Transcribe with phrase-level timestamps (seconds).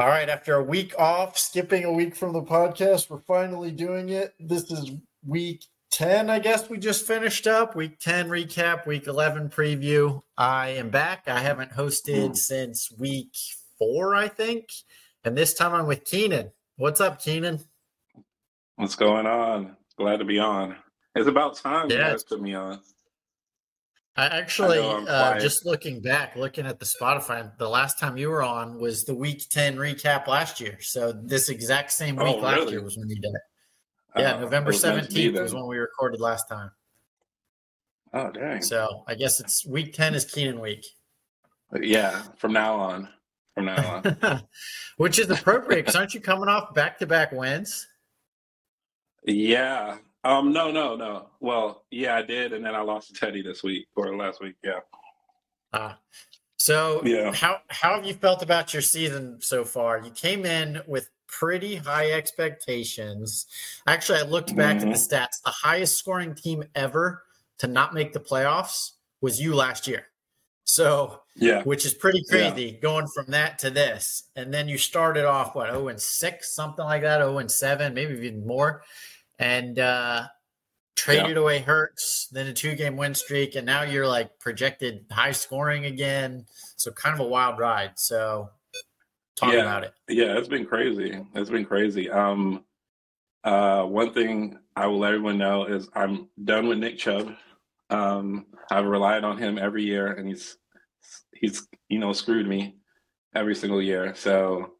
[0.00, 4.08] All right, after a week off, skipping a week from the podcast, we're finally doing
[4.08, 4.32] it.
[4.40, 4.92] This is
[5.26, 7.76] week 10, I guess we just finished up.
[7.76, 10.22] Week 10 recap, week 11 preview.
[10.38, 11.24] I am back.
[11.26, 12.32] I haven't hosted hmm.
[12.32, 13.36] since week
[13.78, 14.70] four, I think.
[15.22, 16.52] And this time I'm with Keenan.
[16.78, 17.60] What's up, Keenan?
[18.76, 19.76] What's going on?
[19.98, 20.76] Glad to be on.
[21.14, 22.80] It's about time Yeah, you guys put me on.
[24.20, 28.28] I actually, I uh, just looking back, looking at the Spotify, the last time you
[28.28, 30.76] were on was the week 10 recap last year.
[30.80, 32.72] So this exact same Oh, week last really?
[32.72, 33.40] year was when you did it.
[34.16, 36.70] Yeah, Oh, November it was meant to be 17th was when we recorded last time.
[38.12, 38.60] Oh, dang.
[38.60, 40.84] So I guess it's week 10 is Keenan week.
[41.80, 43.08] Yeah, from now on.
[43.54, 44.42] From now on.
[44.98, 47.86] Which is appropriate because aren't you coming off back to back wins?
[49.24, 49.96] yeah.
[50.24, 50.52] Um.
[50.52, 50.70] No.
[50.70, 50.96] No.
[50.96, 51.30] No.
[51.40, 51.84] Well.
[51.90, 54.56] Yeah, I did, and then I lost to Teddy this week or last week.
[54.62, 54.80] Yeah.
[55.72, 55.94] Uh,
[56.56, 57.32] so Yeah.
[57.32, 59.98] how how have you felt about your season so far?
[59.98, 63.46] You came in with pretty high expectations.
[63.86, 65.14] Actually, I looked back at the Mm-hmm.
[65.14, 65.40] stats.
[65.44, 67.22] The highest scoring team ever
[67.58, 70.06] to not make the playoffs was you last year.
[70.64, 71.62] So, Yeah.
[71.62, 72.50] which is pretty Yeah.
[72.50, 74.24] crazy going from that to this.
[74.36, 77.94] And then you started off what 0 and 6, something like that, 0 and 7,
[77.94, 78.82] maybe even more.
[79.40, 80.26] And uh
[80.96, 85.32] traded away Hurts, then a two game win streak, and now you're like projected high
[85.32, 86.44] scoring again.
[86.76, 87.92] So kind of a wild ride.
[87.96, 88.50] So
[89.36, 89.60] talk Yeah.
[89.62, 89.94] about it.
[90.08, 90.36] Yeah.
[90.36, 91.18] It's been crazy.
[91.34, 92.10] It's been crazy.
[92.10, 92.64] Um.
[93.42, 93.84] Uh.
[93.84, 97.34] One thing I will let everyone know is I'm done with Nick Chubb.
[97.88, 98.46] Um.
[98.70, 100.58] I've relied on him every year, and he's
[101.34, 102.76] he's you know screwed me
[103.34, 104.14] every single year.
[104.14, 104.74] So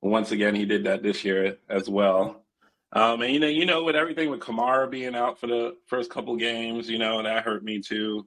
[0.00, 2.46] once again, he did that this year as well.
[2.92, 6.10] Um, and you know, you know, with everything with Kamara being out for the first
[6.10, 8.26] couple games, you know, that hurt me too.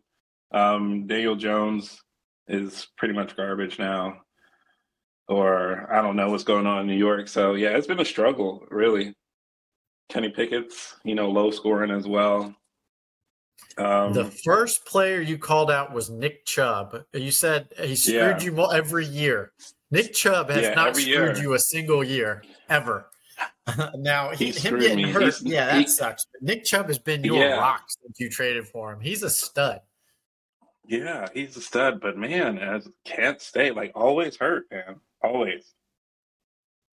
[0.54, 2.00] Um, Daniel Jones
[2.48, 4.22] is pretty much garbage now,
[5.28, 7.28] or I don't know what's going on in New York.
[7.28, 9.14] So yeah, it's been a struggle, really.
[10.10, 12.56] Kenny Pickett's, you know, low scoring as well.
[13.78, 17.04] Um, the first player you called out was Nick Chubb.
[17.14, 18.52] You said he screwed Yeah.
[18.52, 19.52] you every year.
[19.90, 21.36] Nick Chubb has Yeah, not screwed year.
[21.38, 23.08] you a single year ever.
[23.96, 25.12] now he, He him getting me.
[25.12, 26.26] hurt, He's- yeah, that he- sucks.
[26.34, 27.58] But Nick Chubb has been your Yeah.
[27.58, 29.00] rock since you traded for him.
[29.00, 29.82] He's a stud.
[30.86, 35.74] yeah, he's a stud, but man, as can't stay like always hurt, man, always.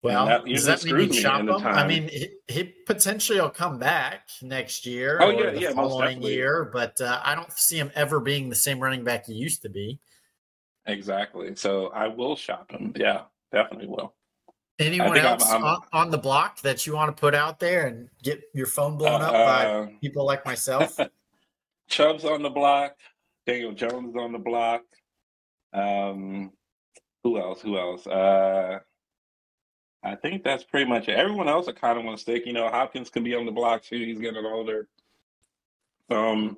[0.03, 1.49] Well, that does that mean you me shop him?
[1.67, 5.67] I mean, he, he potentially will come back next year Oh, or yeah, the yeah,
[5.73, 9.27] most following year, but uh, I don't see him ever being the same running back
[9.27, 9.99] he used to be.
[10.87, 11.55] Exactly.
[11.55, 12.93] So I will shop him.
[12.95, 14.15] Yeah, definitely will.
[14.81, 17.59] Anyone think I'm- else I'm- on, on the block that you want to put out
[17.59, 20.97] there and get your phone blown up by Uh, people like myself?
[21.89, 22.95] Chubb's on the block.
[23.45, 24.81] Daniel Jones is on the block.
[25.73, 26.51] Um,
[27.23, 27.61] who else?
[27.61, 28.05] Who else?
[28.07, 28.79] Uh,
[30.03, 31.17] I think that's pretty much it.
[31.17, 32.45] Everyone else I kind of want to stick.
[32.45, 33.97] You know, Hopkins can be on the block too.
[33.97, 34.87] He's getting older.
[36.09, 36.57] Um,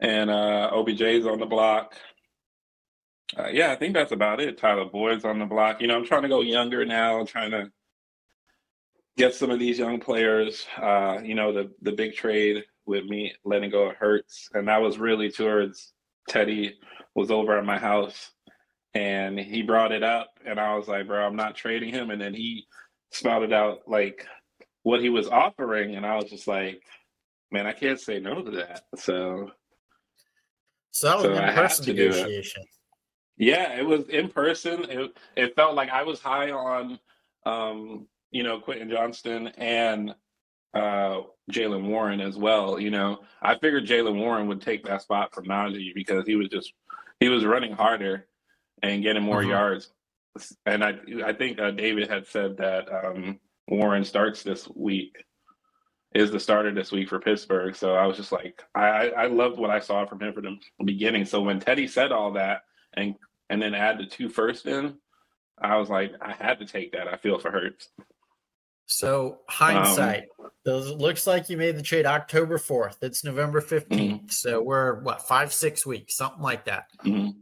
[0.00, 1.94] and uh, OBJ's on the block.
[3.36, 4.58] Uh, yeah, I think that's about it.
[4.58, 5.80] Tyler Boyd's on the block.
[5.80, 7.70] You know, I'm trying to go younger now, trying to
[9.16, 10.66] get some of these young players.
[10.80, 14.82] Uh, you know, the the big trade with me letting go of Hurts, and that
[14.82, 15.92] was really towards
[16.28, 16.78] Teddy
[17.14, 18.30] was over at my house,
[18.92, 22.20] and he brought it up, and I was like, bro, I'm not trading him, and
[22.20, 22.66] then he
[23.10, 24.26] spouted out like
[24.82, 26.82] what he was offering, and I was just like,
[27.50, 28.82] man, I can't say no to that.
[28.96, 29.50] So
[30.90, 32.12] So that was So an I have to do it.
[32.12, 32.64] negotiation.
[33.36, 34.84] Yeah, it was in person.
[34.88, 36.98] It it felt like I was high on,
[37.46, 40.14] um, you know, Quentin Johnston and
[40.74, 41.22] uh,
[41.52, 42.78] Jaylen Warren as well.
[42.78, 46.48] You know, I figured Jaylen Warren would take that spot from Najee because he was
[46.48, 46.72] just
[47.20, 48.26] he was running harder
[48.82, 49.50] and getting more Mhm.
[49.50, 49.92] yards.
[50.66, 55.24] And I I think uh, David had said that um, Warren starts this week
[56.14, 57.74] is the starter this week for Pittsburgh.
[57.74, 60.44] So I was just like, I I I loved what I saw from him from
[60.44, 61.24] the beginning.
[61.24, 62.62] So when Teddy said all that
[62.96, 63.14] and
[63.50, 64.96] and then add the two first in,
[65.58, 67.08] I was like, I had to take that.
[67.08, 67.88] I feel for Hurts.
[68.86, 70.24] So hindsight,
[70.64, 73.02] those it looks like you made the trade October 4th.
[73.02, 73.88] It's November 15th.
[73.88, 74.28] Mm-hmm.
[74.28, 76.86] So we're what five, six weeks, something like that.
[77.04, 77.36] Mhm.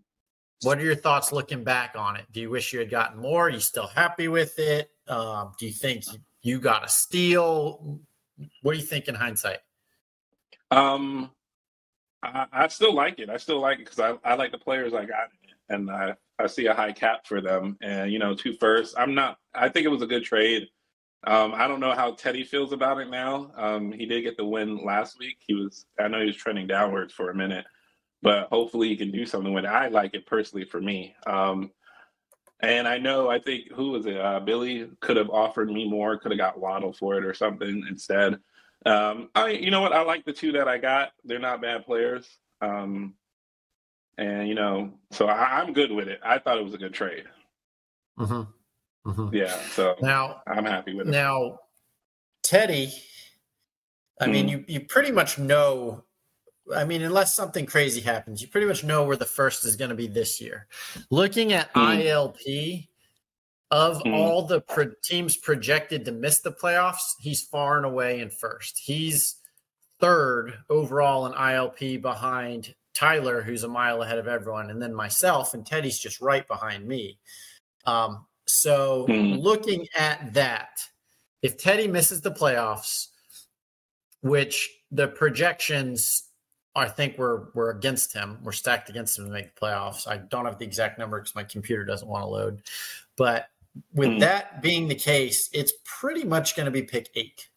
[0.63, 2.27] What are your thoughts looking back on it?
[2.31, 3.47] Do you wish you had gotten more?
[3.47, 4.91] Are you still happy with it?
[5.09, 6.05] Um, do you think
[6.43, 8.01] you got a steal?
[8.63, 9.59] What do you think in hindsight?
[10.71, 11.33] Um,
[12.23, 13.29] I, I still like it.
[13.29, 15.31] I still like it because I, I like the players I got,
[15.69, 17.77] and I I see a high cap for them.
[17.83, 18.95] And you know, two firsts.
[18.97, 19.39] I'm not.
[19.55, 20.69] I think it was a good trade.
[21.25, 23.53] Um, I don't know how Teddy feels about it now.
[23.57, 25.37] Um, he did get the win last week.
[25.47, 25.87] He was.
[26.01, 27.65] I know he was trending downwards for a minute,
[28.23, 29.69] but hopefully he can do something with it.
[29.69, 31.15] I like it personally for me.
[31.27, 31.71] Um,
[32.61, 34.21] And I know, I think who was it?
[34.21, 37.85] Uh, Billy could have offered me more, could have got Waddle for it or something
[37.89, 38.39] instead.
[38.87, 39.93] Um, I, you know what?
[39.93, 41.11] I like the two that I got.
[41.25, 42.29] They're not bad players.
[42.61, 43.15] Um,
[44.19, 46.21] and you know, so I, am good with it.
[46.23, 47.25] I thought it was a good trade.
[48.19, 49.11] Mm-hmm.
[49.11, 49.35] Mm-hmm.
[49.35, 49.57] Yeah.
[49.71, 51.11] So now I'm happy with it.
[51.11, 51.59] Now,
[52.43, 52.93] Teddy,
[54.21, 54.33] I mm-hmm.
[54.33, 56.05] mean, you you pretty much know
[56.75, 59.89] I mean, unless something crazy happens, you pretty much know where the first is going
[59.89, 60.69] to be this year.
[61.11, 62.05] Looking at mm.
[62.05, 62.89] ILP,
[63.73, 64.13] of mm.
[64.13, 68.79] all the pro- teams projected to miss the playoffs, he's far and away in first.
[68.79, 69.37] He's
[69.99, 75.55] third overall in ILP behind Tyler, who's a mile ahead of everyone, and then myself,
[75.55, 77.19] and Teddy's just right behind me.
[77.87, 79.41] Um, so, mm.
[79.41, 80.87] looking at that,
[81.43, 83.09] if Teddy misses the playoffs,
[84.21, 86.25] which the projections
[86.75, 88.39] I think we're we're against him.
[88.43, 90.09] We're stacked against him to make the playoffs.
[90.09, 92.63] I don't have the exact number because my computer doesn't want to load.
[93.17, 93.49] But
[93.95, 94.21] with mm.
[94.21, 97.49] that being the case, it's pretty much going to be pick eight.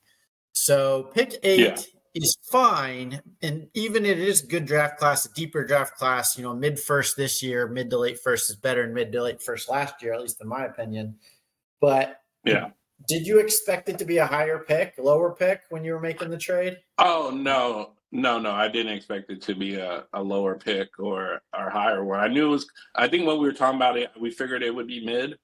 [0.51, 1.94] So pick eight yeah.
[2.15, 6.53] Is fine, and even it is good draft class, a deeper draft class, you know,
[6.53, 9.69] mid first this year, mid to late first is better than mid to late first
[9.69, 11.15] last year, at least in my opinion.
[11.81, 12.69] But yeah.
[13.07, 16.29] Did you expect it to be a higher pick, lower pick when you were making
[16.29, 16.77] the trade?
[16.97, 21.41] Oh no, no, no, I didn't expect it to be a, a lower pick or
[21.53, 22.19] or higher one.
[22.19, 22.67] I knew it was.
[22.95, 25.38] I think when we were talking about it, we figured it would be mid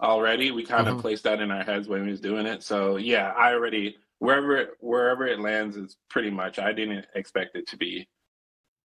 [0.00, 0.50] already.
[0.50, 0.96] We kind mm-hmm.
[0.96, 2.62] of placed that in our heads when we was doing it.
[2.62, 6.58] So yeah, I already wherever it, wherever it lands is pretty much.
[6.58, 8.08] I didn't expect it to be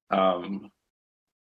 [0.10, 0.72] um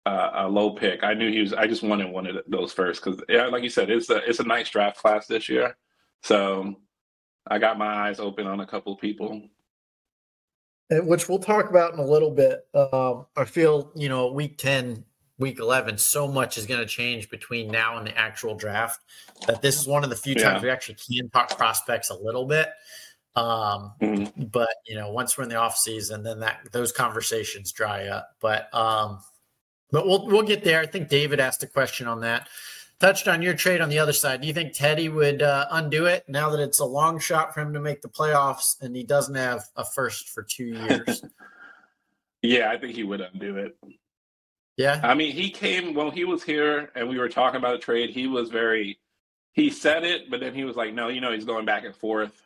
[0.06, 1.04] a, a low pick.
[1.04, 1.54] I knew he was.
[1.54, 4.40] I just wanted one of those first because yeah, like you said, it's a it's
[4.40, 5.76] a nice draft class this year.
[6.22, 6.76] So
[7.48, 9.42] I got my eyes open on a couple people
[11.02, 12.66] which we'll talk about in a little bit.
[12.74, 15.04] Um, I feel, you know, week 10,
[15.38, 19.02] week 11, so much is going to change between now and the actual draft
[19.48, 22.46] that this is one of the few times we actually can talk prospects a little
[22.46, 22.70] bit.
[23.36, 24.44] Um, mm-hmm.
[24.46, 28.30] But, you know, once we're in the off season, then that those conversations dry up.
[28.40, 29.20] But, um,
[29.92, 30.80] but we'll, we'll get there.
[30.80, 32.48] I think David asked a question on that
[33.04, 34.40] touched on your trade on the other side.
[34.40, 37.60] Do you think Teddy would uh, undo it now that it's a long shot for
[37.60, 41.22] him to make the playoffs and he doesn't have a first for two years?
[42.42, 43.78] yeah, I think he would undo it.
[44.78, 45.02] Yeah.
[45.04, 48.12] I mean, he came when he was here and we were talking about a trade.
[48.12, 49.00] He was very,
[49.52, 51.94] he said it, but then he was like, no, you know, he's going back and
[51.94, 52.43] forth.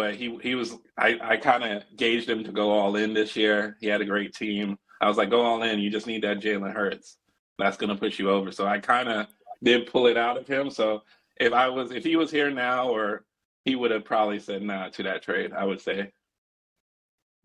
[0.00, 3.36] But he he was, I, I kind of gauged him to go all in this
[3.36, 3.76] year.
[3.80, 4.78] He had a great team.
[4.98, 5.78] I was like, go all in.
[5.78, 7.18] You just need that Jalen Hurts.
[7.58, 8.50] That's going to push you over.
[8.50, 9.26] So I kind of
[9.62, 10.70] did pull it out of him.
[10.70, 11.02] So
[11.36, 13.26] if I was, if he was here now, or
[13.66, 15.52] he would have probably said nah to that trade.
[15.52, 16.10] I would say.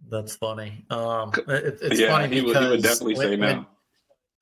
[0.10, 0.86] That's funny.
[0.90, 3.66] Um, it, it's yeah, funny he because would, he would definitely when, say no.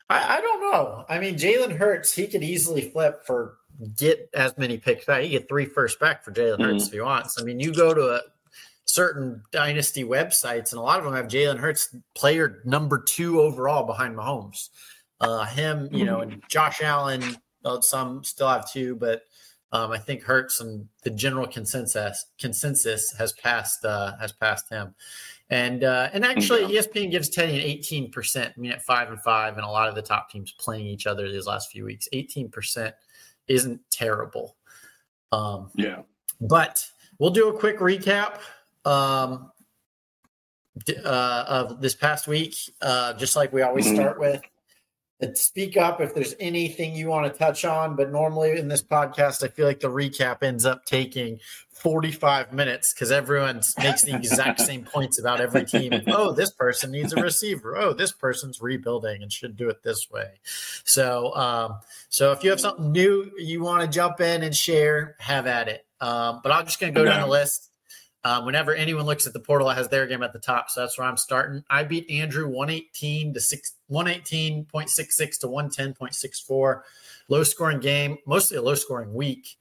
[0.07, 1.05] I, I, don't know.
[1.09, 3.57] I mean, Jalen Hurts, he could easily flip for
[3.95, 5.23] get as many picks back.
[5.23, 6.63] He get three first back for Jalen mm-hmm.
[6.63, 7.39] Hurts if he wants.
[7.39, 8.21] I mean, you go to a
[8.85, 13.85] certain dynasty websites, and a lot of them have Jalen Hurts player number two overall
[13.85, 14.69] behind Mahomes.
[15.19, 17.23] Uh, him, you know, and Josh Allen,
[17.63, 19.23] well, some still have two, but
[19.71, 24.93] um, I think Hurts and the general consensus consensus has passed uh, has passed him.
[25.49, 26.81] And uh, and actually, yeah.
[26.81, 28.53] ESPN gives Teddy an eighteen percent.
[28.55, 31.07] I mean, at five and five, and a lot of the top teams playing each
[31.07, 32.95] other these last few weeks, eighteen percent
[33.47, 34.55] isn't terrible.
[35.31, 36.01] Um, yeah,
[36.39, 36.85] but
[37.19, 38.39] we'll do a quick recap
[38.85, 39.51] um,
[41.03, 43.95] uh, of this past week, uh, just like we always mm-hmm.
[43.95, 44.41] start with
[45.35, 47.95] speak up if there's anything you want to touch on.
[47.95, 51.39] But normally in this podcast, I feel like the recap ends up taking
[51.71, 55.91] 45 minutes because everyone makes the exact same points about every team.
[56.07, 57.75] Oh, this person needs a receiver.
[57.77, 60.39] Oh, this person's rebuilding and should do it this way.
[60.85, 65.15] So, um, so if you have something new you want to jump in and share,
[65.19, 65.85] have at it.
[65.99, 67.69] Um, but I'm just going to go down the list.
[68.25, 70.69] Um, whenever anyone looks at the portal, it has their game at the top.
[70.69, 71.63] So that's where I'm starting.
[71.69, 76.81] I beat Andrew 118 to 6, 118.66 to 110.64.
[77.27, 79.57] Low scoring game, mostly a low scoring week.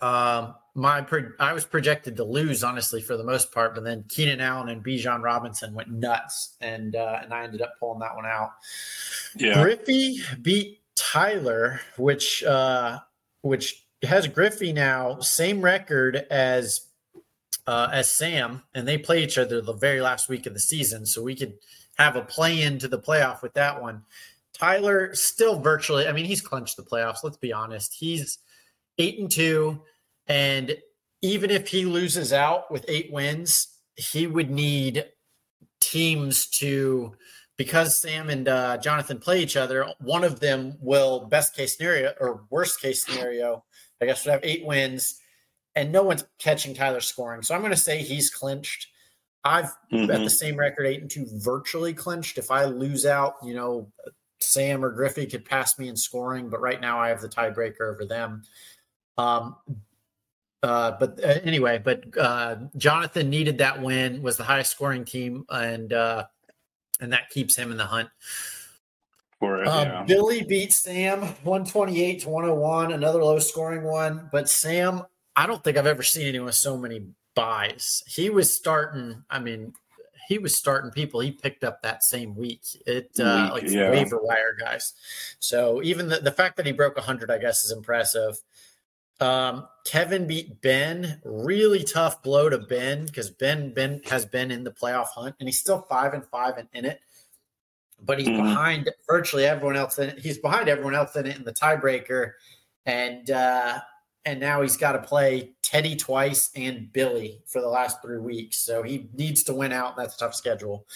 [0.00, 1.04] Um, my
[1.38, 4.84] I was projected to lose honestly for the most part, but then Keenan Allen and
[4.84, 8.52] Bijan Robinson went nuts, and uh, and I ended up pulling that one out.
[9.36, 13.00] Yeah, Griffey beat Tyler, which uh,
[13.42, 16.82] which has Griffey now same record as
[17.66, 21.06] uh, as Sam, and they play each other the very last week of the season.
[21.06, 21.54] So we could
[21.98, 24.02] have a play into the playoff with that one.
[24.52, 27.24] Tyler still virtually, I mean, he's clinched the playoffs.
[27.24, 27.94] Let's be honest.
[27.94, 28.38] He's
[28.98, 29.82] eight and two.
[30.26, 30.76] And
[31.22, 35.06] even if he loses out with eight wins, he would need
[35.80, 37.14] teams to
[37.56, 42.14] because Sam and uh, Jonathan play each other, one of them will best case scenario
[42.18, 43.64] or worst case scenario,
[44.00, 45.20] I guess would have eight wins,
[45.74, 47.42] and no one's catching Tyler scoring.
[47.42, 48.88] So I'm going to say he's clinched.
[49.44, 50.10] I've mm-hmm.
[50.10, 52.38] at the same record, eight and two, virtually clinched.
[52.38, 53.90] If I lose out, you know,
[54.40, 57.92] Sam or Griffey could pass me in scoring, but right now I have the tiebreaker
[57.92, 58.42] over them.
[59.16, 59.56] Um,
[60.62, 65.44] uh, but uh, anyway, but uh, Jonathan needed that win, was the highest scoring team,
[65.48, 66.26] and uh,
[67.00, 68.10] and that keeps him in the hunt.
[69.38, 70.02] For it, uh, yeah.
[70.02, 74.28] Billy beat Sam 128 to 101, another low scoring one.
[74.30, 75.02] But Sam,
[75.36, 78.02] I don't think I've ever seen anyone with so many buys.
[78.06, 79.72] He was starting, I mean,
[80.28, 82.62] he was starting people he picked up that same week.
[82.86, 83.90] It uh, week, like yeah.
[83.90, 84.94] waiver wire guys.
[85.40, 88.40] So even the, the fact that he broke 100, I guess, is impressive.
[89.20, 91.20] Um, Kevin beat Ben.
[91.24, 95.48] Really tough blow to Ben because Ben Ben has been in the playoff hunt and
[95.48, 97.00] he's still five and five and in it,
[98.00, 98.42] but he's mm-hmm.
[98.42, 100.18] behind virtually everyone else in it.
[100.18, 102.32] He's behind everyone else in it in the tiebreaker,
[102.86, 103.80] and uh,
[104.24, 108.58] and now he's got to play Teddy twice and Billy for the last three weeks.
[108.58, 109.96] So he needs to win out.
[109.96, 110.86] That's a tough schedule.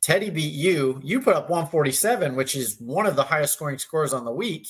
[0.00, 1.00] Teddy beat you.
[1.02, 4.68] You put up 147, which is one of the highest scoring scores on the week.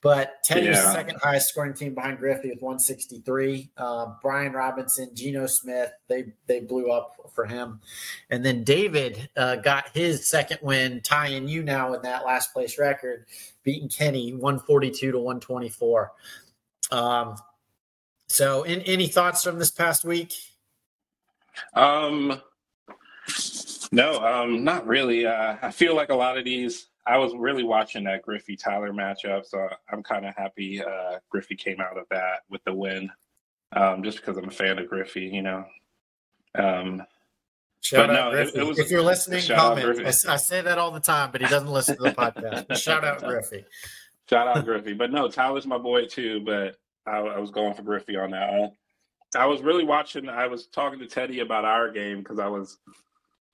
[0.00, 0.92] But Teddy's yeah.
[0.92, 3.70] second highest scoring team behind Griffey with 163.
[3.76, 7.80] Uh, Brian Robinson, Geno Smith, they they blew up for him.
[8.30, 12.78] And then David uh, got his second win, tying you now in that last place
[12.78, 13.26] record,
[13.64, 16.12] beating Kenny 142 to 124.
[16.90, 17.36] Um,
[18.28, 20.34] so, in, any thoughts from this past week?
[21.74, 22.40] Um,
[23.92, 25.26] no, um, not really.
[25.26, 28.92] Uh, I feel like a lot of these I was really watching that Griffey Tyler
[28.92, 33.10] matchup, so I'm kind of happy uh, Griffey came out of that with the win,
[33.72, 35.64] um, just because I'm a fan of Griffey, you know.
[36.54, 37.02] Um,
[37.80, 38.58] shout out no, Griffey.
[38.58, 40.00] It, it was, if you're listening, comment.
[40.00, 42.76] I, I, say that all the time, but he doesn't listen to the podcast.
[42.76, 43.64] shout out Griffey.
[44.28, 44.92] Shout out Griffey.
[44.94, 46.40] But no, Tyler's my boy too.
[46.44, 48.50] But I, I was going for Griffey on that.
[48.50, 50.28] I, I was really watching.
[50.28, 52.78] I was talking to Teddy about our game because I was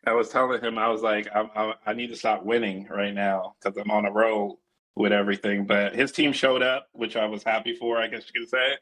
[0.07, 3.15] I was telling him I was like I, I, I need to stop winning right
[3.15, 4.61] now because I'm on a roll
[4.97, 5.67] with everything.
[5.67, 7.99] But his team showed up, which I was happy for.
[7.99, 8.77] I guess you could say.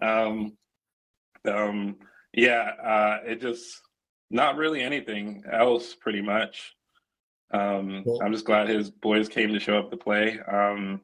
[0.00, 0.56] Um,
[1.46, 1.96] um,
[2.32, 3.80] yeah, uh, it just
[4.30, 6.74] not really anything else, pretty much.
[7.52, 8.04] Um.
[8.22, 10.38] I'm just glad his boys came to show up to play.
[10.40, 11.02] Um,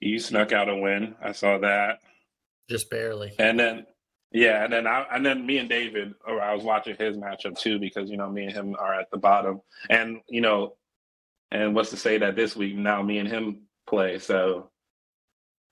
[0.00, 1.14] you snuck out a win.
[1.22, 2.00] I saw that.
[2.68, 3.32] Just barely.
[3.38, 3.86] And then
[4.30, 7.58] yeah, and then I and then me and David, or I was watching his matchup
[7.58, 10.74] too because you know me and him are at the bottom, and you know,
[11.50, 14.70] and what's to say that this week now me and him play, so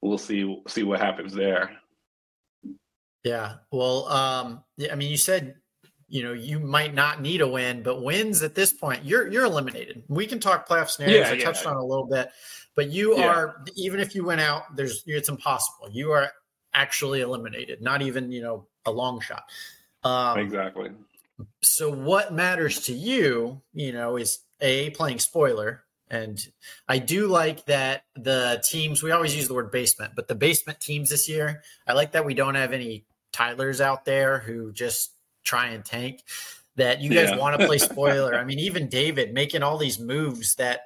[0.01, 1.71] we'll see see what happens there.
[3.25, 5.57] Yeah, well, um, yeah, I mean, you said
[6.09, 9.45] you know you might not need a win, but wins at this point, you're you're
[9.45, 10.03] eliminated.
[10.09, 11.27] We can talk playoff scenarios.
[11.27, 11.45] Yeah, I yeah.
[11.45, 12.31] touched on a little bit,
[12.75, 13.27] but you yeah.
[13.27, 15.89] are even if you went out, there's it's impossible.
[15.91, 16.31] You are
[16.77, 19.45] actually eliminated, not even, you know, a long shot.
[20.05, 20.91] Um, exactly.
[21.63, 25.83] So what matters to you, you know, is a playing spoiler.
[26.09, 26.39] And
[26.87, 30.81] I do like that the teams, we always use the word basement, but the basement
[30.81, 35.13] teams this year, I like that we don't have any Tylers out there who just
[35.47, 36.23] try and tank.
[36.77, 37.39] That you guys yeah.
[37.39, 38.35] want to play spoiler.
[38.35, 40.81] I mean, even David making all these moves that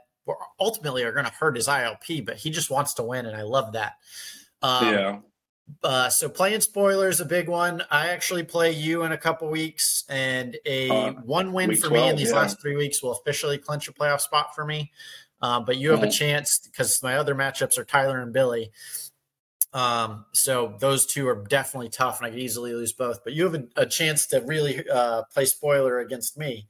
[0.60, 3.26] ultimately are going to hurt his ILP, but he just wants to win.
[3.26, 3.94] And I love that.
[4.62, 5.18] Um, yeah.
[5.82, 7.82] Uh, so playing spoilers a big one.
[7.90, 11.92] I actually play you in a couple weeks, and a uh, one win for 12,
[11.92, 12.36] me in these yeah.
[12.36, 14.92] last three weeks will officially clinch a playoff spot for me.
[15.42, 16.08] Uh, but you have mm-hmm.
[16.08, 18.72] a chance because my other matchups are Tyler and Billy.
[19.72, 23.22] Um, so those two are definitely tough, and I could easily lose both.
[23.22, 26.66] But you have a, a chance to really uh, play spoiler against me.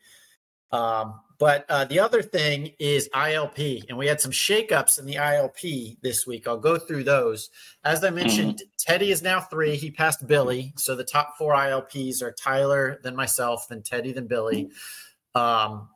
[0.73, 5.15] Um, but uh, the other thing is ILP, and we had some shakeups in the
[5.15, 6.47] ILP this week.
[6.47, 7.49] I'll go through those.
[7.83, 8.69] As I mentioned, mm-hmm.
[8.79, 9.77] Teddy is now three.
[9.77, 10.75] He passed Billy.
[10.77, 14.71] So the top four ILPs are Tyler, then myself, then Teddy, then Billy.
[15.35, 15.89] Um,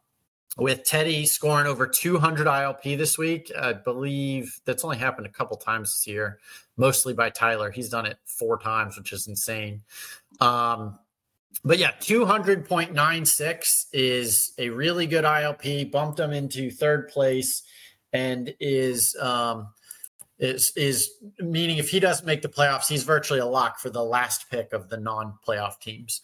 [0.57, 5.57] with Teddy scoring over 200 ILP this week, I believe that's only happened a couple
[5.57, 6.39] times this year,
[6.77, 7.71] mostly by Tyler.
[7.71, 9.83] He's done it four times, which is insane.
[10.41, 10.99] Um,
[11.65, 17.63] but yeah, 200.96 is a really good ILP, bumped him into third place
[18.13, 19.69] and is um
[20.39, 24.03] is is meaning if he doesn't make the playoffs, he's virtually a lock for the
[24.03, 26.23] last pick of the non-playoff teams.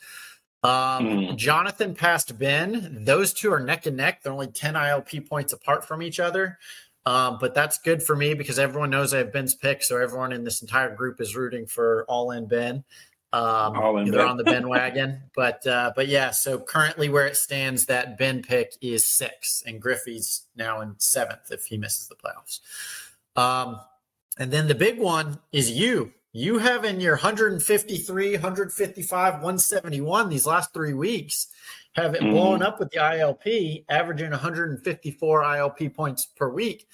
[0.63, 1.37] Um, mm.
[1.37, 3.05] Jonathan passed Ben.
[3.05, 4.23] Those two are neck and neck.
[4.23, 6.59] They're only 10 ILP points apart from each other.
[7.07, 9.83] Um, but that's good for me because everyone knows I have Ben's pick.
[9.83, 12.85] So everyone in this entire group is rooting for all in Ben.
[13.33, 16.33] Um, they're on the Ben wagon, but uh, but yeah.
[16.33, 21.53] So currently, where it stands, that Ben pick is six, and Griffey's now in seventh
[21.53, 22.59] if he misses the playoffs.
[23.41, 23.81] Um,
[24.39, 26.13] and then the big one is you.
[26.33, 31.49] You have in your 153, 155, 171 these last three weeks
[31.95, 32.31] have it mm.
[32.31, 36.87] blown up with the ILP, averaging 154 ILP points per week.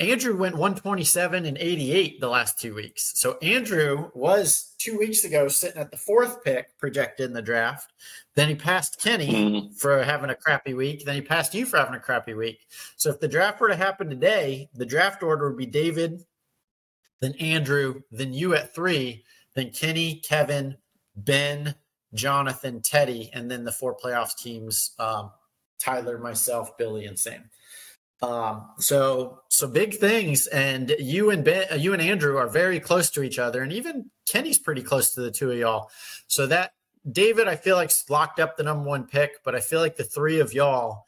[0.00, 3.18] Andrew went 127 and 88 the last two weeks.
[3.18, 7.92] So Andrew was two weeks ago sitting at the fourth pick projected in the draft.
[8.36, 9.72] Then he passed Kenny mm-hmm.
[9.72, 11.04] for having a crappy week.
[11.04, 12.60] Then he passed you for having a crappy week.
[12.96, 16.22] So if the draft were to happen today, the draft order would be David,
[17.20, 20.76] then Andrew, then you at three, then Kenny, Kevin,
[21.16, 21.74] Ben,
[22.14, 25.30] Jonathan, Teddy, and then the four playoffs teams um,
[25.78, 27.50] Tyler, myself, Billy, and Sam.
[28.20, 32.80] Um, so so big things, and you and ben, uh, you and Andrew are very
[32.80, 35.90] close to each other, and even Kenny's pretty close to the two of y'all.
[36.26, 36.72] So that
[37.10, 40.04] David, I feel like locked up the number one pick, but I feel like the
[40.04, 41.04] three of y'all,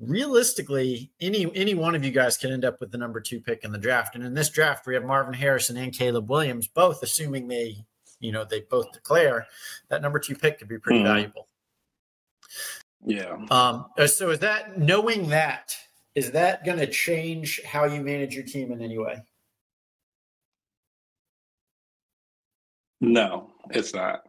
[0.00, 3.64] realistically, any any one of you guys can end up with the number two pick
[3.64, 4.14] in the draft.
[4.14, 7.84] And in this draft, we have Marvin Harrison and Caleb Williams, both assuming they,
[8.18, 9.46] you know, they both declare
[9.88, 11.08] that number two pick could be pretty mm-hmm.
[11.08, 11.48] valuable.
[13.04, 13.36] Yeah.
[13.50, 13.86] Um.
[13.96, 15.76] Uh, so is that knowing that
[16.14, 19.22] is that going to change how you manage your team in any way?
[23.00, 24.26] No, it's not.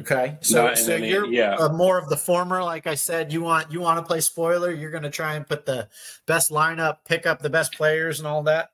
[0.00, 1.56] Okay, so so any, you're yeah.
[1.56, 2.62] Uh, more of the former.
[2.62, 4.72] Like I said, you want you want to play spoiler.
[4.72, 5.88] You're going to try and put the
[6.26, 8.70] best lineup, pick up the best players, and all that.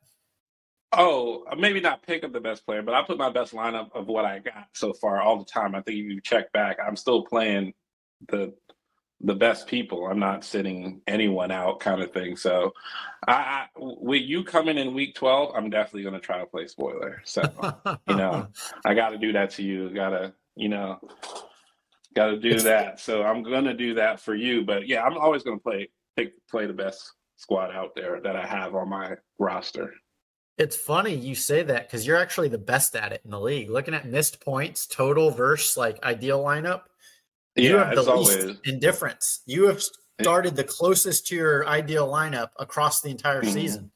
[0.93, 4.07] Oh, maybe not pick up the best player, but I put my best lineup of
[4.07, 5.75] what I got so far all the time.
[5.75, 7.73] I think if you check back, I'm still playing
[8.29, 8.55] the
[9.21, 10.07] the best people.
[10.07, 12.37] I'm not sitting anyone out, kind of thing.
[12.37, 12.73] So,
[13.27, 16.67] I, I with you coming in week 12, I'm definitely going to try to play
[16.67, 17.23] spoiler.
[17.25, 17.43] So,
[18.07, 18.49] you know,
[18.85, 19.89] I got to do that to you.
[19.91, 20.99] Got to, you know,
[22.15, 23.01] got to do that.
[23.01, 24.65] So I'm going to do that for you.
[24.65, 28.37] But yeah, I'm always going to play pick play the best squad out there that
[28.37, 29.93] I have on my roster.
[30.57, 33.71] It's funny you say that because you're actually the best at it in the league.
[33.71, 36.83] Looking at missed points total versus like ideal lineup,
[37.57, 38.57] yeah, you have the least always.
[38.65, 39.43] indifference.
[39.47, 39.83] You have
[40.21, 43.53] started the closest to your ideal lineup across the entire mm-hmm.
[43.53, 43.91] season.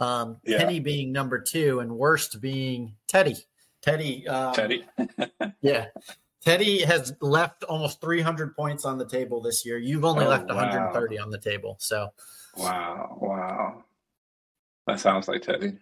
[0.00, 0.58] Um, yeah.
[0.58, 3.36] Penny being number two and worst being Teddy.
[3.82, 4.26] Teddy.
[4.28, 4.84] Um, Teddy.
[5.60, 5.86] yeah.
[6.42, 9.78] Teddy has left almost 300 points on the table this year.
[9.78, 11.22] You've only oh, left 130 wow.
[11.22, 11.76] on the table.
[11.78, 12.08] So,
[12.56, 13.84] wow, wow,
[14.86, 15.74] that sounds like Teddy.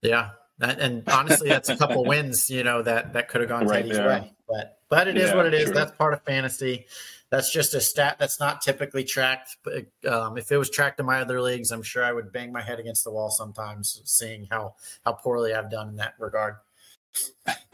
[0.00, 3.82] Yeah, and honestly, that's a couple wins, you know, that that could have gone right
[3.82, 4.08] Teddy's there.
[4.08, 4.32] way.
[4.48, 5.64] But but it is yeah, what it is.
[5.66, 5.74] True.
[5.74, 6.86] That's part of fantasy.
[7.28, 9.56] That's just a stat that's not typically tracked.
[9.62, 12.52] But um, if it was tracked in my other leagues, I'm sure I would bang
[12.52, 16.56] my head against the wall sometimes, seeing how how poorly I've done in that regard.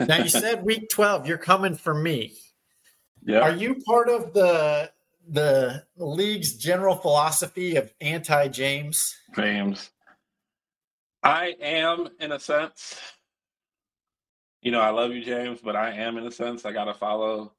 [0.00, 2.35] Now you said week 12, you're coming for me.
[3.24, 3.40] Yeah.
[3.40, 4.90] Are you part of the
[5.28, 9.16] the league's general philosophy of anti James?
[9.37, 9.90] James.
[11.22, 12.98] I am in a sense
[14.62, 16.94] you know, I love you, James, but I am in a sense I got to
[16.94, 17.52] follow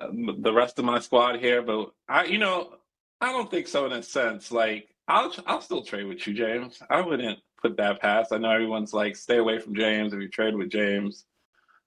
[0.00, 1.60] uh, the rest of my squad here.
[1.62, 2.76] But I, you know,
[3.20, 4.50] I don't think so in a sense.
[4.50, 6.82] Like I'll I'll still trade with you, James.
[6.88, 8.30] I wouldn't put that past.
[8.32, 11.24] I know everyone's like, stay away from James if you trade with James,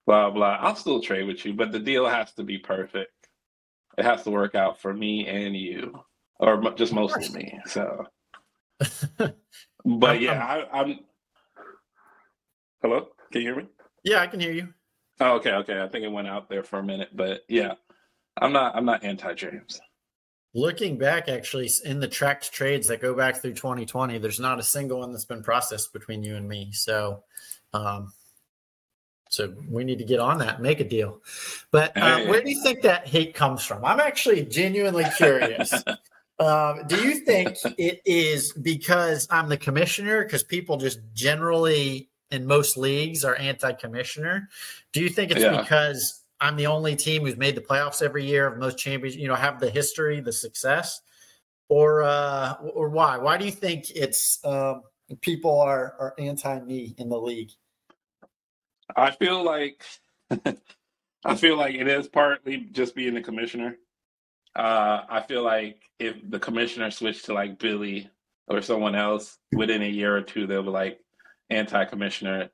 [0.08, 0.58] blah blah.
[0.60, 3.12] I'll still trade with you, but the deal has to be perfect.
[3.98, 6.00] It has to work out for me and you,
[6.40, 7.60] or just mostly me.
[7.68, 8.06] So,
[9.86, 11.00] but yeah, I, I'm.
[12.82, 13.68] Hello, can you hear me?
[14.04, 14.74] Yeah, I can hear you.
[15.20, 15.82] Oh, okay, okay.
[15.82, 17.74] I think it went out there for a minute, but yeah,
[18.40, 18.76] I'm not.
[18.76, 19.80] I'm not anti James.
[20.58, 24.64] Looking back, actually, in the tracked trades that go back through 2020, there's not a
[24.64, 26.72] single one that's been processed between you and me.
[26.72, 27.24] So,
[27.74, 28.12] um,
[29.30, 31.22] so we need to get on that, make a deal.
[31.70, 33.86] But uh, where do you think that hate comes from?
[33.86, 35.72] I'm actually genuinely curious.
[36.40, 40.24] Um, do you think it is because I'm the commissioner?
[40.24, 44.48] Because people just generally in most leagues are anti-commissioner.
[44.94, 45.60] Do you think it's yeah.
[45.60, 49.28] because I'm the only team who's made the playoffs every year of most champions, you
[49.28, 51.02] know, have the history, the success,
[51.70, 53.18] or uh, or why?
[53.18, 54.84] Why do you think it's um,
[55.22, 57.52] people are are anti me in the league?
[58.96, 59.84] I feel like
[61.26, 63.78] I feel like it is partly just being the commissioner.
[64.56, 68.10] Uh, I feel like if the commissioner switched to like Billy
[68.48, 71.00] or someone else within a year or two, they'll be like,
[71.50, 72.50] anti-commissioner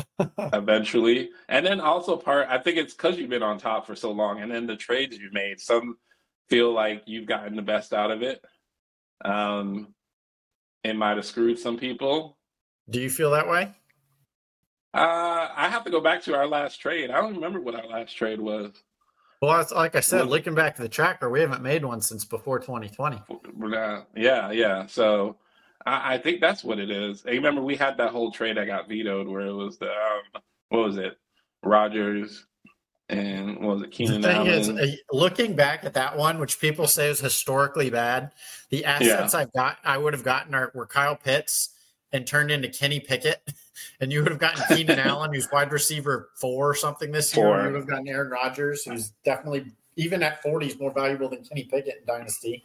[0.38, 1.30] eventually.
[1.48, 4.40] And then also part, I think it's because you've been on top for so long,
[4.40, 5.96] and then the trades you've made, some
[6.48, 8.42] feel like you've gotten the best out of it.
[9.24, 9.94] Um,
[10.84, 12.36] it might have screwed some people.
[12.90, 13.72] Do you feel that way?
[14.94, 17.10] Uh, I have to go back to our last trade.
[17.10, 18.72] I don't remember what our last trade was.
[19.40, 22.24] Well, it's, like I said, looking back to the tracker, we haven't made one since
[22.24, 23.20] before 2020.
[24.14, 24.86] Yeah, yeah.
[24.86, 25.36] So
[25.86, 27.24] I, I think that's what it is.
[27.26, 30.42] I remember we had that whole trade that got vetoed where it was the um,
[30.68, 31.18] what was it,
[31.62, 32.46] Rodgers
[33.08, 34.48] and what was it Keenan the thing Allen?
[34.48, 38.32] is, uh, looking back at that one, which people say is historically bad,
[38.70, 41.70] the assets I've got, I would have gotten are, were Kyle Pitts
[42.12, 43.52] and turned into Kenny Pickett,
[44.00, 47.44] and you would have gotten Keenan Allen, who's wide receiver four or something this year.
[47.44, 47.58] Four.
[47.58, 49.66] You would have gotten Aaron Rodgers, who's definitely
[49.96, 52.64] even at 40 is more valuable than Kenny Pickett in Dynasty.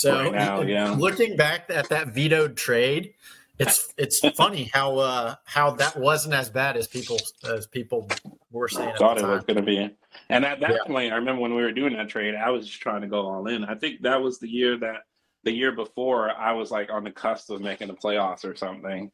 [0.00, 0.94] So Right now, yeah.
[0.98, 3.12] looking back at that vetoed trade,
[3.58, 8.08] it's it's funny how uh how that wasn't as bad as people as people
[8.50, 9.94] were saying at thought it was going to be.
[10.30, 10.78] And at that Yeah.
[10.86, 13.26] point, I remember when we were doing that trade, I was just trying to go
[13.26, 13.62] all in.
[13.62, 15.02] I think that was the year that
[15.44, 19.10] the year before I was like on the cusp of making the playoffs or something,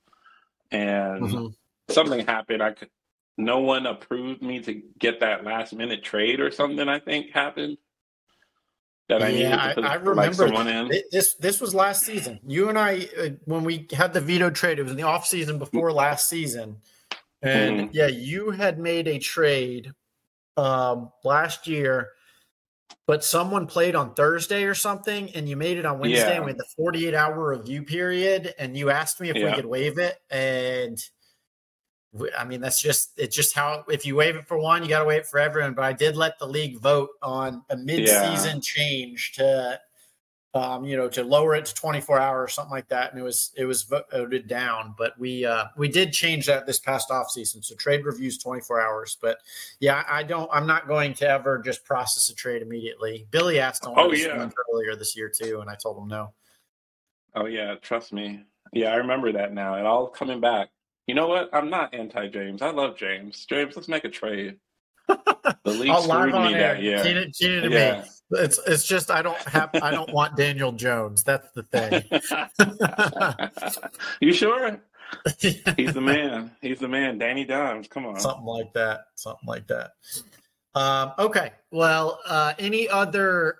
[0.70, 1.55] and Mhm.
[1.90, 2.62] something happened.
[2.62, 2.90] I could.
[3.37, 6.88] No one approved me to get that last minute trade or something.
[6.88, 7.77] I think happened
[9.09, 10.88] that I needed Yeah, to I, put I like remember someone in.
[11.11, 11.35] This.
[11.37, 12.40] This was last season.
[12.47, 15.27] You and I, uh, when we had the veto trade, it was in the off
[15.27, 16.79] season before last season,
[17.42, 17.90] and Mhm.
[17.92, 19.92] yeah, you had made a trade
[20.57, 22.09] um, last year,
[23.07, 26.21] but someone played on Thursday or something, and you made it on Wednesday.
[26.29, 26.37] Yeah.
[26.37, 29.66] And we had the forty-eight hour review period, and you asked me if we could
[29.66, 30.99] waive it, and.
[32.38, 35.01] I mean, that's just it's just how if you waive it for one, you got
[35.01, 35.75] to wait for everyone.
[35.75, 39.79] But I did let the league vote on a mid-season change to,
[40.55, 43.23] um, you know, to lower it to 24 hours or something like that, and it
[43.23, 44.95] was it was voted down.
[44.97, 47.62] But we uh, we did change that this past off season.
[47.62, 49.19] So trade reviews 24 hours.
[49.21, 49.38] But
[49.81, 50.49] yeah, I don't.
[50.51, 53.27] I'm not going to ever just process a trade immediately.
[53.31, 54.49] Billy asked on Oh, yeah.
[54.73, 56.33] earlier this year too, and I told him no.
[57.35, 58.45] Oh yeah, trust me.
[58.73, 59.75] Yeah, I remember that now.
[59.75, 60.71] It all coming back.
[61.07, 61.51] You know what?
[61.53, 62.62] I'm not anti James.
[62.62, 63.45] I love James.
[63.47, 64.59] James, let's make a trade.
[65.64, 67.03] The league I'll screwed me that year.
[67.03, 68.03] Keen it, keen it to Yeah.
[68.03, 68.38] me.
[68.40, 71.25] It's it's just I don't have I don't want Daniel Jones.
[71.25, 72.03] That's the thing.
[74.21, 74.81] you sure?
[75.38, 76.53] He's the man.
[76.61, 77.19] He's the man.
[77.19, 77.88] Danny Dimes.
[77.88, 78.19] Come on.
[78.21, 79.92] something like that something like that
[80.75, 83.57] um, okay well uh, any other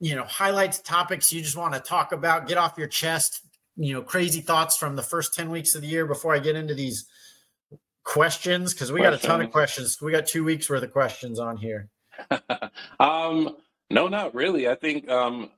[0.00, 3.40] you know highlights topics you just want to talk about get off your chest
[3.76, 6.56] you know crazy thoughts from the first 10 weeks of the year before i get
[6.56, 7.06] into these
[8.04, 11.38] questions because we got a ton of questions we got two weeks worth of questions
[11.38, 11.88] on here
[13.00, 13.56] um,
[13.90, 14.68] no, not really.
[14.68, 15.50] I think um,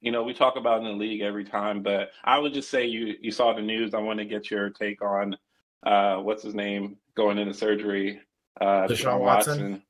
[0.00, 2.86] you know, we talk about in the league every time, but I would just say
[2.86, 3.94] you you saw the news.
[3.94, 5.36] I want to get your take on
[5.84, 8.20] uh what's his name going into surgery.
[8.60, 9.82] Uh Deshaun Watson?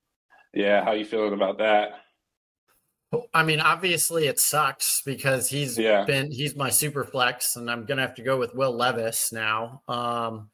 [0.52, 2.00] Yeah, how you feeling about that?
[3.32, 6.04] I mean, obviously it sucks because he's Yeah.
[6.04, 9.82] been he's my super flex, and I'm gonna have to go with Will Levis now.
[9.88, 10.50] Um,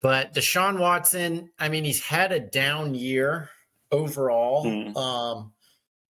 [0.00, 3.50] but Deshaun Watson, I mean, he's had a down year
[3.90, 4.62] overall.
[4.62, 4.96] Hmm.
[4.96, 5.52] Um,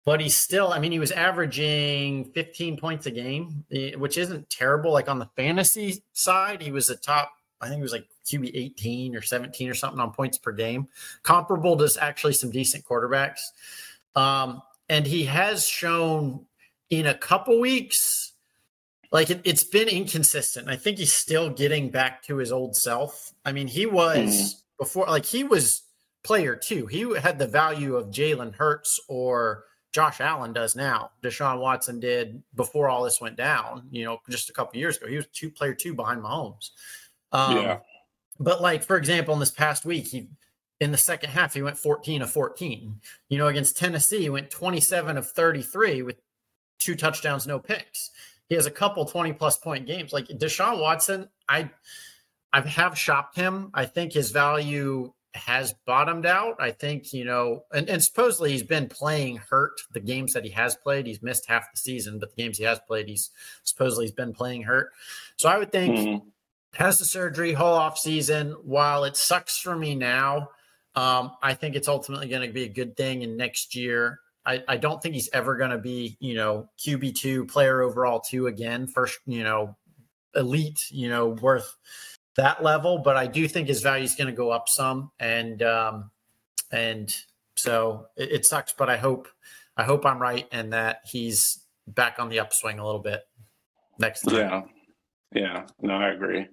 [0.03, 4.49] but he's still, I mean, he was averaging 15 points a game, eh, which isn't
[4.49, 4.91] terrible.
[4.93, 8.51] Like on the fantasy side, he was a top, I think it was like QB
[8.53, 10.87] 18 or 17 or something on points per game,
[11.23, 13.39] comparable to actually some decent quarterbacks.
[14.15, 16.45] Um, and he has shown
[16.89, 18.33] in a couple weeks,
[19.11, 20.69] like it, it's been inconsistent.
[20.69, 23.33] I think he's still getting back to his old self.
[23.45, 25.83] I mean, he was before, like he was
[26.23, 26.87] player two.
[26.87, 31.11] He had the value of Jalen Hurts or Josh Allen does now.
[31.23, 33.87] Deshaun Watson did before all this went down.
[33.91, 36.71] You know, just a couple years ago, he was two player two behind Mahomes.
[37.31, 37.79] Um, Yeah.
[38.39, 40.27] But like for example, in this past week, he
[40.79, 42.99] in the second half he went 14 of 14.
[43.29, 46.17] You know, against Tennessee, he went 27 of 33 with
[46.79, 48.11] two touchdowns, no picks.
[48.49, 50.13] He has a couple 20 plus point games.
[50.13, 51.69] Like Deshaun Watson, I
[52.53, 53.71] I have shopped him.
[53.73, 56.55] I think his value has bottomed out.
[56.59, 60.49] I think, you know, and, and supposedly he's been playing hurt the games that he
[60.51, 61.05] has played.
[61.05, 63.29] He's missed half the season, but the games he has played, he's
[63.63, 64.91] supposedly he's been playing hurt.
[65.35, 66.21] So I would think Mhm.
[66.73, 68.53] has the surgery whole off season.
[68.63, 70.49] While it sucks for me now,
[70.97, 73.23] um, I think it's ultimately going to be a good thing.
[73.23, 77.13] And next year, I, I don't think he's ever going to be, you know, QB
[77.13, 79.77] two player overall two again, first, you know,
[80.33, 81.75] elite, you know, worth
[82.35, 82.97] that level.
[82.97, 86.09] But I do think his value is going to go up some, and um,
[86.71, 87.15] and
[87.55, 88.73] so it, it sucks.
[88.73, 89.27] But I hope
[89.77, 93.21] I hope I'm right and that he's back on the upswing a little bit
[93.99, 94.35] next time.
[94.35, 94.61] Yeah.
[95.35, 95.65] Yeah.
[95.79, 96.47] No, I agree.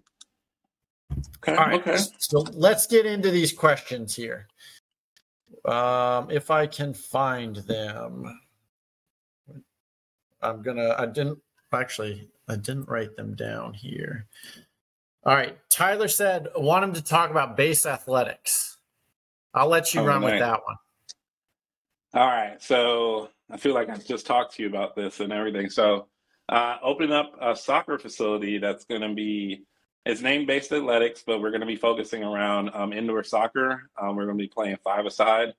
[1.39, 1.57] Okay.
[1.57, 1.81] All right.
[1.81, 1.99] Okay.
[2.19, 4.49] So let's get into these questions here.
[5.65, 8.41] Um, if I can find them,
[10.43, 10.95] I'm gonna.
[10.99, 11.39] I didn't
[11.73, 12.29] actually.
[12.49, 14.27] I didn't write them down here.
[15.25, 15.57] All right.
[15.71, 18.77] Tyler said, want him to talk about base athletics.
[19.55, 20.77] I'll let you Oh, run with that one.
[22.13, 22.63] All right.
[22.63, 25.71] So I feel like I just talked to you about this and everything.
[25.71, 26.09] So
[26.51, 29.65] uh, opening up a soccer facility that's going to be
[30.05, 33.91] it's name based athletics, but we're going to be focusing around um, indoor soccer.
[34.01, 35.55] Um, we're going to be playing five aside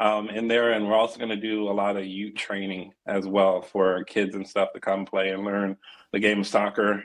[0.00, 3.26] um, in there, and we're also going to do a lot of youth training as
[3.26, 5.76] well for kids and stuff to come play and learn
[6.12, 7.04] the game of soccer.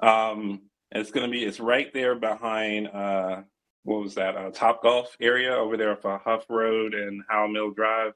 [0.00, 3.42] Um, it's going to be it's right there behind uh,
[3.84, 7.70] what was that uh, Top Golf area over there for Huff Road and Howell Mill
[7.70, 8.12] Drive.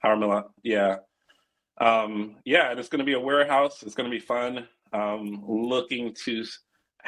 [0.00, 0.96] Howell Mill, yeah,
[1.80, 3.82] um, yeah, and it's going to be a warehouse.
[3.82, 4.68] It's going to be fun.
[4.92, 6.44] Um, looking to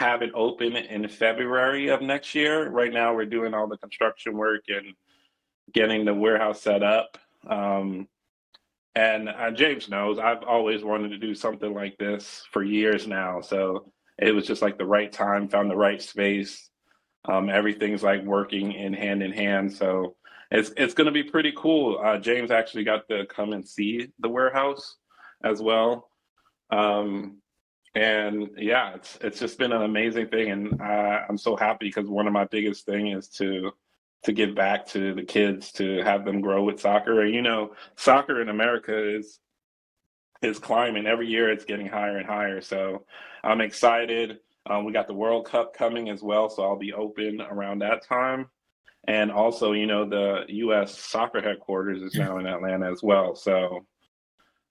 [0.00, 2.70] have it open in February of next year.
[2.70, 4.94] Right now, we're doing all the construction work and
[5.74, 7.18] getting the warehouse set up.
[7.46, 8.08] Um,
[8.94, 13.42] and uh, James knows I've always wanted to do something like this for years now.
[13.42, 16.70] So it was just like the right time, found the right space.
[17.26, 19.70] Um, everything's like working in hand in hand.
[19.70, 20.16] So
[20.50, 22.00] it's it's going to be pretty cool.
[22.02, 24.96] Uh, James actually got to come and see the warehouse
[25.44, 26.08] as well.
[26.70, 27.42] Um,
[27.94, 32.08] and yeah, it's it's just been an amazing thing, and uh, I'm so happy because
[32.08, 33.72] one of my biggest thing is to
[34.24, 37.22] to give back to the kids to have them grow with soccer.
[37.22, 39.40] And you know, soccer in America is
[40.42, 42.60] is climbing every year; it's getting higher and higher.
[42.60, 43.06] So
[43.42, 44.38] I'm excited.
[44.66, 48.06] Um, we got the World Cup coming as well, so I'll be open around that
[48.06, 48.50] time.
[49.08, 50.96] And also, you know, the U.S.
[50.96, 53.34] soccer headquarters is now in Atlanta as well.
[53.34, 53.86] So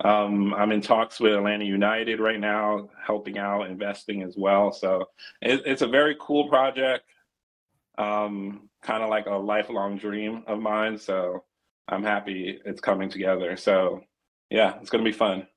[0.03, 4.71] um, I'm in talks with Atlanta United right now, helping out, investing as well.
[4.71, 5.09] So
[5.41, 7.03] it, it's a very cool project,
[7.97, 10.97] um, kind of like a lifelong dream of mine.
[10.97, 11.43] So
[11.87, 13.57] I'm happy it's coming together.
[13.57, 14.01] So
[14.49, 15.47] yeah, it's going to be fun.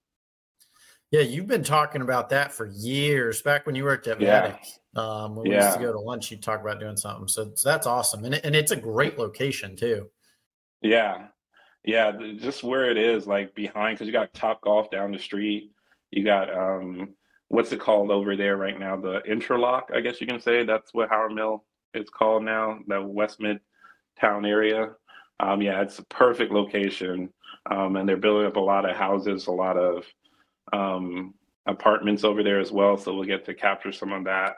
[1.13, 3.43] Yeah, you've been talking about that for years.
[3.43, 4.41] Back when you worked at Yeah.
[4.41, 4.61] Medic,
[4.97, 7.29] um, when we used to go to lunch, you'd talk about doing something.
[7.29, 10.09] So, so that's awesome, and it, and it's a great location too.
[10.81, 11.27] Yeah.
[11.85, 12.13] Yeah.
[12.37, 15.73] Just where it is, like behind, because you got Top Golf down the street.
[16.11, 17.15] You got, um,
[17.49, 18.97] what's it called over there right now?
[18.97, 20.65] The Interlock, I guess you can say.
[20.65, 21.65] That's what Howell Mill
[21.95, 24.93] is called now, the West Midtown area.
[25.41, 27.31] Um, yeah, it's a perfect location.
[27.71, 30.05] Um, and they're building up a lot of houses, a lot of
[30.73, 31.35] um,
[31.67, 32.97] apartments over there as well.
[32.97, 34.57] So we'll get to capture some of that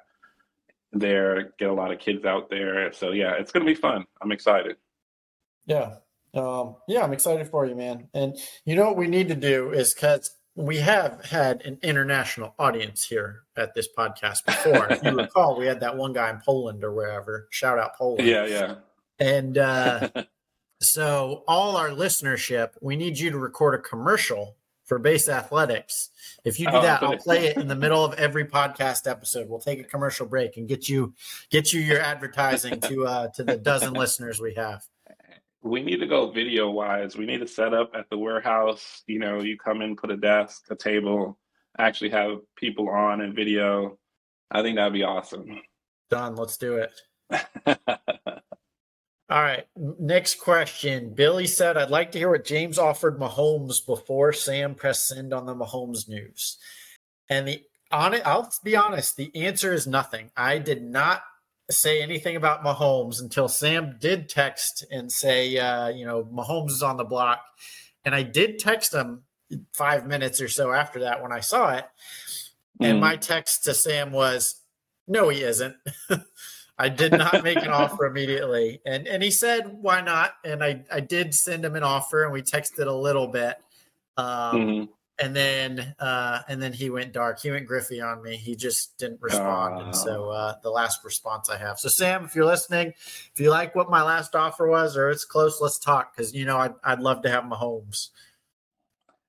[0.92, 2.92] there, get a lot of kids out there.
[2.92, 4.04] So yeah, it's to be fun.
[4.22, 4.76] I'm excited.
[5.66, 5.96] Yeah.
[6.34, 8.08] Um, yeah, I'm excited for you, man.
[8.14, 12.54] And you know what we need to do is because we have had an international
[12.58, 14.90] audience here at this podcast before.
[14.90, 17.48] if you recall, we had that one guy in Poland or wherever.
[17.50, 18.26] Shout out Poland.
[18.26, 18.74] Yeah, yeah.
[19.18, 20.08] And uh,
[20.80, 26.10] so, all our listenership, we need you to record a commercial for Base Athletics.
[26.44, 29.48] If you do Oh, that, I'll play it in the middle of every podcast episode.
[29.48, 31.14] We'll take a commercial break and get you
[31.50, 34.84] get you your advertising to uh, to the dozen listeners we have.
[35.64, 37.16] We need to go video wise.
[37.16, 39.02] We need to set up at the warehouse.
[39.06, 41.38] You know, you come in, put a desk, a table,
[41.78, 43.98] actually have people on and video.
[44.50, 45.62] I think that'd be awesome.
[46.10, 46.36] Done.
[46.36, 46.92] Let's do it.
[47.66, 49.64] All right.
[49.74, 51.14] Next question.
[51.14, 55.46] Billy said, I'd like to hear what James offered Mahomes before Sam pressed send on
[55.46, 56.58] the Mahomes news.
[57.30, 60.30] And the on it, I'll be honest, the answer is nothing.
[60.36, 61.22] I did not
[61.70, 66.82] say anything about Mahomes until Sam did text and say, uh, you know, Mahomes is
[66.82, 67.42] on the block.
[68.04, 69.22] And I did text him
[69.72, 71.86] five minutes or so after that when I saw it.
[72.80, 73.00] And Mm.
[73.00, 74.56] my text to Sam was,
[75.06, 75.76] no, he isn't.
[76.78, 78.80] I did not make an offer immediately.
[78.84, 80.34] And and he said, why not?
[80.44, 83.56] And I, I did send him an offer and we texted a little bit.
[84.16, 84.88] Um, Mhm.
[85.20, 87.40] And then uh, and then he went dark.
[87.40, 88.36] He went Griffey on me.
[88.36, 89.80] He just didn't respond.
[89.80, 91.78] And so uh, the last response I have.
[91.78, 92.88] So Sam, if you're listening,
[93.32, 96.44] if you like what my last offer was or it's close, let's talk because you
[96.44, 98.08] know I'd I'd love to have Mahomes.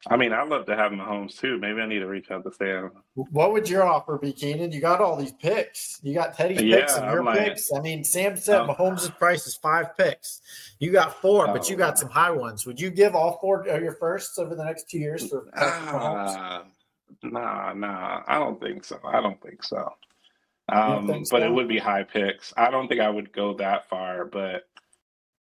[0.08, 1.58] I mean, I'd love to have Mahomes too.
[1.58, 2.92] Maybe I need to reach out to Sam.
[3.16, 4.72] What would your offer be, Keenan?
[4.72, 6.00] You got all these picks.
[6.04, 7.74] You got Teddy's Yeah, picks and your like- picks.
[7.74, 10.42] I mean, Sam said Um, Mahomes' price is five picks.
[10.80, 11.80] You got four, but you Oh.
[11.80, 12.68] got some high ones.
[12.68, 15.50] Would you give all four of your firsts over the next two years for?
[15.58, 16.66] Ah,
[17.24, 19.00] nah, nah, I don't think so.
[19.04, 19.92] I don't think so.
[20.70, 21.46] Um, think but so?
[21.48, 22.54] it would be high picks.
[22.58, 24.68] I don't think I would go that far, but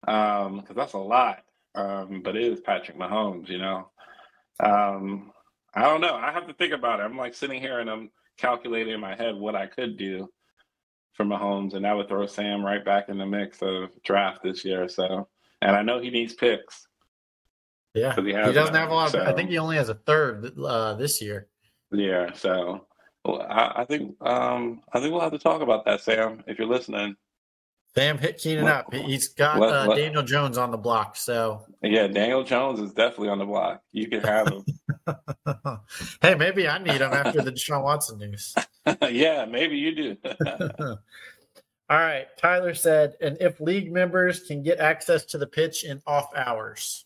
[0.08, 1.43] um, because that's a lot.
[1.75, 3.89] Um, but it is Patrick Mahomes, you know.
[4.60, 5.32] Um,
[5.74, 6.15] I don't know.
[6.15, 7.04] I have to think about it.
[7.04, 10.30] I'm like sitting here and I'm calculating in my head what I could do
[11.13, 14.65] for Mahomes, and that would throw Sam right back in the mix of draft this
[14.65, 14.88] year.
[14.89, 15.28] So,
[15.62, 16.88] and I know he needs picks.
[17.94, 19.15] Yeah, he he, doesn't none, have a lot.
[19.15, 21.48] Of, I think he only has a third uh, this year.
[21.91, 22.86] Yeah, so
[23.26, 26.60] Well, I, I think um, I think we'll have to talk about that, Sam, if
[26.60, 27.15] you're listening.
[27.96, 28.94] Sam hit Keenan up.
[28.94, 31.16] He's got let- uh, let- Daniel Jones on the block.
[31.16, 33.82] So, Yeah, Daniel Jones is definitely on the block.
[33.94, 34.66] You can have him.
[36.22, 38.54] hey, maybe I need him after the Deshaun Watson news.
[39.10, 40.18] yeah, maybe you do.
[41.90, 42.26] All right.
[42.38, 47.06] Tyler said, and if league members can get access to the pitch in off hours.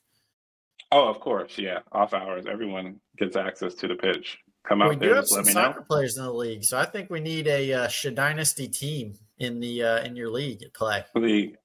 [0.91, 1.58] oh, of course.
[1.58, 2.45] Yeah, off hours.
[2.49, 4.39] Everyone gets access to the pitch.
[4.67, 5.15] Come We out do there.
[5.15, 5.61] have Just some me know.
[5.67, 9.59] soccer players in the league, so I think we need a uh, Dynasty team in
[9.59, 11.03] the uh, in your league at play.
[11.15, 11.55] League.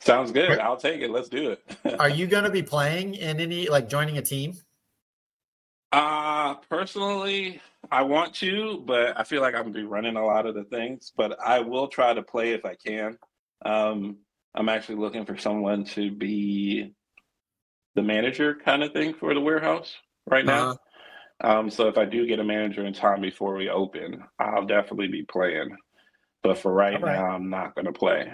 [0.00, 0.58] Sounds good.
[0.58, 1.10] I'll take it.
[1.10, 1.62] Let's do it.
[2.00, 4.54] Are you going to be playing in any like joining a team?
[5.92, 10.46] Uh personally, I want to, but I feel like I'm gonna be running a lot
[10.46, 11.12] of the things.
[11.14, 13.18] But I will try to play if I can.
[13.64, 14.16] Um,
[14.54, 16.94] I'm actually looking for someone to be
[17.94, 19.94] the manager kind of thing for the warehouse
[20.26, 20.70] right now.
[20.70, 20.76] Uh-huh.
[21.42, 25.08] Um, so if I do get a manager in time before we open, I'll definitely
[25.08, 25.76] be playing.
[26.42, 27.16] But for right, right.
[27.16, 28.32] now, I'm not gonna play.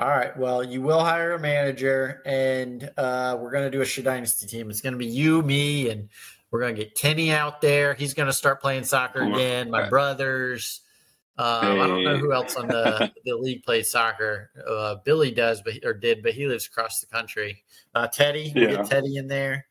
[0.00, 0.36] All right.
[0.36, 4.44] Well, you will hire a manager, and uh, we're going to do a Shea Dynasty
[4.44, 4.68] team.
[4.68, 6.08] It's going to be you, me, and
[6.50, 7.94] we're going to get Kenny out there.
[7.94, 9.70] He's going to start playing soccer again.
[9.70, 10.80] My brothers.
[11.38, 14.50] Um, I don't know who else on the, the league plays soccer.
[14.68, 17.62] Uh, Billy does, but or did, but he lives across the country.
[17.94, 19.66] Uh, Teddy, we get Teddy in there.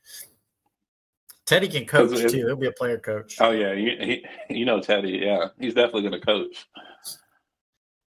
[1.45, 2.45] Teddy can coach too.
[2.47, 3.37] He'll be a player coach.
[3.41, 5.19] Oh yeah, you, he, you know Teddy.
[5.23, 6.65] Yeah, he's definitely gonna coach.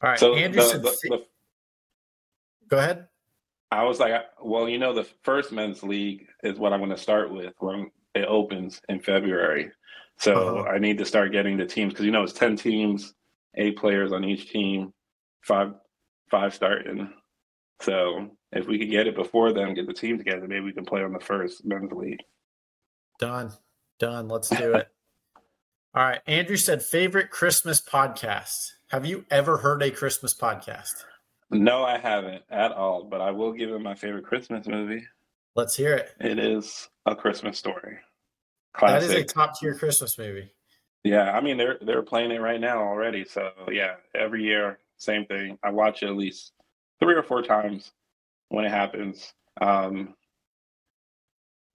[0.03, 0.19] All right.
[0.19, 1.27] So Andrew the- the- the
[2.69, 3.07] go ahead.
[3.73, 4.13] I was like,
[4.43, 7.89] well, you know, the first men's league is what I'm going to start with when
[8.17, 9.71] it opens in February.
[10.19, 10.69] So Uh-huh.
[10.71, 13.15] I need to start getting the teams because you know it's ten teams,
[13.57, 14.93] eight players on each team,
[15.43, 15.75] five
[16.33, 17.13] five starting.
[17.81, 20.85] So if we could get it before them, get the team together, maybe we can
[20.85, 22.19] play on the first men's league.
[23.21, 23.53] Done.
[23.99, 24.29] Done.
[24.29, 24.89] Let's do it.
[25.95, 26.21] All right.
[26.27, 28.73] Andrew said, favorite Christmas podcast.
[28.89, 31.05] Have you ever heard a Christmas podcast?
[31.51, 35.05] No, I haven't at all, but I will give it my favorite Christmas movie.
[35.55, 36.11] Let's hear it.
[36.19, 37.99] It is A Christmas Story.
[38.81, 40.53] That is a top tier Christmas movie.
[41.03, 43.25] Yeah, I mean they're they're playing it right now already.
[43.25, 45.59] So yeah, every year same thing.
[45.63, 46.53] I watch it at least
[47.01, 47.91] three or four times
[48.49, 49.33] when it happens.
[49.61, 50.15] Um,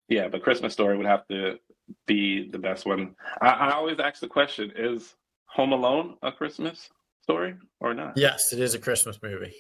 [0.08, 1.58] yeah, but Christmas Story would have to
[2.06, 3.14] be the best one.
[3.40, 5.14] I, I always ask the question: Is
[5.46, 6.90] Home Alone a Christmas
[7.22, 8.16] story or not?
[8.16, 9.54] Yes, it is a Christmas movie.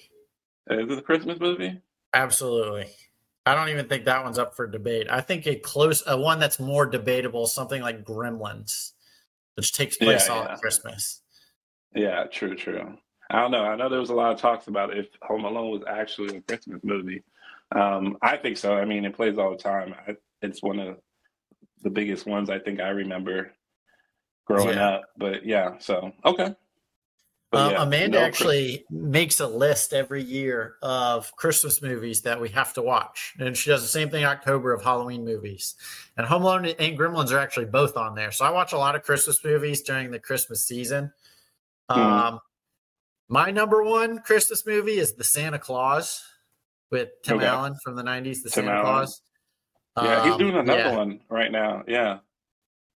[0.70, 1.80] Is it a Christmas movie?
[2.12, 2.86] Absolutely.
[3.46, 5.06] I don't even think that one's up for debate.
[5.10, 8.92] I think a close, a one that's more debatable, something like Gremlins,
[9.56, 10.56] which takes place Yeah, on yeah.
[10.56, 11.20] Christmas.
[11.94, 12.96] Yeah, true, true.
[13.30, 13.64] I don't know.
[13.64, 16.40] I know there was a lot of talks about if Home Alone was actually a
[16.40, 17.22] Christmas movie.
[17.74, 18.74] Um, I think so.
[18.74, 19.94] I mean, it plays all the time.
[20.06, 20.98] I, it's one of
[21.82, 23.52] the biggest ones I think I remember
[24.46, 24.88] growing Yeah.
[24.88, 25.02] up.
[25.16, 26.54] But yeah, so okay.
[27.50, 32.40] But Um, yeah, Amanda no, actually makes a list every year of Christmas movies that
[32.40, 35.76] we have to watch, and she does the same thing October of Halloween movies.
[36.16, 38.32] And Home Alone and Gremlins are actually both on there.
[38.32, 41.12] So I watch a lot of Christmas movies during the Christmas season.
[41.90, 41.96] Mhm.
[41.96, 42.40] Um,
[43.28, 46.24] my number one Christmas movie is The Santa Claus
[46.90, 47.46] with Tim Okay.
[47.46, 48.42] Allen from the '90s.
[48.42, 48.84] The Tim Santa Allen.
[48.84, 49.20] Claus.
[49.96, 50.96] Yeah, he's Um, doing another yeah.
[50.96, 51.84] one right now.
[51.86, 52.18] Yeah,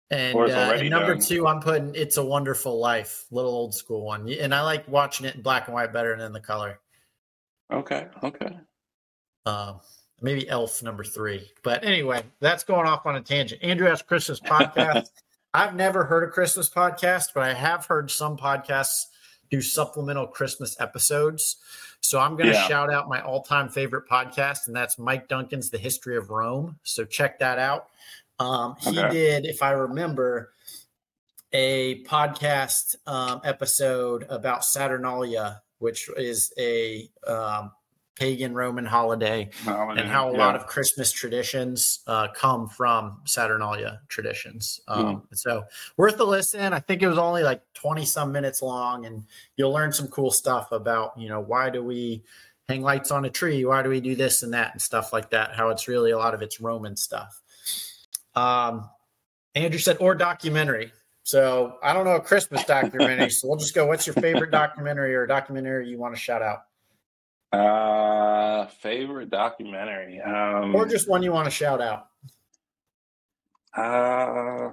[0.09, 1.21] And, uh, and number done.
[1.23, 5.25] two, I'm putting "It's a Wonderful Life," little old school one, and I like watching
[5.25, 6.79] it in black and white better than the color.
[7.71, 8.57] okay, okay.
[9.45, 9.79] Um,
[10.21, 13.61] maybe Elf number three, but anyway, that's going off on a tangent.
[13.63, 15.09] Andrew has Christmas podcast.
[15.53, 19.05] I've never heard a Christmas podcast, but I have heard some podcasts
[19.49, 21.57] do supplemental Christmas episodes.
[22.01, 22.67] So I'm going to Yeah.
[22.67, 27.05] shout out my all-time favorite podcast, and that's Mike Duncan's "The History of Rome." So
[27.05, 27.89] check that out.
[28.39, 29.09] Um, he Okay.
[29.09, 30.53] did, if I remember,
[31.53, 37.71] a podcast um, episode about Saturnalia, which is a um,
[38.17, 40.37] pagan Roman holiday, and how a Yeah.
[40.37, 44.79] lot of Christmas traditions uh, come from Saturnalia traditions.
[44.87, 45.63] Um, So
[45.97, 46.73] worth a listen.
[46.73, 49.23] I think it was only like 20 some minutes long, and
[49.55, 52.23] you'll learn some cool stuff about, you know, why do we
[52.67, 53.63] hang lights on a tree?
[53.65, 55.55] Why do we do this and that and stuff like that?
[55.55, 57.41] How it's really a lot of it's Roman stuff.
[58.35, 58.89] Um,
[59.55, 60.91] Andrew said, or documentary.
[61.23, 63.29] So I don't know a Christmas documentary.
[63.29, 63.85] so we'll just go.
[63.85, 66.59] What's your favorite documentary or documentary you want to shout out,
[67.51, 70.19] uh, favorite documentary.
[70.21, 72.07] Um, or just one you want to shout out?
[73.75, 74.71] Uh,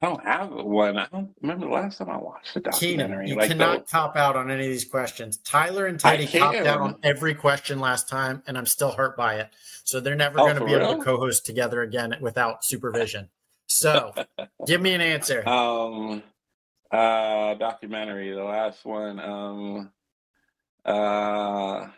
[0.00, 0.98] I don't have one.
[0.98, 3.28] I don't remember the last time I watched a Keenan, documentary.
[3.30, 5.38] you like cannot the- cop out on any of these questions.
[5.38, 9.36] Tyler and Teddy copped out on every question last time, and I'm still hurt by
[9.36, 9.48] it.
[9.84, 13.30] So they're never Oh, going to be able to co-host together again without supervision.
[13.68, 14.12] So,
[14.66, 15.46] give me an answer.
[15.48, 16.22] Um,
[16.90, 19.18] uh, documentary, the last one.
[19.18, 19.92] Um,
[20.86, 21.88] uh,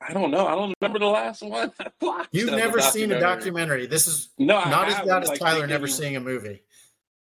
[0.00, 0.46] I don't know.
[0.46, 1.72] I don't remember the last one.
[2.32, 3.86] You've never seen a documentary.
[3.86, 6.62] This is no, not as bad as like Tyler never seeing a movie.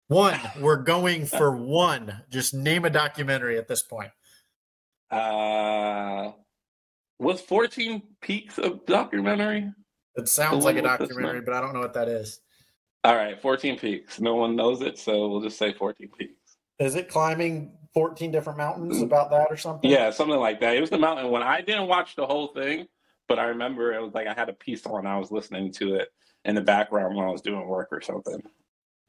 [0.07, 2.21] One, we're going for one.
[2.29, 4.11] Just name a documentary at this point.
[5.09, 6.31] Uh,
[7.19, 9.71] was 14 Peaks a documentary?
[10.15, 12.39] It sounds like a one with the documentary, but I don't know what that is.
[13.03, 14.19] All right, 14 Peaks.
[14.19, 16.57] No one knows it, so we'll just say 14 Peaks.
[16.79, 19.89] Is it climbing 14 different mountains about that or something?
[19.89, 20.75] Yeah, something like that.
[20.75, 22.87] It was the mountain when I didn't watch the whole thing,
[23.27, 25.07] but I remember it was like I had a piece on.
[25.07, 26.09] I was listening to it
[26.43, 28.43] in the background when I was doing work or something.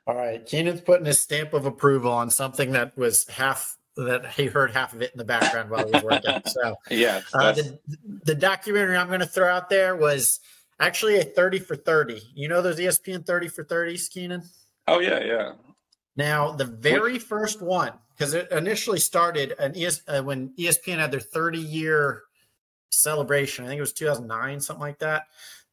[0.07, 0.47] All right.
[0.47, 4.93] Keenan's putting his stamp of approval on something that was half that he heard half
[4.93, 6.43] of it in the background while he was working.
[6.47, 7.78] So Yeah, uh, the,
[8.24, 10.41] the documentary I'm going to throw out there was
[10.78, 12.22] actually a 30 for 30.
[12.34, 14.43] You know those ESPN 30 for 30s, Keenan?
[14.87, 15.53] oh yeah, yeah.
[16.16, 21.10] Now, the very first one, because it initially started an ES, uh, when ESPN had
[21.10, 22.22] their 30 year
[22.90, 25.24] celebration, I think it was 2009, something like that.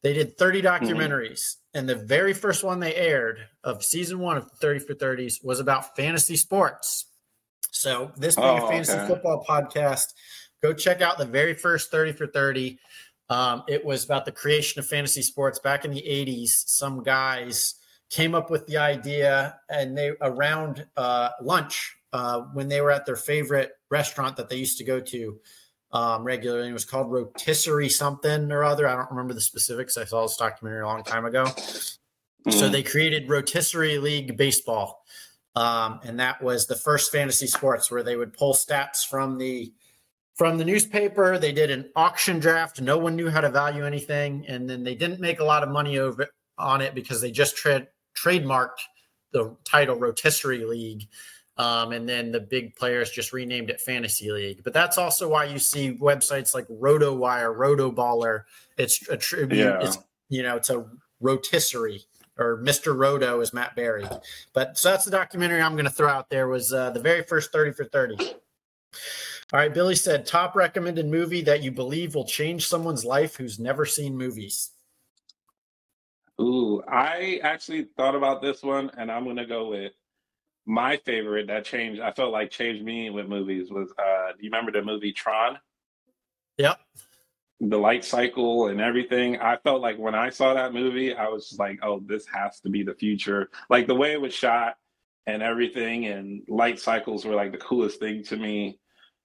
[0.02, 1.56] They did 30 documentaries.
[1.72, 5.60] And the very first one they aired of season one of 30 for 30s was
[5.60, 7.06] about fantasy sports.
[7.70, 9.06] So, this being a Oh, fantasy okay.
[9.08, 10.12] football podcast,
[10.62, 12.78] go check out the very first 30 for 30.
[13.30, 16.50] Um, it was about the creation of fantasy sports back in the 80s.
[16.68, 17.74] Some guys
[18.10, 23.04] came up with the idea and they around uh, lunch uh, when they were at
[23.04, 25.38] their favorite restaurant that they used to go to
[25.92, 26.68] um, regularly.
[26.68, 28.88] It was called Rotisserie something or other.
[28.88, 29.96] I don't remember the specifics.
[29.98, 31.44] I saw this documentary a long time ago.
[31.46, 32.72] So Mhm.
[32.72, 35.04] they created Rotisserie League Baseball.
[35.56, 39.72] Um, and that was the first fantasy sports where they would pull stats from the
[40.36, 41.38] from the newspaper.
[41.38, 42.80] They did an auction draft.
[42.80, 45.68] No one knew how to value anything, and then they didn't make a lot of
[45.68, 46.26] money over
[46.58, 47.86] on it because they just tra-
[48.16, 48.80] trademarked
[49.30, 51.06] the title Rotisserie League.
[51.56, 54.64] Um, and then the big players just renamed it Fantasy League.
[54.64, 58.42] But that's also why you see websites like RotoWire, RotoBaller.
[58.76, 59.58] It's a tribute.
[59.58, 59.78] Yeah.
[59.80, 59.98] It's
[60.28, 60.84] you know, it's a
[61.20, 62.04] rotisserie
[62.38, 62.96] or Mr.
[62.96, 64.06] Roto is Matt Berry.
[64.52, 67.22] But so that's the documentary I'm going to throw out there was uh, the very
[67.22, 68.16] first 30 for 30.
[69.52, 73.58] All right, Billy said top recommended movie that you believe will change someone's life who's
[73.58, 74.70] never seen movies.
[76.40, 79.92] Ooh, I actually thought about this one, and I'm gonna go with
[80.66, 82.00] my favorite that changed.
[82.00, 83.92] I felt like changed me with movies was.
[83.98, 85.58] uh Do you remember the movie Tron?
[86.58, 86.80] Yep.
[87.60, 89.38] The light cycle and everything.
[89.40, 92.60] I felt like when I saw that movie, I was just like, "Oh, this has
[92.60, 94.76] to be the future." Like the way it was shot
[95.26, 98.78] and everything, and light cycles were like the coolest thing to me.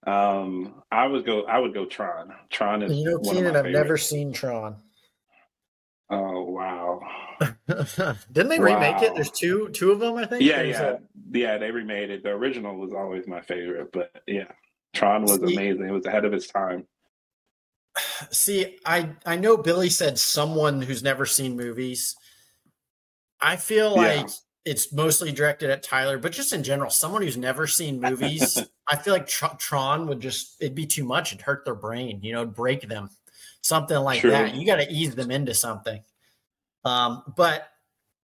[0.08, 1.44] Um, I would go.
[1.44, 2.34] I would go Tron.
[2.50, 4.78] Tron is You know, Keenan, I've never seen Tron.
[6.10, 7.02] Oh wow.
[7.68, 9.14] Didn't they remake it?
[9.16, 10.42] There's two two of them, I think.
[10.44, 10.98] Yeah, yeah, a-
[11.32, 11.58] yeah.
[11.58, 12.24] They remade it.
[12.24, 14.52] The original was always my favorite, but yeah,
[14.94, 15.88] Tron was See- amazing.
[15.88, 16.86] It was ahead of its time.
[18.32, 22.16] See, I I know Billy said someone who's never seen movies.
[23.42, 24.22] I feel Yeah.
[24.22, 24.30] like
[24.66, 28.62] it's mostly directed at Tyler, but just in general, someone who's never seen movies.
[28.92, 31.32] I feel like Tr- Tron would just it'd be too much.
[31.32, 33.10] It'd hurt their brain, you know, break them,
[33.62, 34.56] something like that.
[34.56, 36.02] You got to ease them into something.
[36.86, 37.68] Um, but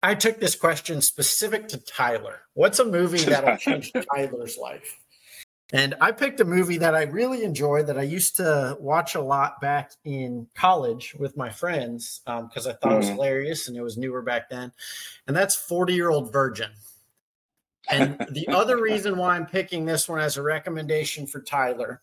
[0.02, 2.40] I took this question specific to Tyler.
[2.54, 4.98] What's a movie that'll change Tyler's life?
[5.72, 9.20] And I picked a movie that I really enjoy that I used to watch a
[9.20, 13.12] lot back in college with my friends because I thought it was Mhm.
[13.14, 14.72] hilarious and it was newer back then.
[15.28, 16.70] And that's 40 Year Old Virgin.
[17.88, 22.02] And the other reason why I'm picking this one as a recommendation for Tyler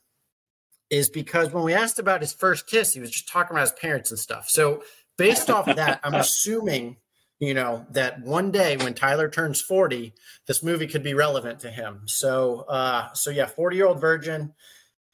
[0.90, 3.80] is because when we asked about his first kiss, he was just talking about his
[3.80, 4.50] parents and stuff.
[4.50, 4.84] So,
[5.18, 6.98] based off of that, I'm assuming,
[7.40, 10.14] you know, that one day when Tyler turns 40,
[10.48, 12.04] this movie could be relevant to him.
[12.06, 14.54] So, uh, so yeah, 40 year old virgin,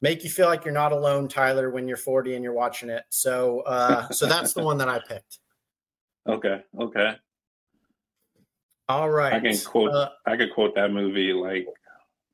[0.00, 3.04] make you feel like you're not alone, Tyler, when you're 40 and you're watching it.
[3.08, 5.38] So, uh, so that's the one that I picked.
[6.26, 7.16] Okay, okay.
[8.88, 9.34] All right.
[9.34, 9.90] I can quote.
[9.90, 11.66] Uh, I could quote that movie like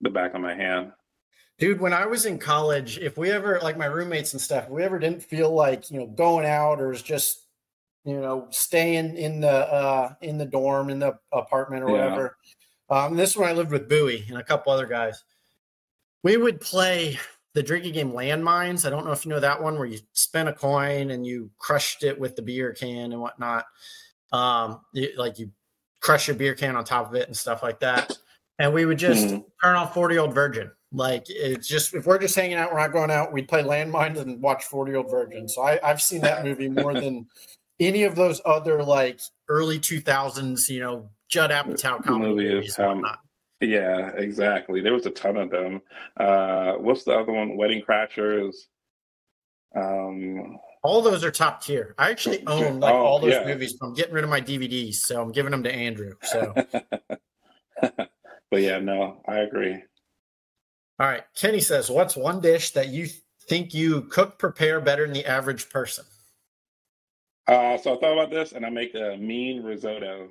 [0.00, 0.92] the back of my hand.
[1.60, 4.82] Dude, when I was in college, if we ever like my roommates and stuff, we
[4.82, 7.42] ever didn't feel like, you know, going out or was just,
[8.04, 12.04] you know, staying in the uh in the dorm, in the apartment or Yeah.
[12.04, 12.36] whatever.
[12.88, 15.22] Um this is when I lived with Bowie and a couple other guys.
[16.22, 17.18] We would play
[17.52, 18.86] the drinking game landmines.
[18.86, 21.50] I don't know if you know that one where you spin a coin and you
[21.58, 23.66] crushed it with the beer can and whatnot.
[24.32, 25.50] Um you- like you
[26.00, 28.16] crush your beer can on top of it and stuff like that.
[28.58, 29.44] And we would just Mhm.
[29.62, 30.70] turn off 40 old virgin.
[30.92, 34.18] Like it's just if we're just hanging out, we're not going out, we'd play landmines
[34.18, 35.48] and watch 40 year old virgin.
[35.48, 37.26] So I, I've seen that movie more than
[37.78, 42.78] any of those other like early 2000s, you know, Judd Apatow comedy Movies, movies.
[42.78, 43.04] um.
[43.62, 44.80] Yeah, exactly.
[44.80, 45.82] There was a ton of them.
[46.16, 47.58] Uh, what's the other one?
[47.58, 48.54] Wedding Crashers.
[49.76, 51.94] Um, All those are top tier.
[51.98, 53.44] I actually own like Oh, all those yeah.
[53.44, 53.76] movies.
[53.82, 56.14] I'm getting rid of my DVDs, so I'm giving them to Andrew.
[56.22, 56.54] So,
[57.82, 58.08] but
[58.62, 59.82] yeah, no, I agree.
[61.00, 61.24] All right.
[61.34, 63.08] Kenny says, "What's one dish that you
[63.48, 66.04] think you cook prepare better than the average person?"
[67.48, 70.30] Uh, so I thought about this, and I make a mean risotto.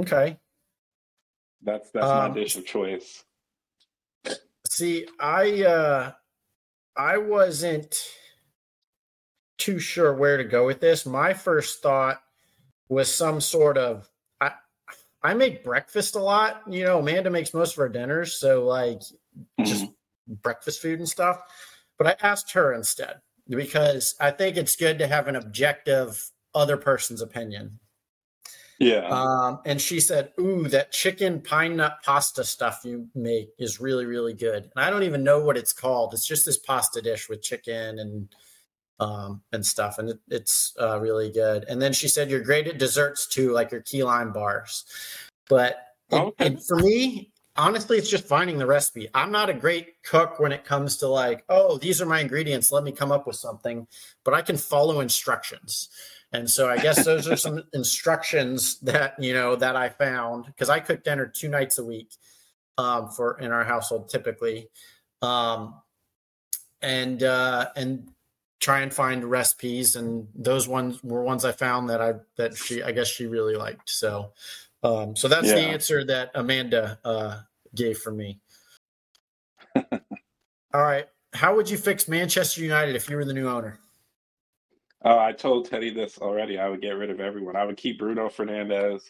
[0.00, 0.38] Okay.
[1.62, 3.24] That's that's Um, my dish of choice.
[4.66, 6.12] See, I uh
[6.96, 8.02] I wasn't
[9.58, 11.06] too sure where to go with this.
[11.06, 12.22] My first thought
[12.88, 14.09] was some sort of
[15.22, 16.62] I make breakfast a lot.
[16.68, 19.02] You know, Amanda makes most of our dinners, so like
[19.64, 19.94] just Mhm.
[20.42, 21.40] breakfast food and stuff.
[21.98, 26.76] But I asked her instead because I think it's good to have an objective other
[26.76, 27.78] person's opinion.
[28.78, 29.06] Yeah.
[29.08, 34.06] Um, and she said, Ooh, that chicken pine nut pasta stuff you make is really,
[34.06, 34.70] really good.
[34.74, 36.14] And I don't even know what it's called.
[36.14, 38.34] It's just this pasta dish with chicken and
[39.00, 39.98] um and stuff.
[39.98, 41.64] And it, it's uh, really good.
[41.68, 44.84] And then she said, You're great at desserts too, like your key lime bars.
[45.48, 45.78] But
[46.10, 46.46] it- Okay.
[46.46, 49.08] it- for me, honestly, it's just finding the recipe.
[49.14, 52.70] I'm not a great cook when it comes to like, oh, these are my ingredients.
[52.72, 53.86] Let me come up with something.
[54.24, 55.88] But I can follow instructions.
[56.32, 60.68] And so I guess those are some instructions that you know that I found because
[60.68, 62.12] I cook dinner two nights a week
[62.78, 64.68] um, for in our household typically,
[65.22, 65.74] um,
[66.82, 68.08] and uh, and
[68.60, 69.96] try and find recipes.
[69.96, 73.56] And those ones were ones I found that I that she I guess she really
[73.56, 73.90] liked.
[73.90, 74.32] So
[74.82, 77.40] um, so that's the answer that Amanda uh,
[77.74, 78.38] gave for me.
[79.76, 83.78] All right, how would you fix Manchester United if you were the new owner?
[85.02, 86.58] Oh, I told Teddy this already.
[86.58, 87.56] I would get rid of everyone.
[87.56, 89.02] I would keep Bruno Fernandes,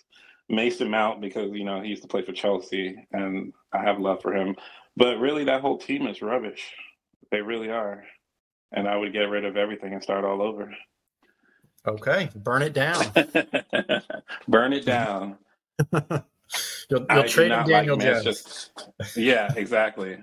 [0.48, 4.22] Mason Mount because you know he used to play for Chelsea, and I have love
[4.22, 4.56] for him.
[4.96, 6.72] But really, that whole team is rubbish.
[7.30, 8.04] They really are.
[8.72, 10.72] And I would get rid of everything and start all over.
[11.86, 13.04] Okay, burn it down.
[14.48, 15.38] Burn it down.
[16.90, 18.70] You'll, you'll trade in Daniel like Jones.
[19.16, 20.18] Yeah, exactly.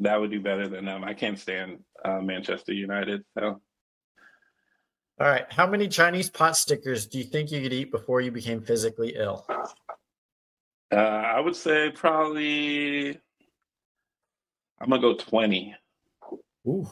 [0.00, 1.02] That would do better than them.
[1.02, 3.24] I can't stand uh, Manchester United.
[3.38, 3.62] So
[5.18, 5.50] All right.
[5.50, 9.14] How many Chinese pot stickers do you think you could eat before you became physically
[9.16, 9.46] ill?
[10.92, 13.18] uh, I would say probably
[14.80, 15.74] I'm gonna go twenty.
[16.66, 16.90] Ooh.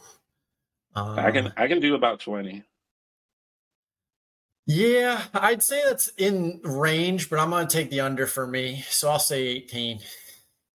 [0.95, 2.65] Uh, I can I can do about twenty.
[4.67, 8.85] Yeah, I'd say that's in range, but I'm going to take the under for me.
[8.89, 9.99] So I'll say 18.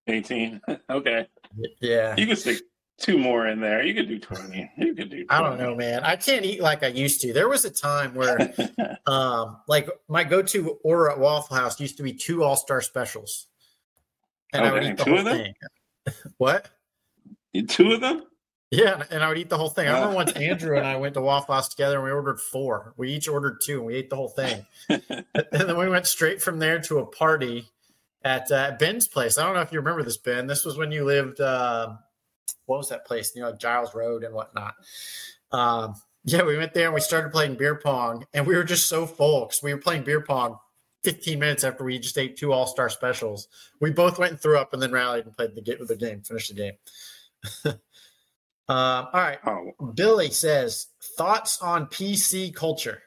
[0.08, 0.62] 18.
[0.90, 1.28] okay.
[1.80, 2.16] Yeah.
[2.18, 2.60] You could stick
[3.00, 3.84] two more in there.
[3.84, 4.72] You could do 20.
[4.78, 5.30] You could do 20.
[5.30, 6.04] I don't know, man.
[6.04, 7.32] I can't eat like I used to.
[7.32, 8.54] There was a time where,
[9.08, 13.48] um, like my go-to order at Waffle House used to be two All-Star specials,
[14.54, 15.38] and I would eat the two whole of them?
[15.38, 15.54] thing.
[16.38, 16.70] what?
[17.70, 18.24] two of them?
[18.70, 19.88] Yeah, and I would eat the whole thing.
[19.88, 22.94] I remember once Andrew and I went to Waffle House together and we ordered four.
[22.98, 24.66] We each ordered two and we ate the whole thing.
[24.90, 27.70] and then we went straight from there to a party
[28.26, 29.38] at uh, Ben's place.
[29.38, 30.48] I don't know if you remember this, Ben.
[30.48, 31.94] This was when you lived, uh,
[32.66, 33.32] what was that place?
[33.36, 34.76] You know, Giles Road and whatnot.
[35.54, 35.96] Um,
[36.26, 39.06] yeah, we went there and we started playing beer pong and we were just so
[39.06, 40.60] full because we were playing beer pong
[41.06, 43.48] 15 minutes after we just ate two all star specials.
[43.80, 46.54] We both went and threw up and then rallied and played the, the game, finished
[46.54, 46.74] the
[47.64, 47.80] game.
[48.70, 49.40] um, all right.
[49.46, 50.88] oh, Billy says,
[51.18, 53.02] thoughts on PC culture?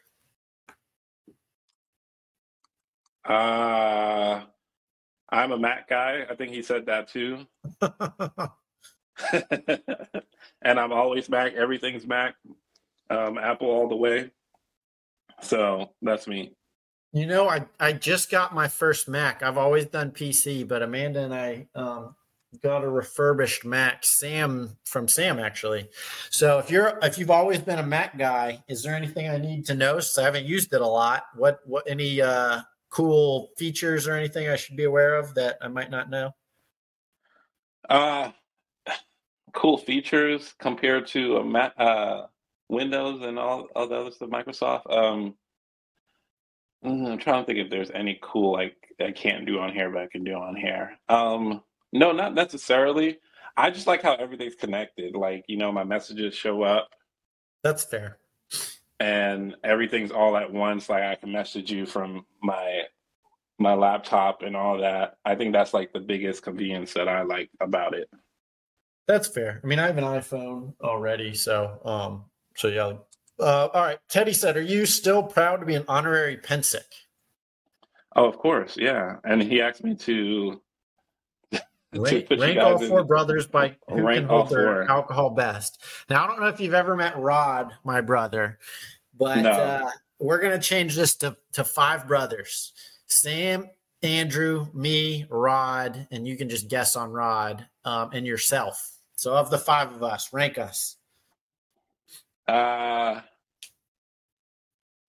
[3.28, 4.40] uh,
[5.30, 6.24] I'm a Mac guy.
[6.28, 7.46] I think he said that too.
[10.62, 11.54] and I'm always Mac.
[11.54, 12.34] Everything's Mac.
[13.11, 14.30] Um, Apple all the way.
[15.42, 16.52] So that's me.
[17.12, 19.42] you know, I, I just got my first Mac.
[19.42, 22.14] I've always done PC, but Amanda and I um,
[22.62, 24.05] got a refurbished Mac.
[24.05, 25.88] Sam from Sam actually.
[26.30, 29.66] So if you're if you've always been a Mac guy, is there anything I need
[29.66, 30.01] to know?
[30.01, 31.24] Since I haven't used it a lot.
[31.36, 35.68] What what any uh, cool features or anything I should be aware of that I
[35.68, 36.32] might not know?
[37.88, 38.30] Uh,
[39.55, 42.26] cool features compared to a Mac, uh,
[42.68, 44.90] Windows and all, all the other stuff, Microsoft.
[44.92, 45.34] Um,
[46.84, 49.90] mm, I'm trying to think if there's any cool like I can't do on here,
[49.90, 50.92] but I can do on here.
[51.09, 51.62] Um,
[51.93, 53.18] no, not necessarily.
[53.57, 55.14] I just like how everything's connected.
[55.14, 56.88] Like you know, my messages show up
[57.62, 58.18] That's fair.
[58.99, 60.88] and everything's all at once.
[60.88, 62.82] Like I can message you from my
[63.59, 65.16] my laptop and all that.
[65.24, 68.09] I think that's like the biggest convenience that I like about it.
[69.07, 69.61] That's fair.
[69.62, 72.24] I mean, I have an iPhone already, so um,
[72.57, 72.93] so yeah,
[73.38, 73.99] Uh, all right.
[74.09, 76.86] Teddy said, Are you still proud to be an honorary Pensick?
[78.16, 79.16] Oh, of course, yeah.
[79.24, 80.61] And he asked me to
[81.93, 84.91] Rank, rank all four brothers by who can hold their four.
[84.91, 85.82] alcohol best.
[86.09, 88.59] Now, I don't know if you've ever met Rod, my brother,
[89.18, 89.51] but No.
[89.51, 92.72] uh, we're going to change this to, to five brothers
[93.07, 93.68] Sam,
[94.05, 98.93] Andrew, me, Rod, and you can just guess on Rod um, and yourself.
[99.16, 100.97] So, of the five of us, rank us.
[102.47, 103.20] uh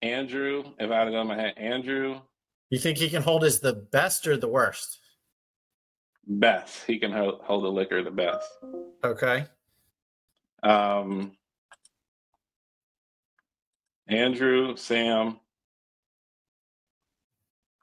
[0.02, 2.20] Andrew, if I had go in my head, Andrew,
[2.70, 4.98] You think he can hold as the best or the worst?
[6.26, 6.84] Beth.
[6.86, 8.48] He can hold, hold the liquor the best.
[9.04, 9.44] Okay.
[10.62, 11.32] Um
[14.08, 15.38] Andrew, Sam.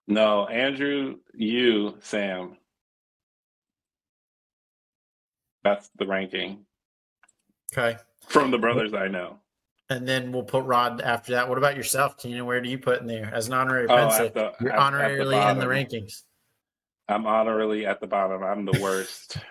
[0.07, 2.57] No, Andrew, you, Sam.
[5.63, 6.65] That's the ranking
[7.73, 7.97] Okay.
[8.27, 9.39] from the brothers I know.
[9.89, 11.49] And then we'll put Rod after that.
[11.49, 12.45] What about yourself, Keenan?
[12.45, 14.93] Where do you put in there as an honorary Oh, at the- You're at- at
[14.93, 16.23] honorarily in the rankings.
[17.09, 18.43] I'm honorarily at the bottom.
[18.43, 19.37] I'm the worst.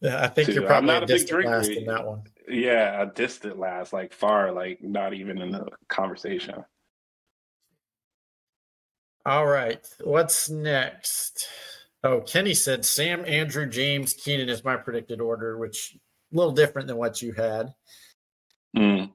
[0.00, 0.54] Yeah, I think Too.
[0.54, 1.80] you're I'm probably not a big distant last drinker.
[1.80, 2.22] in that one.
[2.48, 6.64] yeah, a distant last, like far, like not even in the conversation.
[9.24, 9.86] All right.
[10.02, 11.46] What's next?
[12.02, 15.96] Oh, Kenny said Sam, Andrew, James, Keenan is my predicted order, which
[16.32, 17.72] a little different than what you had.
[18.76, 19.12] Mm.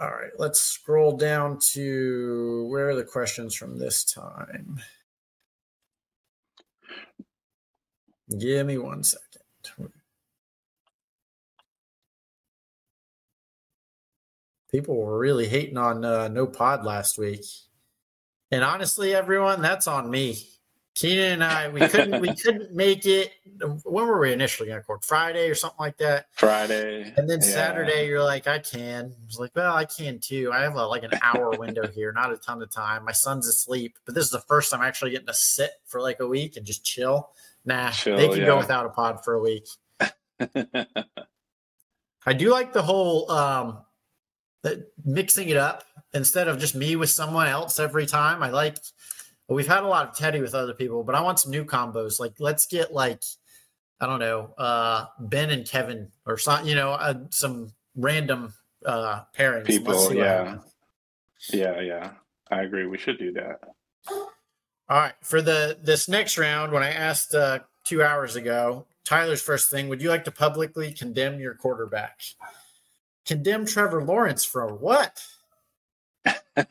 [0.00, 0.30] All right.
[0.38, 4.78] Let's scroll down to where are the questions from this time?
[8.38, 9.26] Give me one second.
[14.70, 17.44] People were really hating on uh, no pod last week,
[18.52, 20.46] and honestly, everyone, that's on me.
[20.94, 23.32] Keenan and I, we couldn't, we couldn't make it.
[23.84, 25.04] When were we initially going to record?
[25.04, 26.26] Friday or something like that.
[26.32, 27.12] Friday.
[27.16, 27.46] And then yeah.
[27.46, 29.06] Saturday, you're like, I can.
[29.06, 30.50] I was like, well, I can too.
[30.52, 33.04] I have a, like an hour window here, not a ton of time.
[33.04, 36.00] My son's asleep, but this is the first time I'm actually getting to sit for
[36.00, 37.30] like a week and just chill.
[37.64, 39.66] Nah, Chill, they can go without a pod for a week.
[42.26, 43.78] I do like the whole um
[44.62, 48.42] the, mixing it up instead of just me with someone else every time.
[48.42, 48.78] I like
[49.48, 51.64] well, we've had a lot of Teddy with other people, but I want some new
[51.64, 52.20] combos.
[52.20, 53.22] Like let's get like
[54.00, 58.54] I don't know, uh Ben and Kevin or some you know, uh, some random
[58.86, 59.66] uh pairings.
[59.66, 60.58] People, yeah.
[61.52, 62.10] yeah, yeah.
[62.50, 62.86] I agree.
[62.86, 63.60] We should do that.
[64.90, 69.40] All right, for the this next round, when I asked uh, two hours ago, Tyler's
[69.40, 72.20] first thing: Would you like to publicly condemn your quarterback?
[73.24, 75.24] Condemn Trevor Lawrence for what?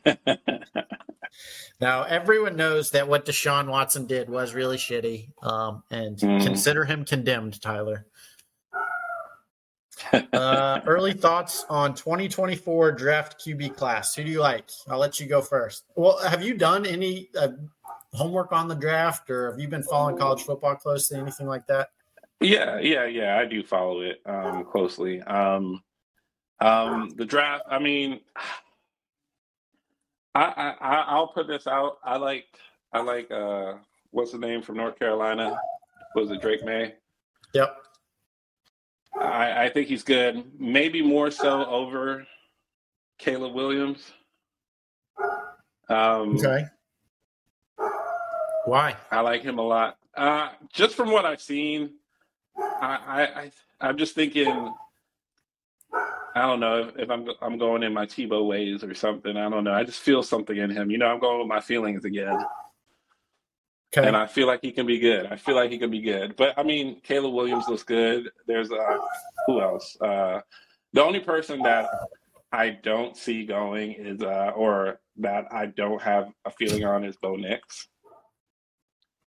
[1.80, 6.42] Now everyone knows that what Deshaun Watson did was really shitty, um, and Mm.
[6.42, 8.04] consider him condemned, Tyler.
[10.12, 14.14] uh, early thoughts on 2024 draft QB class.
[14.14, 14.68] Who do you like?
[14.90, 15.84] I'll let you go first.
[15.94, 17.48] Well, have you done any uh,
[18.12, 21.18] homework on the draft, or have you been following college football closely?
[21.18, 21.90] Anything like that?
[22.40, 23.38] Yeah, yeah, yeah.
[23.38, 25.20] I do follow it um, closely.
[25.22, 25.82] Um,
[26.60, 27.64] um, the draft.
[27.70, 28.20] I mean,
[30.34, 31.98] I, I I- I'll put this out.
[32.04, 32.46] I like
[32.92, 33.74] I like uh,
[34.10, 35.56] what's the name from North Carolina?
[36.14, 36.94] Was it Drake Maye?
[37.54, 37.76] Yep.
[39.20, 40.44] I, I think he's good.
[40.58, 42.26] Maybe more so over
[43.18, 44.12] Caleb Williams.
[45.88, 46.64] Um, Okay.
[48.66, 48.96] Why?
[49.10, 49.96] I like him a lot.
[50.16, 51.94] Uh, just from what I've seen,
[52.56, 53.50] I, I, I
[53.80, 54.72] I'm just thinking.
[56.34, 59.36] I don't know if, if I'm I'm going in my Tebow ways or something.
[59.36, 59.72] I don't know.
[59.72, 60.90] I just feel something in him.
[60.90, 62.38] You know, I'm going with my feelings again,
[63.96, 64.06] Okay.
[64.06, 65.26] and I feel like he can be good.
[65.26, 66.36] I feel like he can be good.
[66.36, 68.30] But I mean, Caleb Williams looks good.
[68.46, 68.98] There's uh,
[69.46, 69.96] who else?
[70.00, 70.40] Uh,
[70.92, 71.88] the only person that
[72.52, 77.16] I don't see going is uh, or that I don't have a feeling on is
[77.16, 77.88] Bo Nix.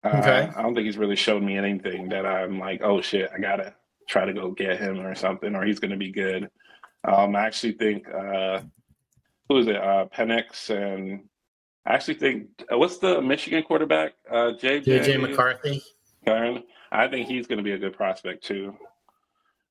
[0.06, 0.50] Uh, Okay.
[0.56, 3.74] I don't think he's really showed me anything that I'm like, oh shit, I gotta
[4.08, 6.50] try to go get him or something, or he's gonna be good.
[7.04, 8.62] Um, I actually think uh,
[9.50, 9.78] who is it?
[9.78, 11.24] Uh, Penix and
[11.86, 14.14] I actually think uh, what's the Michigan quarterback?
[14.30, 15.84] Uh, JJ, JJ McCarthy.
[16.26, 16.64] Kern.
[16.92, 18.76] I think he's going to be a good prospect too,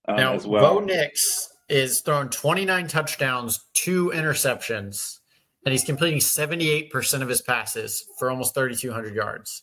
[0.07, 0.75] um, Now, as well.
[0.75, 5.19] Bo Nix is thrown 29 touchdowns, two interceptions,
[5.65, 9.63] and he's completing 78% of his passes for almost 3,200 yards.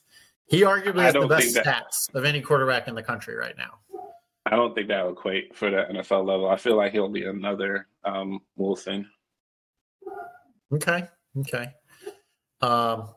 [0.52, 3.80] He arguably has the best that- stats of any quarterback in the country right now.
[4.46, 6.50] I don't think that'll equate for the NFL level.
[6.50, 9.10] I feel like he'll be another um, Wilson.
[10.74, 11.08] Okay.
[11.40, 11.68] Okay.
[12.62, 13.10] Um,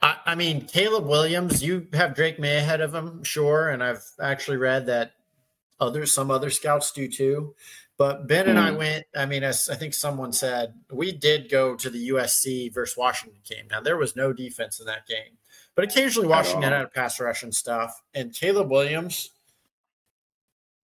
[0.00, 3.68] I, I mean, Caleb Williams, you have Drake Maye ahead of him, sure.
[3.70, 5.12] And I've actually read that
[5.80, 7.54] others, some other scouts do too.
[7.98, 8.78] But Ben and I Mm.
[8.78, 9.06] went.
[9.14, 13.40] I mean, as I think someone said, we did go to the USC versus Washington
[13.46, 13.66] game.
[13.70, 15.36] Now there was no defense in that game,
[15.74, 18.00] but occasionally Washington had pass rush and stuff.
[18.14, 19.30] And Caleb Williams,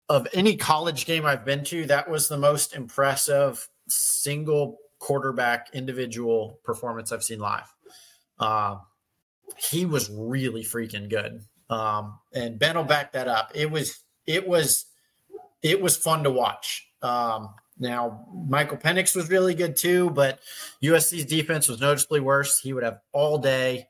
[0.08, 6.58] of any college game I've been to, that was the most impressive single quarterback individual
[6.64, 7.74] performance I've seen live.
[8.38, 8.80] Um,
[9.56, 11.42] he was really freaking good.
[11.70, 13.52] Um, and Ben will back that up.
[13.54, 14.86] It was it was
[15.62, 16.86] it was fun to watch.
[17.02, 20.40] Um, now Michael Penix was really good too, but
[20.82, 22.60] USC's defense was noticeably worse.
[22.60, 23.88] He would have all day.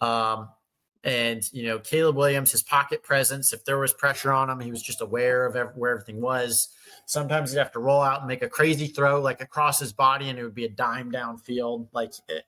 [0.00, 0.48] Um,
[1.02, 3.52] and you know Caleb Williams, his pocket presence.
[3.52, 6.68] If there was pressure on him, he was just aware of ev- where everything was.
[7.06, 10.28] Sometimes he'd have to roll out and make a crazy throw, like across his body,
[10.28, 11.88] and it would be a dime downfield.
[11.92, 12.44] Like it,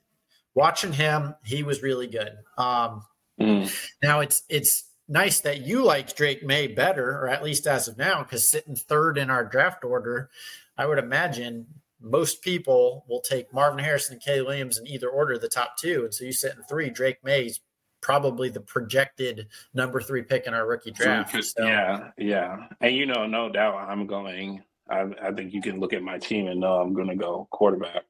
[0.55, 2.33] watching him, he was really good.
[2.59, 3.05] Um,
[3.41, 3.75] Mm.
[4.03, 7.97] now it's it's nice that you like Drake Maye better, or at least as of
[7.97, 10.29] now, because sitting third in our draft order,
[10.77, 11.67] I would imagine
[12.03, 16.05] most people will take Marvin Harrison and Kay Williams in either order, the top two.
[16.05, 16.91] And so you sit in three.
[16.91, 17.61] Drake Maye's
[18.01, 21.33] probably the projected number three pick in our rookie draft.
[21.45, 24.63] So, Yeah, yeah, and you know, no doubt, I'm going.
[24.91, 27.47] I, I think you can look at my team and know I'm going to go
[27.53, 28.03] quarterback.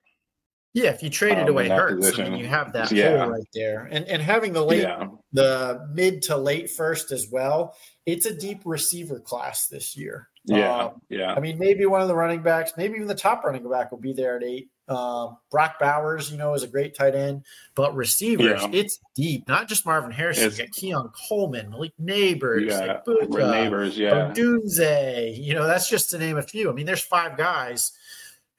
[0.73, 3.19] yeah, if you traded Um, away Hurts, I mean, you have that Yeah.
[3.19, 3.89] hole right there.
[3.93, 7.77] And and having the late Yeah, the mid to late first as well,
[8.07, 10.29] it's a deep receiver class this year.
[10.45, 11.35] Yeah, Um, yeah.
[11.35, 13.99] I mean, maybe one of the running backs, maybe even the top running back will
[14.01, 14.69] be there at eight.
[14.89, 17.45] Um, Brock Bowers, you know, is a great tight end,
[17.77, 18.69] but receivers, Yeah.
[18.73, 19.47] it's deep.
[19.47, 20.47] Not just Marvin Harrison.
[20.47, 23.97] It's- you got Keon Coleman, Malik Nabers, You got Ibuka, Nabers.
[23.97, 25.37] Yeah, Odunze.
[25.41, 26.69] You know, that's just to name a few.
[26.69, 27.93] I mean, there's five guys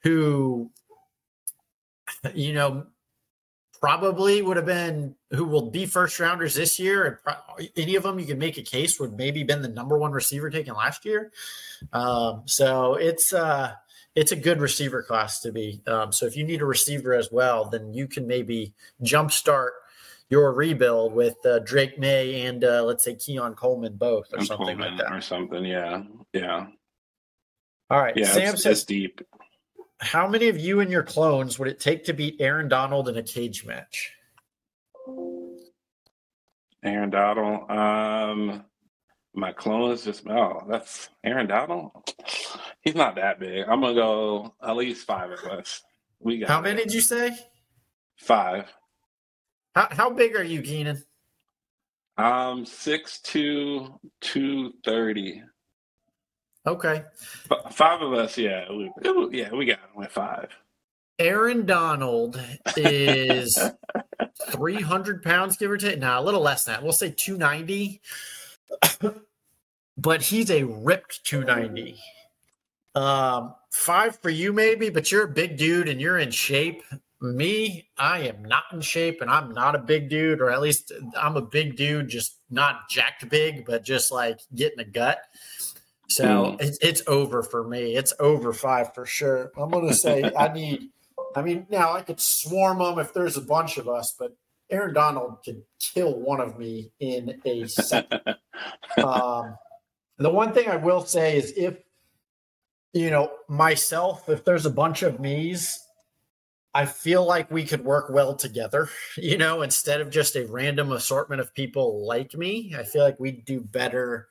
[0.02, 0.70] who,
[2.34, 2.86] you know,
[3.84, 7.04] probably would have been who will be first rounders this year.
[7.04, 9.98] And pro- any of them you can make a case would maybe been the number
[9.98, 11.32] one receiver taken last year.
[11.92, 13.74] Um, so it's uh
[14.14, 15.82] it's a good receiver class to be.
[15.86, 18.72] Um, so if you need a receiver as well, then you can maybe
[19.02, 19.70] jumpstart
[20.30, 24.46] your rebuild with uh, Drake Maye and uh, let's say Keon Coleman both or And
[24.46, 25.12] something Coleman like that.
[25.12, 25.62] or something.
[25.64, 26.68] Yeah, yeah,
[27.90, 28.16] All right.
[28.16, 28.32] yeah.
[28.32, 29.20] Sam it's, says, it's deep.
[30.04, 33.16] How many of you and your clones would it take to beat Aaron Donald in
[33.16, 34.12] a cage match?
[36.84, 37.70] Aaron Donald.
[37.70, 38.64] Um,
[39.34, 41.90] my clones just oh, that's Aaron Donald.
[42.82, 43.66] He's not that big.
[43.66, 45.82] I'm gonna go at least five of us.
[46.20, 46.62] We got How it.
[46.62, 47.36] many did you say?
[48.16, 48.72] Five.
[49.74, 51.02] How, how big are you, Keenan?
[52.16, 55.42] Um, six to two thirty.
[56.66, 57.02] Okay.
[57.50, 58.38] F- Five of us.
[58.38, 60.48] Yeah, we, it- yeah, we got him with five.
[61.18, 62.40] Aaron Donald
[62.76, 63.56] is
[64.50, 65.98] 300 pounds, give or take.
[66.00, 66.82] Nah, a little less than that.
[66.82, 68.00] We'll say 290.
[69.98, 71.98] but he's a ripped 290.
[72.96, 76.82] Um, five for you, maybe, but you're a big dude and you're in shape.
[77.20, 80.92] Me, I am not in shape and I'm not a big dude, or at least
[81.16, 85.18] I'm a big dude, just not jacked big, but just like getting a gut.
[86.14, 86.62] So Mm.
[86.62, 87.96] it's, it's over for me.
[87.96, 89.50] It's over five for sure.
[89.56, 90.90] I'm going to say I need,
[91.34, 94.36] I mean, now I could swarm them if there's a bunch of us, but
[94.70, 98.20] Aaron Donald could kill one of me in a second.
[99.02, 99.56] um,
[100.18, 101.78] the one thing I will say is if,
[102.92, 105.80] you know, myself, if there's a bunch of me's,
[106.76, 110.92] I feel like we could work well together, you know, instead of just a random
[110.92, 112.74] assortment of people like me.
[112.78, 114.28] I feel like we'd do better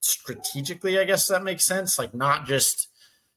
[0.00, 1.98] strategically, I guess that makes sense.
[1.98, 2.88] Like not just,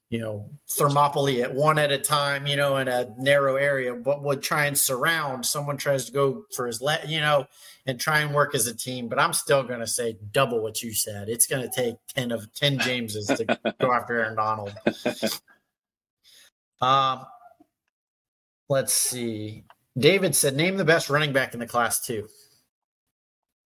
[0.10, 4.24] you know, Thermopylae at one at a time, you know, in a narrow area, but
[4.24, 7.46] would try and surround someone tries to go for his let, you know,
[7.86, 9.08] and try and work as a team.
[9.08, 11.30] But I'm still going to say double what you said.
[11.30, 13.46] It's going to take 10 of 10 Jameses to
[13.80, 14.74] go after Aaron Donald.
[16.82, 17.26] Um,
[18.70, 19.66] let's see.
[19.98, 22.28] David said, name the best running back in the class too.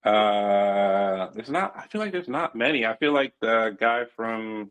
[0.07, 1.75] Uh, there's not.
[1.77, 2.87] I feel like there's not many.
[2.87, 4.71] I feel like the guy from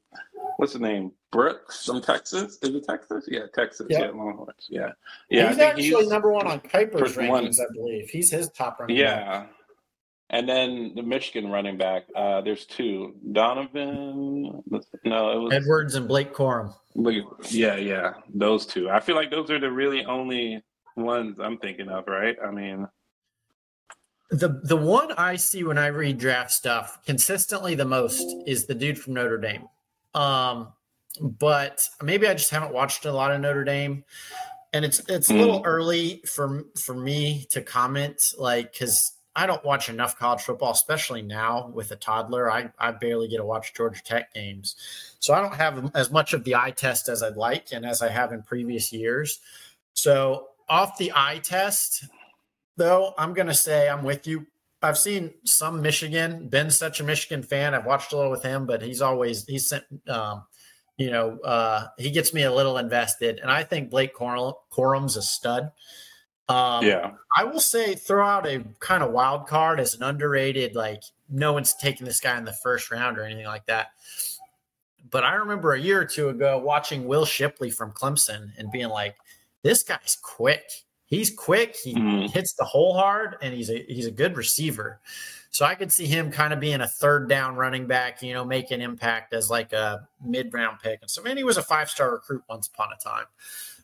[0.58, 2.58] what's his name, Brooks from Texas.
[2.62, 3.26] Is it Texas?
[3.28, 3.88] Yeah, Texas.
[3.90, 4.00] Yeah.
[4.00, 4.68] Yeah, Longhorns.
[4.70, 4.92] Yeah,
[5.30, 5.50] yeah.
[5.50, 7.46] he's I think actually number one on Kiper's first one.
[7.46, 8.10] rankings, I believe.
[8.10, 9.26] He's his top running back.
[9.26, 9.46] Yeah.
[10.32, 13.14] And then the Michigan running back, uh, there's two.
[13.32, 14.64] Donovan,
[15.04, 16.74] no, it was Edwards and Blake Corum.
[17.52, 18.90] yeah, yeah, those two.
[18.90, 20.64] I feel like those are the really only
[20.96, 22.36] ones I'm thinking of, right?
[22.44, 22.88] I mean,
[24.32, 28.76] The the one I see when I read draft stuff consistently the most is the
[28.76, 29.68] dude from Notre Dame.
[30.14, 30.70] Um,
[31.22, 34.04] but maybe I just haven't watched a lot of Notre Dame,
[34.74, 39.64] and it's it's a little early for for me to comment, like because I don't
[39.66, 42.50] watch enough college football, especially now with a toddler.
[42.50, 44.76] I, I barely get to watch Georgia Tech games.
[45.20, 48.02] So I don't have as much of the eye test as I'd like and as
[48.02, 49.42] I have in previous years.
[49.94, 52.06] So off the eye test,
[52.78, 54.48] though, I'm going to say I'm with you.
[54.82, 56.48] I've seen some Michigan.
[56.48, 57.74] been such a Michigan fan.
[57.74, 59.84] I've watched a little with him, but he's always he's sent.
[60.08, 60.44] Um,
[60.98, 65.18] you know, uh, he gets me a little invested, and I think Blake Cor- Corum's
[65.18, 65.72] a stud.
[66.48, 70.76] Um, yeah, I will say throw out a kind of wild card as an underrated.
[70.76, 73.88] Like no one's taking this guy in the first round or anything like that.
[75.10, 78.90] But I remember a year or two ago watching Will Shipley from Clemson and being
[78.90, 79.16] like,
[79.64, 80.85] "This guy's quick.
[81.08, 81.76] He's quick.
[81.76, 82.30] He Mhm.
[82.32, 85.00] hits the hole hard, and he's a he's a good receiver."
[85.52, 88.44] So I could see him kind of being a third down running back, you know,
[88.44, 91.00] making impact as like a mid round pick.
[91.02, 93.26] And so, man, he was a five star recruit once upon a time.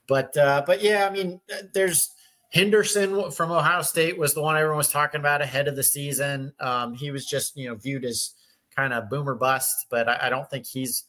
[0.07, 1.39] But uh, but yeah, I mean,
[1.74, 2.09] there's
[2.49, 6.53] Henderson from Ohio State was the one everyone was talking about ahead of the season.
[6.59, 8.32] Um, he was just you know viewed as
[8.76, 11.05] kind of boomer bust, but I, I don't think he's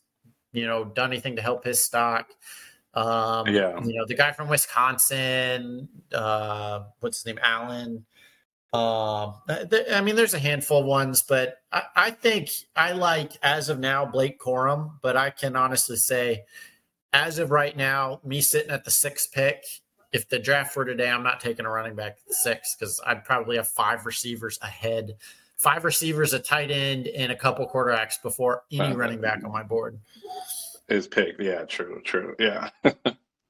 [0.52, 2.28] you know done anything to help his stock.
[2.95, 3.80] Um, Yeah.
[3.82, 8.05] you know the guy from Wisconsin, uh, what's his name, Allen.
[8.74, 13.68] Um, I mean, there's a handful of ones, but I, I think I like as
[13.68, 14.93] of now Blake Corum.
[15.03, 16.45] But I can honestly say,
[17.12, 19.64] as of right now, me sitting at the sixth pick,
[20.12, 22.99] if the draft were today, I'm not taking a running back at the six because
[23.07, 25.16] I'd probably have five receivers ahead,
[25.59, 29.62] five receivers, a tight end, and a couple quarterbacks before any running back on my
[29.62, 29.99] board.
[30.93, 31.36] His pick.
[31.38, 32.34] Yeah, true, true.
[32.38, 32.70] Yeah,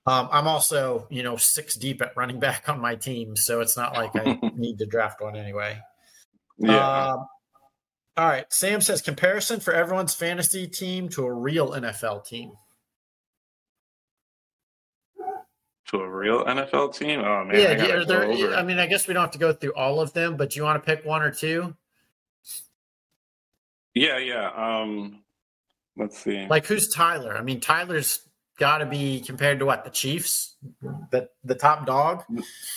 [0.04, 3.76] Um, I'm also, you know, six deep at running back on my team, so it's
[3.76, 5.78] not like I need to draft one anyway.
[6.58, 7.12] yeah.
[7.12, 7.26] Um,
[8.16, 8.44] all right.
[8.52, 12.52] Sam says comparison for everyone's fantasy team to a real NFL team.
[15.86, 17.20] to a real NFL team.
[17.20, 18.54] Oh man, I yeah, go there, over.
[18.54, 20.56] I mean, I guess we don't have to go through all of them, but do
[20.58, 21.74] you want to pick one or two?
[23.94, 24.50] yeah, yeah.
[24.56, 25.22] Um,
[25.96, 26.46] let's see.
[26.46, 27.36] Like who's Tyler?
[27.36, 28.22] I mean, Tyler's
[28.58, 30.56] got to be compared to what the Chiefs,
[31.10, 32.24] the the top dog.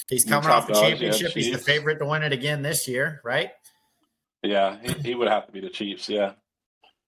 [0.07, 1.31] He's coming top off the yeah, championship.
[1.31, 3.51] He's the favorite to win it again this year, right?
[4.43, 6.07] yeah, he, he would have to be the Chiefs.
[6.07, 6.33] Yeah.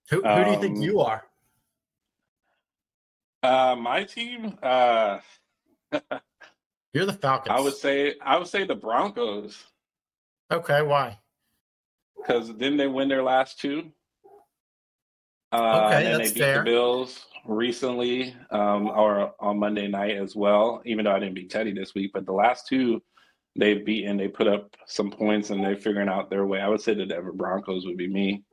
[0.09, 1.23] Who, who do you think Um, you are?
[3.43, 4.57] Uh, my team.
[4.63, 5.19] Uh,
[6.93, 7.55] You're the Falcons.
[7.55, 9.63] I would say I would say the Broncos
[10.51, 10.81] okay.
[10.81, 11.19] Why?
[12.27, 13.91] because didn't they win their last two?
[15.51, 16.57] Uh, Okay, and then that's they beat fair.
[16.59, 20.81] the Bills recently, um, or on Monday night as well.
[20.85, 23.01] Even though I didn't beat Teddy this week, but the last two
[23.55, 26.59] they've beaten, they put up some points and they're figuring out their way.
[26.59, 28.43] I would say the Denver Broncos would be me.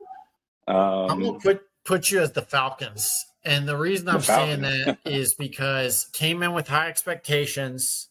[0.67, 4.97] I'm gonna Um, put put you as the Falcons, and the reason I'm saying that
[5.05, 8.09] is because came in with high expectations,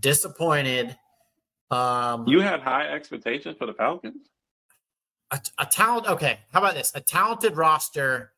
[0.00, 0.96] disappointed.
[1.70, 4.26] Um, you had high expectations for the Falcons.
[5.32, 6.06] A, a talent.
[6.08, 6.92] Okay, how about this?
[6.94, 8.32] A talented roster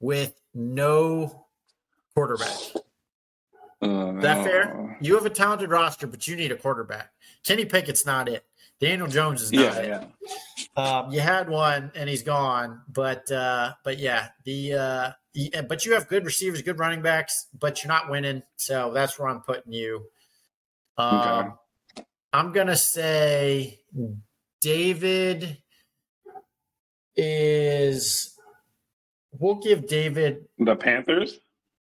[0.00, 1.46] with no
[2.14, 2.56] quarterback.
[3.82, 4.96] Uh, Is that fair?
[5.00, 7.12] You have a talented roster, but you need a quarterback.
[7.44, 8.44] Kenny Pickett's not it.
[8.80, 9.88] Daniel Jones is not Yeah, it.
[9.88, 10.04] yeah.
[10.76, 15.10] Um, you had one and he's gone, but uh, but yeah, the uh,
[15.68, 18.42] but you have good receivers, good running backs, but you're not winning.
[18.56, 20.04] So that's where I'm putting you.
[20.96, 21.58] Um,
[22.32, 23.80] I'm gonna say
[24.60, 25.58] David
[27.18, 28.34] is.
[29.32, 31.40] We'll give David The Panthers.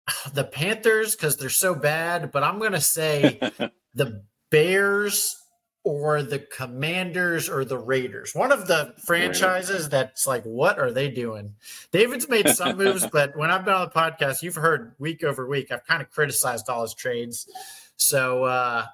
[0.34, 3.40] the Panthers because they're so bad, but I'm gonna say
[3.94, 5.36] the Bears
[5.84, 8.36] or the Commanders or the Raiders.
[8.36, 11.56] One of the franchises that's like, what are they doing?
[11.94, 15.48] David's made some moves, but when I've been on the podcast, you've heard week over
[15.48, 17.48] week, I've kind of criticized all his trades.
[17.96, 18.86] So, uh,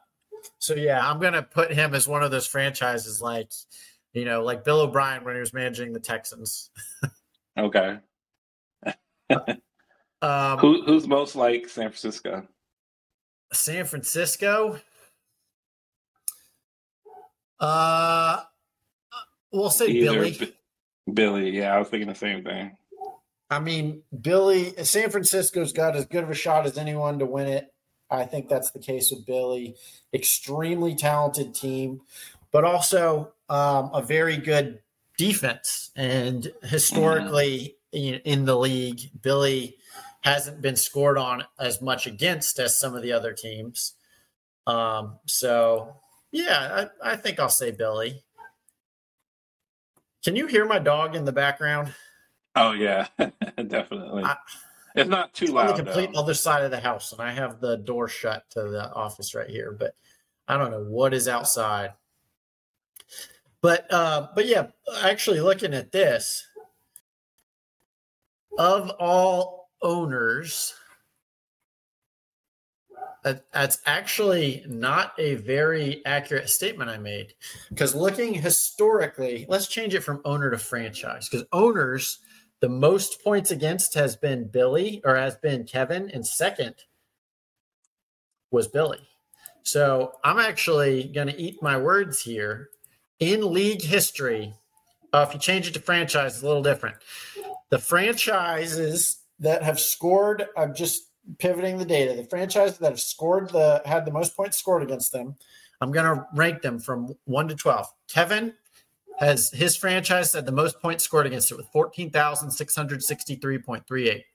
[0.60, 3.52] so yeah, I'm gonna put him as one of those franchises, like
[4.14, 6.70] you know, like Bill O'Brien when he was managing the Texans.
[7.58, 7.98] okay.
[10.24, 12.48] Um, Who, who's most like San Francisco?
[13.52, 14.80] San Francisco.
[17.60, 18.42] Uh,
[19.52, 20.32] we'll say Either Billy.
[20.32, 20.56] B-
[21.14, 21.50] Billy.
[21.50, 22.78] Yeah, I was thinking the same thing.
[23.50, 24.74] I mean, Billy.
[24.86, 27.74] San Francisco's got as good of a shot as anyone to win it.
[28.10, 29.76] I think that's the case with Billy.
[30.14, 32.00] Extremely talented team,
[32.54, 34.80] but also um, a very good
[35.18, 35.92] defense.
[35.96, 39.78] And historically, in, in the league, Billy
[40.22, 43.94] hasn't been scored on as much against as some of the other teams.
[44.66, 45.96] Um, so,
[46.32, 48.24] yeah, I, I think I'll say Billy.
[50.24, 51.94] Can you hear my dog in the background?
[52.56, 53.08] Oh yeah,
[53.68, 54.24] definitely.
[54.24, 54.38] I-
[54.96, 56.20] it's not too It's on the complete though.
[56.20, 59.50] other side of the house, and I have the door shut to the office right
[59.50, 59.72] here.
[59.72, 59.96] But
[60.48, 61.94] I don't know what is outside.
[63.64, 64.68] But uh, but yeah,
[65.04, 66.46] actually looking at this,
[68.60, 70.74] of all owners,
[73.24, 77.36] that's actually not a very accurate statement I made.
[77.70, 81.30] Because looking historically, let's change it from owner to franchise.
[81.30, 82.20] Because owners,
[82.60, 86.76] the most points against has been Billy or has been Kevin, and second
[88.52, 89.08] was Billy.
[89.62, 92.68] So I'm actually going to eat my words here.
[93.24, 94.54] In league history,
[95.14, 96.98] uh, if you change it to franchise, it's a little different.
[97.70, 101.08] The franchises that have scored, I'm just
[101.40, 102.16] pivoting the data.
[102.16, 105.38] The franchises that have scored the had the most points scored against them,
[105.80, 107.88] I'm going to rank them from one to twelve.
[108.10, 108.56] Kevin
[109.20, 113.02] has his franchise had the most points scored against it with fourteen thousand six hundred
[113.04, 114.26] sixty three point three eight.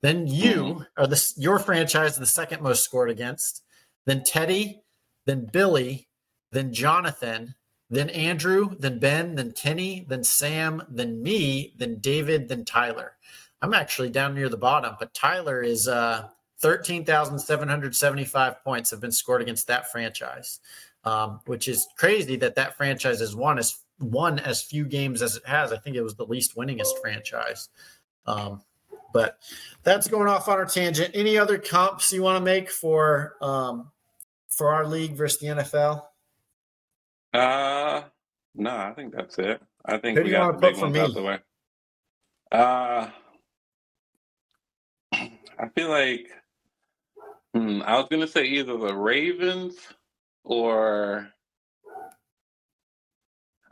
[0.00, 0.82] Then you mm-hmm.
[0.96, 3.62] are the your franchise the second most scored against.
[4.04, 4.82] Then Teddy,
[5.26, 6.08] then Billy,
[6.50, 7.54] then Jonathan,
[7.88, 13.12] then Andrew, then Ben, then Kenny, then Sam, then me, then David, then Tyler.
[13.62, 16.28] I'm actually down near the bottom, but Tyler is uh,
[16.58, 20.60] 13,775 points have been scored against that franchise,
[21.04, 25.36] um, which is crazy that that franchise has won as won as few games as
[25.36, 25.72] it has.
[25.72, 27.68] I think it was the least winningest franchise.
[28.26, 28.62] Um,
[29.12, 29.38] but
[29.82, 31.12] that's going off on our tangent.
[31.14, 33.90] Any other comps you want to make for um,
[34.48, 36.02] for our league versus the NFL?
[37.36, 38.02] Uh,
[38.54, 39.60] no, I think that's it.
[39.84, 41.38] I think Who we got the big ones out the way.
[42.50, 43.08] Uh,
[45.12, 46.28] I feel like
[47.54, 49.76] hmm, I was gonna say either the Ravens
[50.44, 51.28] or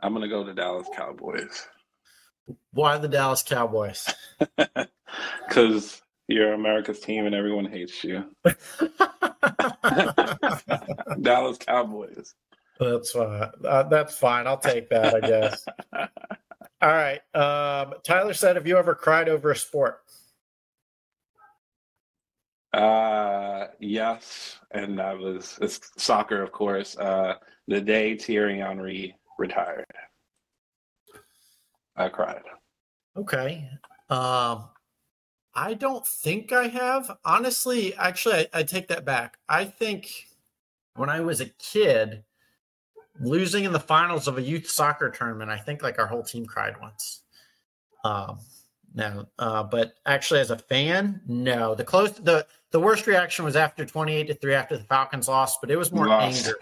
[0.01, 1.67] I'm gonna go to Dallas Cowboys.
[2.71, 4.13] Why the Dallas Cowboys?
[5.47, 8.25] Because you're America's team and everyone hates you.
[11.21, 12.33] Dallas Cowboys.
[12.79, 13.49] That's fine.
[13.63, 14.47] Uh, that's fine.
[14.47, 15.65] I'll take that, I guess.
[16.81, 17.21] All right.
[17.33, 20.01] Um, Tyler said, "Have you ever cried over a sport?"
[22.73, 26.97] Uh, yes, and that was it's soccer, of course.
[26.97, 27.35] Uh,
[27.67, 29.85] the day Thierry Henry retired,
[31.95, 32.43] I cried.
[33.15, 33.69] Okay.
[34.09, 34.65] Um,
[35.53, 37.17] I don't think I have.
[37.23, 39.37] Honestly, actually, I, I take that back.
[39.47, 40.27] I think
[40.95, 42.23] when I was a kid,
[43.19, 46.45] losing in the finals of a youth soccer tournament, I think like our whole team
[46.45, 47.21] cried once.
[48.03, 48.39] Um,
[48.93, 51.75] no, uh, but actually, as a fan, no.
[51.75, 55.27] The close, the the worst reaction was after twenty eight to three after the Falcons
[55.27, 56.55] lost, but it was more anger.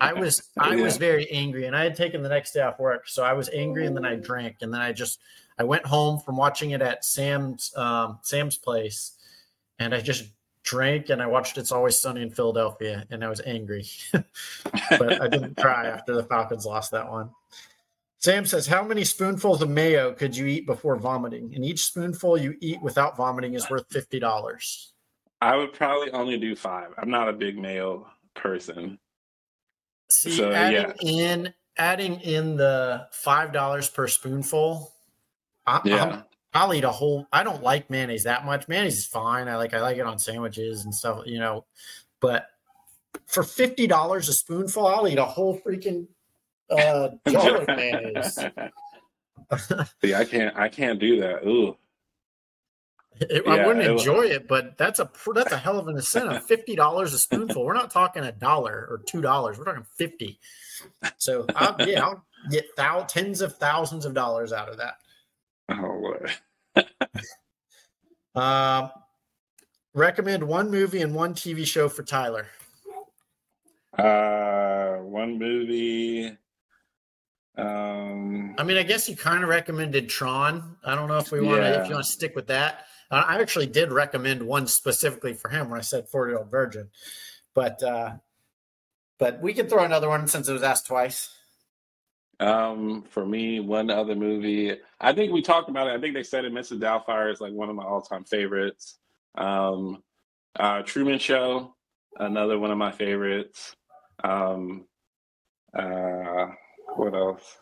[0.00, 0.82] I was I yeah.
[0.82, 3.50] was very angry, and I had taken the next day off work, so I was
[3.52, 5.18] angry, and then I drank, and then I just
[5.58, 9.16] I went home from watching it at Sam's um, Sam's place,
[9.80, 10.26] and I just
[10.64, 15.28] drank and I watched It's Always Sunny in Philadelphia, and I was angry, but I
[15.28, 17.30] didn't cry after the Falcons lost that one.
[18.18, 21.52] Sam says, How many spoonfuls of mayo could you eat before vomiting?
[21.54, 24.86] And each spoonful you eat without vomiting is worth $50.
[25.42, 26.94] I would probably only do five.
[26.96, 28.98] I'm not a big mayo person.
[30.10, 31.32] See, so, adding yeah.
[31.32, 34.92] in adding in the five dollars per spoonful,
[35.66, 36.04] I, yeah.
[36.04, 36.22] i
[36.54, 37.26] will eat a whole.
[37.32, 38.68] I don't like mayonnaise that much.
[38.68, 39.48] Mayonnaise is fine.
[39.48, 41.64] I like I like it on sandwiches and stuff, you know.
[42.20, 42.46] But
[43.26, 46.06] for fifty dollars a spoonful, I'll eat a whole freaking
[46.70, 48.38] uh, of mayonnaise.
[50.00, 50.56] See, I can't.
[50.56, 51.44] I can't do that.
[51.44, 51.76] Ooh.
[53.20, 54.30] It, yeah, I wouldn't it enjoy was...
[54.30, 56.44] it, but that's a that's a hell of an incentive.
[56.46, 57.64] Fifty dollars a spoonful.
[57.64, 59.58] We're not talking a dollar or two dollars.
[59.58, 60.38] We're talking fifty.
[61.18, 64.94] So I'll, yeah, I'll get thou- tens of thousands of dollars out of that.
[65.68, 66.16] Oh,
[68.34, 68.90] um,
[69.94, 72.46] recommend one movie and one TV show for Tyler.
[73.96, 76.36] Uh, one movie.
[77.56, 80.76] Um, I mean, I guess you kind of recommended Tron.
[80.84, 81.82] I don't know if we want to, yeah.
[81.82, 82.86] if you want to stick with that.
[83.10, 86.90] I actually did recommend one specifically for him when I said 40 year old virgin,
[87.54, 88.14] but, uh,
[89.18, 91.30] but we can throw another one since it was asked twice.
[92.40, 95.94] Um, for me, one other movie, I think we talked about it.
[95.94, 96.52] I think they said it.
[96.52, 96.80] Mrs.
[96.80, 98.98] Doubtfire is like one of my all time favorites.
[99.36, 100.02] Um,
[100.58, 101.74] uh, Truman Show,
[102.18, 103.74] another one of my favorites.
[104.22, 104.86] Um,
[105.76, 106.46] uh,
[106.96, 107.58] what else?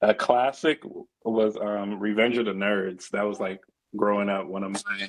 [0.00, 0.82] A classic
[1.24, 3.08] was um, Revenge of the Nerds.
[3.10, 3.60] That was like
[3.96, 5.08] growing up one of my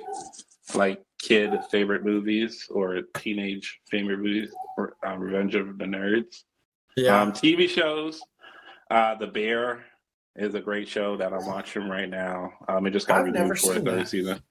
[0.75, 4.53] like kid favorite movies or teenage favorite movies.
[4.77, 6.43] Or, um, Revenge of the Nerds.
[6.95, 7.21] Yeah.
[7.21, 8.21] Um, TV shows.
[8.89, 9.85] Uh, the Bear
[10.35, 12.51] is a great show that I'm watching right now.
[12.67, 14.07] Um, it just got I've renewed for a third that.
[14.07, 14.41] season.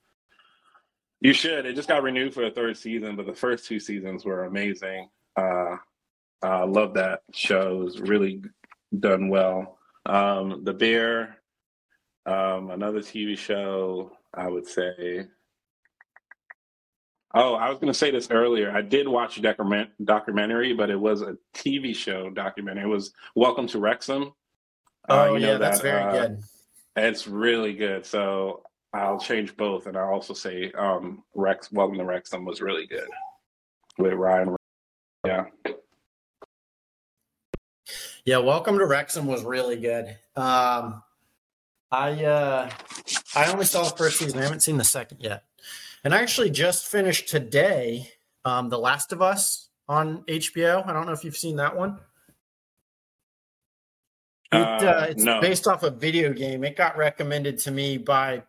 [1.21, 1.67] You should.
[1.67, 5.09] It just got renewed for a third season, but the first two seasons were amazing.
[5.37, 5.77] Uh,
[6.43, 7.81] I love that show.
[7.81, 8.43] It was really
[8.99, 9.79] done well.
[10.07, 11.39] Um, the Bear,
[12.27, 14.13] um, another TV show.
[14.35, 15.27] I would say.
[17.35, 18.71] Oh, I was going to say this earlier.
[18.71, 22.85] I did watch a document, documentary, but it was a TV show documentary.
[22.85, 24.35] It was Welcome to Wrexham.
[25.09, 26.43] Uh, oh, uh, yeah, that's very uh, good.
[26.95, 28.05] It's really good.
[28.05, 28.63] So
[28.93, 31.73] I'll change both, and I'll also say um, Rex.
[31.73, 33.09] Welcome to Wrexham was really good
[33.97, 34.55] with Ryan.
[35.25, 35.47] Yeah.
[38.27, 40.07] Yeah, Welcome to Wrexham was really good.
[40.37, 41.03] Um,
[41.91, 42.71] I uh,
[43.35, 44.39] I only saw the first season.
[44.39, 45.45] I haven't seen the second yet.
[46.05, 48.09] And I actually just finished today
[48.45, 50.87] um, The Last of Us on HBO.
[50.87, 51.99] I don't know if you've seen that one.
[54.51, 55.41] It, uh, uh, it's no.
[55.41, 56.65] based off a video game.
[56.65, 58.43] It got recommended to me by,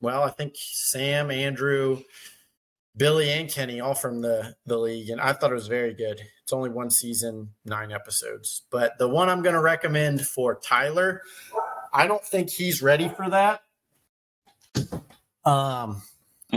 [0.00, 2.02] well, I think Sam, Andrew,
[2.96, 6.20] Billy, and Kenny, all from the the league, and I thought it was very good.
[6.42, 11.22] It's only one season, nine episodes, but the one I'm going to recommend for Tyler,
[11.92, 13.62] I don't think he's ready for that.
[15.44, 16.02] Um,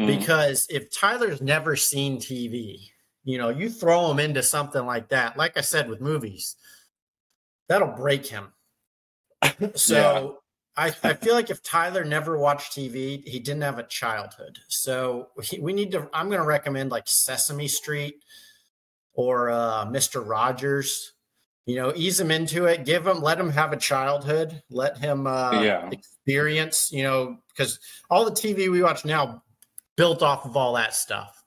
[0.04, 0.20] mm.
[0.20, 2.90] because if Tyler's never seen TV,
[3.24, 5.38] you know, you throw him into something like that.
[5.38, 6.56] Like I said with movies,
[7.68, 8.54] that'll break him
[9.76, 10.40] so
[10.78, 10.84] yeah.
[10.84, 14.60] I, I feel like if Tyler never watched TV, he didn't have a childhood.
[14.68, 18.24] So he, we need to, I'm going to recommend like Sesame Street
[19.14, 20.28] or uh, Mr.
[20.28, 21.14] Rogers.
[21.66, 25.28] You know, ease him into it, give him, let him have a childhood, let him
[25.28, 25.90] uh, yeah.
[25.92, 27.78] experience, you know, because
[28.10, 29.44] all the TV we watch now
[29.98, 31.44] built off of all that stuff.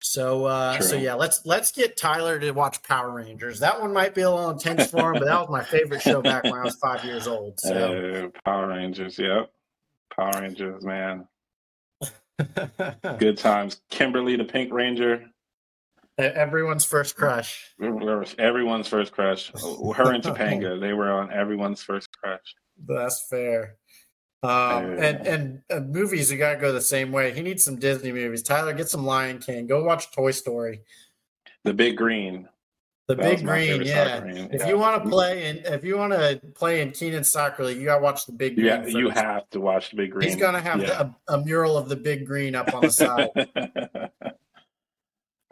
[0.00, 3.58] So uh, so yeah, let's let's get Tyler to watch Power Rangers.
[3.58, 6.22] That one might be a little intense for him, but that was my favorite show
[6.22, 7.58] back when I was five years old.
[7.58, 9.50] So uh, Power Rangers, yep.
[10.14, 11.26] Power Rangers, man.
[13.18, 13.80] Good times.
[13.90, 15.28] Kimberly the Pink Ranger.
[16.18, 17.74] Everyone's first crush.
[18.38, 19.50] Everyone's first crush.
[19.50, 22.54] Her and Topanga, they were on everyone's first crush.
[22.86, 23.76] That's fair.
[24.46, 27.32] Um, and and uh, movies, you gotta go the same way.
[27.32, 28.42] He needs some Disney movies.
[28.42, 29.66] Tyler, get some Lion King.
[29.66, 30.82] Go watch Toy Story.
[31.64, 32.48] The Big Green.
[33.08, 34.20] The that Big Green, yeah.
[34.20, 34.48] Green.
[34.52, 34.68] If yeah.
[34.68, 37.84] you want to play and if you want to play in Keenan Soccer League, you
[37.86, 38.66] gotta watch the Big Green.
[38.66, 38.96] Yeah, first.
[38.96, 40.28] you have to watch the Big Green.
[40.28, 40.86] He's gonna have yeah.
[40.86, 43.30] the, a, a mural of the Big Green up on the side.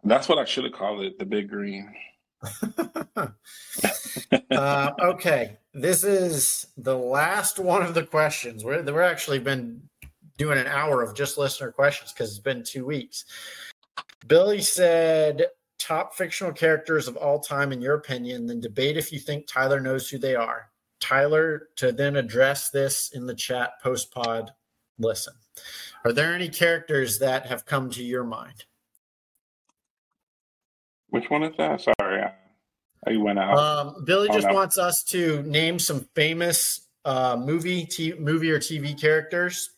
[0.05, 1.95] That's what I should have called it, the Big Green.
[4.51, 8.65] uh, okay, this is the last one of the questions.
[8.65, 9.83] We're we're actually been
[10.37, 13.25] doing an hour of just listener questions because it's been two weeks.
[14.27, 15.47] Billy said,
[15.79, 19.81] "Top fictional characters of all time, in your opinion." Then debate if you think Tyler
[19.81, 20.71] knows who they are.
[21.01, 24.53] Tyler to then address this in the chat post pod.
[24.99, 25.35] Listen,
[26.05, 28.65] are there any characters that have come to your mind?
[31.15, 31.81] Which one is that?
[31.81, 32.25] Sorry,
[33.07, 33.57] I went out.
[33.57, 39.01] Um, Billy just wants us to name some famous uh, movie, t- movie or TV
[39.01, 39.71] characters.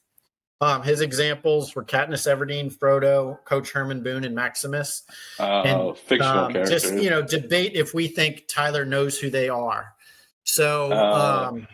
[0.63, 5.03] Um, his examples were Katniss Everdeen, Frodo, Coach Herman Boone, and Maximus.
[5.39, 6.83] Uh, and, fictional um, characters.
[6.83, 9.93] Just you know, debate if we think Tyler knows who they are.
[10.45, 11.69] So, uh, um,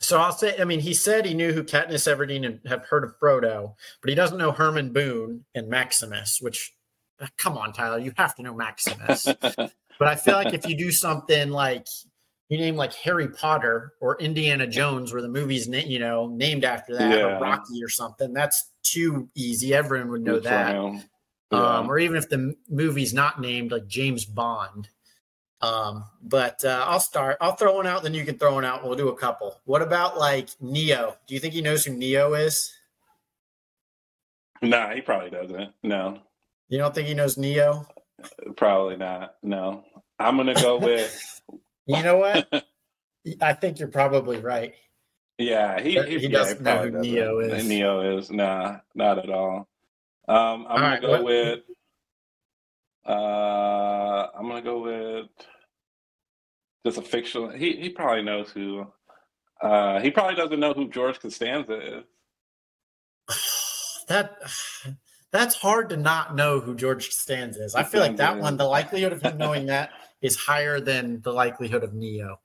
[0.00, 0.60] so I'll say.
[0.60, 4.08] I mean, he said he knew who Katniss Everdeen and have heard of Frodo, but
[4.08, 6.72] he doesn't know Herman Boone and Maximus, which
[7.36, 9.24] come on, Tyler, you have to know Maximus.
[9.24, 11.86] but I feel like if you do something like
[12.48, 16.64] you name like Harry Potter or Indiana Jones, where the movie's na- you know named
[16.64, 17.36] after that, yeah.
[17.36, 19.74] or Rocky or something, that's too easy.
[19.74, 20.74] Everyone would know Good that.
[20.74, 21.00] Yeah.
[21.50, 24.88] Um, or even if the movie's not named like James Bond.
[25.60, 27.38] Um, but uh, I'll start.
[27.40, 28.84] I'll throw one out, then you can throw one out.
[28.84, 29.60] We'll do a couple.
[29.64, 31.16] What about like Neo?
[31.26, 32.74] Do you think he knows who Neo is?
[34.60, 35.72] Nah, he probably doesn't.
[35.82, 36.18] No.
[36.74, 37.86] You don't think he knows Neo?
[38.56, 39.36] Probably not.
[39.44, 39.84] No.
[40.18, 41.40] I'm gonna go with.
[41.86, 42.48] you know what?
[43.40, 44.74] I think you're probably right.
[45.38, 47.12] Yeah, he he, he doesn't know who doesn't.
[47.12, 47.68] Neo is.
[47.68, 49.68] Neo is nah, not at all.
[50.26, 51.24] Um, I'm all gonna right, go what?
[51.24, 51.60] with.
[53.06, 55.26] Uh, I'm gonna go with
[56.84, 57.50] just a fictional.
[57.50, 58.84] He he probably knows who.
[59.62, 62.04] Uh, he probably doesn't know who George Costanza is.
[64.08, 64.32] that
[65.34, 67.74] that's hard to not know who George Costanza is.
[67.74, 69.90] I feel like that one, the likelihood of him knowing that
[70.22, 72.38] is higher than the likelihood of Neo.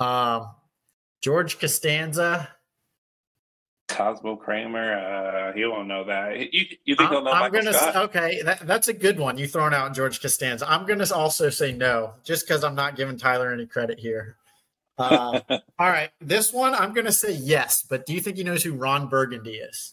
[0.00, 0.48] Um,
[1.20, 2.48] George Costanza.
[3.88, 6.50] Cosmo Kramer, uh, he won't know that.
[6.50, 7.96] You, you think he'll know I'm gonna Scott?
[7.96, 9.36] okay, that, that's a good one.
[9.36, 10.66] You throwing out George Costanza.
[10.66, 14.36] I'm gonna also say no, just because I'm not giving Tyler any credit here.
[14.96, 18.62] Uh, all right, this one I'm gonna say yes, but do you think he knows
[18.62, 19.92] who Ron Burgundy is?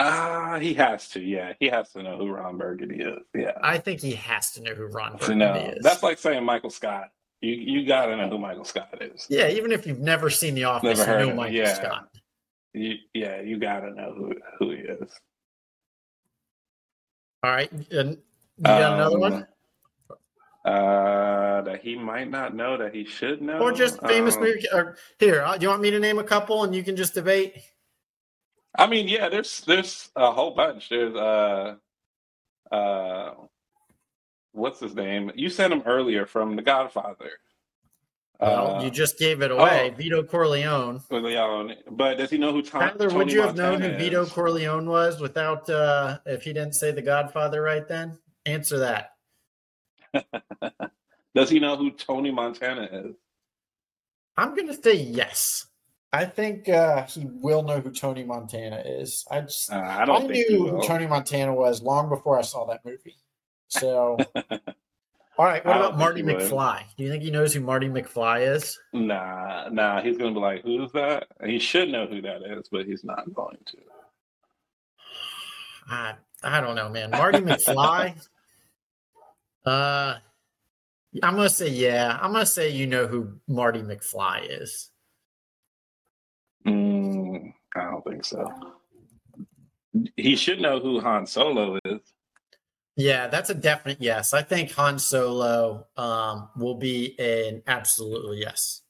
[0.00, 1.20] Ah, uh, he has to.
[1.20, 3.18] Yeah, he has to know who Ron Burgundy is.
[3.34, 5.82] Yeah, I think he has to know who Ron Burgundy no, is.
[5.82, 7.10] That's like saying Michael Scott.
[7.40, 9.26] You you gotta know who Michael Scott is.
[9.28, 11.74] Yeah, even if you've never seen The Office, Never you know Michael yeah.
[11.74, 12.08] Scott.
[12.74, 15.10] You, yeah, you gotta know who who he is.
[17.42, 19.46] All right, and you got another one, Um,
[20.64, 24.66] Uh, that he might not know that he should know, or just famous Um, movie?
[24.72, 27.14] Or here, uh, do you want me to name a couple and you can just
[27.14, 27.62] debate?
[28.78, 30.88] I mean, yeah, there's there's a whole bunch.
[30.88, 31.74] There's uh
[32.70, 33.34] uh
[34.52, 35.32] what's his name?
[35.34, 37.30] You sent him earlier from The Godfather.
[38.40, 39.96] Well, Uh, you just gave it away, oh.
[39.96, 41.00] Vito Corleone.
[41.08, 41.74] Corleone.
[41.90, 44.26] But does he know who Tom, Tyler, Tony would you have known Montana who Vito?
[44.26, 48.16] Corleone was without uh if he didn't say The Godfather right then?
[48.46, 49.10] Answer that.
[51.34, 53.16] Does he know who Tony Montana is?
[54.36, 55.66] I'm gonna say yes.
[56.12, 59.26] I think uh he will know who Tony Montana is.
[59.30, 62.84] I just Uh, I I, knew who Tony Montana was long before I saw that
[62.84, 63.16] movie.
[63.68, 65.64] So, all right.
[65.64, 66.36] What about Marty would.
[66.36, 66.82] McFly?
[66.96, 68.78] Do you think he knows who Marty McFly is?
[68.94, 72.86] Nah, nah, he's gonna be like, "Who's that?" He should know who that is, but
[72.86, 73.76] he's not going to.
[75.90, 77.10] I I don't know, man.
[77.10, 78.26] Marty McFly.
[79.66, 80.16] Uh,
[81.22, 82.18] I'm gonna say yeah.
[82.22, 84.90] I'm gonna say you know who Marty McFly is.
[86.68, 88.50] Mm, I don't think so.
[90.16, 92.00] He should know who Han Solo is.
[92.96, 94.34] Yeah, that's a definite yes.
[94.34, 98.82] I think Han Solo um, will be an absolutely yes.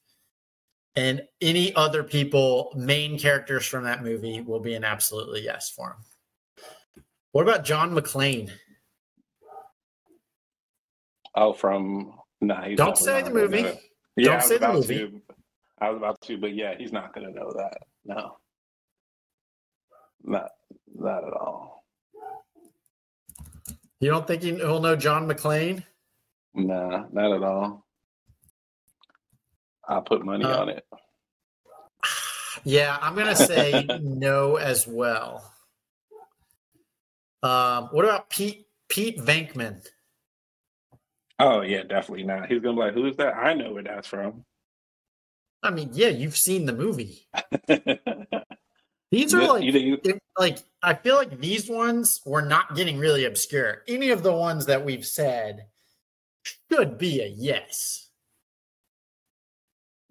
[0.95, 5.91] And any other people, main characters from that movie, will be an absolutely yes for
[5.91, 7.03] him.
[7.31, 8.49] What about John McClane?
[11.35, 12.63] Oh, from nah.
[12.63, 13.79] He's Don't say the movie.
[14.15, 14.97] Yeah, Don't say the movie.
[14.97, 15.21] to.
[15.81, 17.77] I was about to, but yeah, he's not gonna know that.
[18.05, 18.37] No,
[20.23, 20.51] not
[20.93, 21.85] not at all.
[23.99, 25.83] You don't think he- he'll know John McClane?
[26.53, 27.85] Nah, not at all.
[29.87, 30.85] I'll put money Uh, on it.
[32.63, 35.53] Yeah, I'm gonna say no as well.
[37.41, 39.87] Um, what about Pete Pete Venkman?
[41.39, 42.49] Oh yeah, definitely not.
[42.49, 44.43] He's gonna be like, "Who's that?" I know where that's from.
[45.61, 47.27] I mean, yeah, you've seen the movie.
[49.11, 53.81] These are like like I feel like these ones were not getting really obscure.
[53.87, 55.65] Any of the ones that we've said
[56.43, 58.09] should be a yes.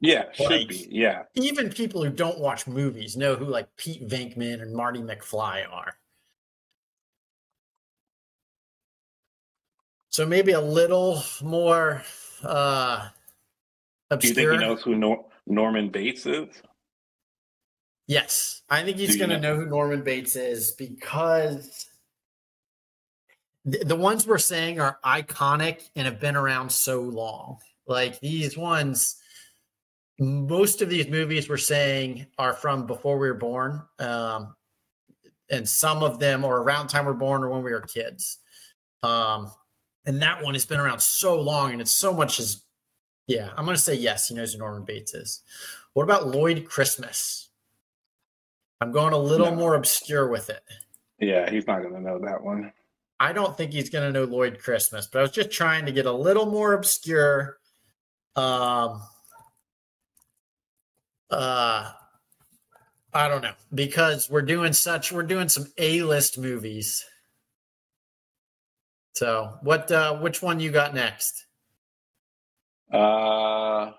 [0.01, 0.89] yeah, should be.
[0.91, 5.65] Yeah, Even people who don't watch movies know who like Pete Venkman and Marty McFly
[5.71, 5.95] are.
[10.11, 12.03] So maybe a little more
[12.43, 13.09] uh
[14.11, 14.53] do you think obscure.
[14.53, 16.49] he knows who Nor- Norman Bates is?
[18.07, 21.87] Yes, I think he's going to know- know who Norman Bates is because
[23.65, 27.59] the, the ones we're saying are iconic and have been around so long.
[27.87, 29.17] Like these ones,
[30.19, 34.55] most of these movies we're saying are from before we were born, um,
[35.51, 37.81] and some of them are around the time we we're born or when we were
[37.81, 38.39] kids.
[39.03, 39.51] Um,
[40.05, 42.63] and that one has been around so long, and it's so much as
[43.29, 43.51] yeah.
[43.57, 44.27] I'm going to say yes.
[44.27, 45.43] He knows who Norman Bates is.
[45.93, 47.51] What about Lloyd Christmas?
[48.81, 49.55] I'm going a little No.
[49.57, 50.63] more obscure with it.
[51.21, 52.73] Yeah, he's not gonna know that one.
[53.21, 55.93] I don't think he's going to know Lloyd Christmas, but I was just trying to
[55.93, 57.59] get a little more obscure.
[58.37, 59.03] Um,
[61.29, 61.91] uh,
[63.13, 67.05] I don't know because we're doing such we're doing some A list movies.
[69.15, 69.91] So what?
[69.91, 71.47] uh Which one you got next?
[72.93, 73.93] Uh,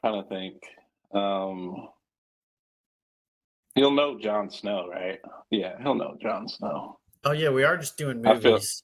[0.00, 0.62] trying to think.
[1.14, 1.88] Um,
[3.74, 5.20] he'll know Jon Snow, right?
[5.50, 6.98] Yeah, he'll know Jon Snow.
[7.24, 8.82] Oh yeah, we are just doing movies.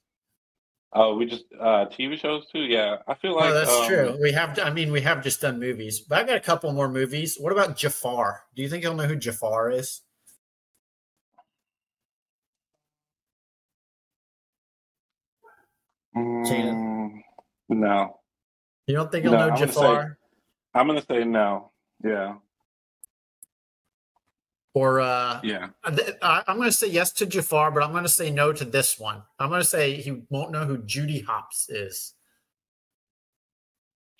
[0.92, 2.60] Oh, we just uh TV shows too.
[2.60, 4.18] Yeah, I feel like oh, that's um, true.
[4.22, 4.58] We have.
[4.58, 7.36] I mean, we have just done movies, but I got a couple more movies.
[7.38, 8.44] What about Jafar?
[8.54, 10.02] Do you think he'll know who Jafar is?
[16.16, 17.20] Mm,
[17.68, 18.17] no,
[18.88, 20.18] You don't think he'll No, know I'm gonna say- Jafar?
[20.74, 21.70] I'm gonna say no.
[22.02, 22.36] Yeah,
[24.72, 25.68] Or uh, yeah.
[25.84, 28.64] I- I'm going to say yes to Jafar, but I'm going to say no to
[28.64, 29.24] this one.
[29.40, 32.14] I'm going to say he won't know who Judy Hopps is.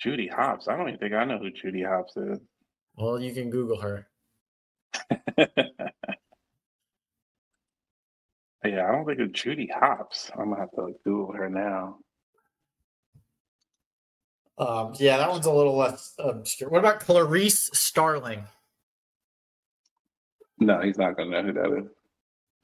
[0.01, 0.67] Judy Hopps.
[0.67, 2.41] I don't even think I know who Judy Hopps is.
[2.97, 4.09] Well, you can Google her.
[8.65, 10.33] yeah, I don't think it's Judy Hopps.
[10.37, 11.99] I'm gonna have to Google her now.
[14.59, 16.69] Um, yeah, that one's a little less obscure.
[16.69, 18.43] What about Clarice Starling?
[20.59, 21.89] No, he's not going to know who that is.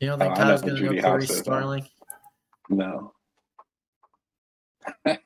[0.01, 1.87] You don't oh, think oh, Kyle's going to know Clarice Starling?
[2.69, 3.13] No.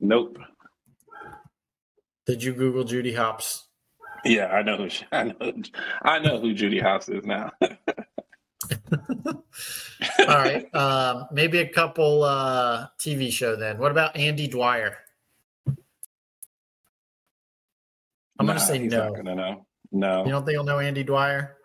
[0.00, 0.38] nope.
[2.26, 3.66] Did you Google Judy Hopps?
[4.24, 5.52] Yeah, I know who I know.
[6.02, 7.50] I know who Judy Hopps is now.
[9.24, 10.72] All right.
[10.74, 13.78] Um, maybe a couple uh, TV show then.
[13.78, 14.96] What about Andy Dwyer?
[18.38, 19.12] I'm Nah, gonna say no.
[19.14, 19.66] Gonna know.
[19.92, 21.56] No, You don't think you'll know Andy Dwyer?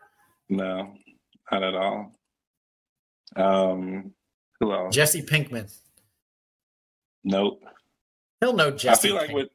[0.49, 0.93] no,
[1.51, 2.11] not at all.
[3.35, 4.13] Um,
[4.59, 4.93] who else?
[4.93, 5.71] Jesse Pinkman.
[7.23, 7.63] nope.
[8.39, 8.89] He'll know Jesse.
[8.89, 9.49] I feel like with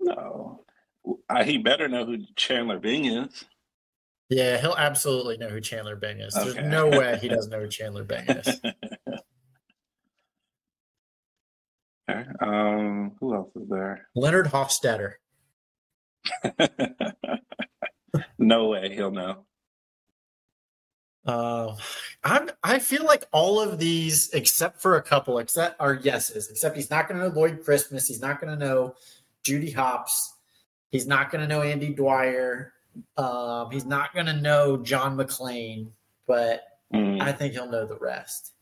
[0.00, 0.60] no,
[1.28, 3.44] I, he better know who Chandler Bing is.
[4.30, 6.34] Yeah, he'll absolutely know who Chandler Bing is.
[6.34, 8.60] There's no way he doesn't know who Chandler Bing is.
[12.10, 14.08] Okay, um, who else is there?
[14.14, 15.14] Leonard Hofstadter.
[18.38, 19.44] no way he'll know.
[21.26, 21.76] Uh,
[22.24, 26.48] I'm, I feel like all of these, except for a couple, except are yeses.
[26.50, 28.08] Except he's not going to know Lloyd Christmas.
[28.08, 28.94] He's not going to know
[29.44, 30.34] Judy Hopps.
[30.90, 32.72] He's not going to know Andy Dwyer.
[33.16, 35.88] Um, he's not going to know John McClane.
[36.26, 36.62] But
[36.92, 38.52] Mm, I think he'll know the rest.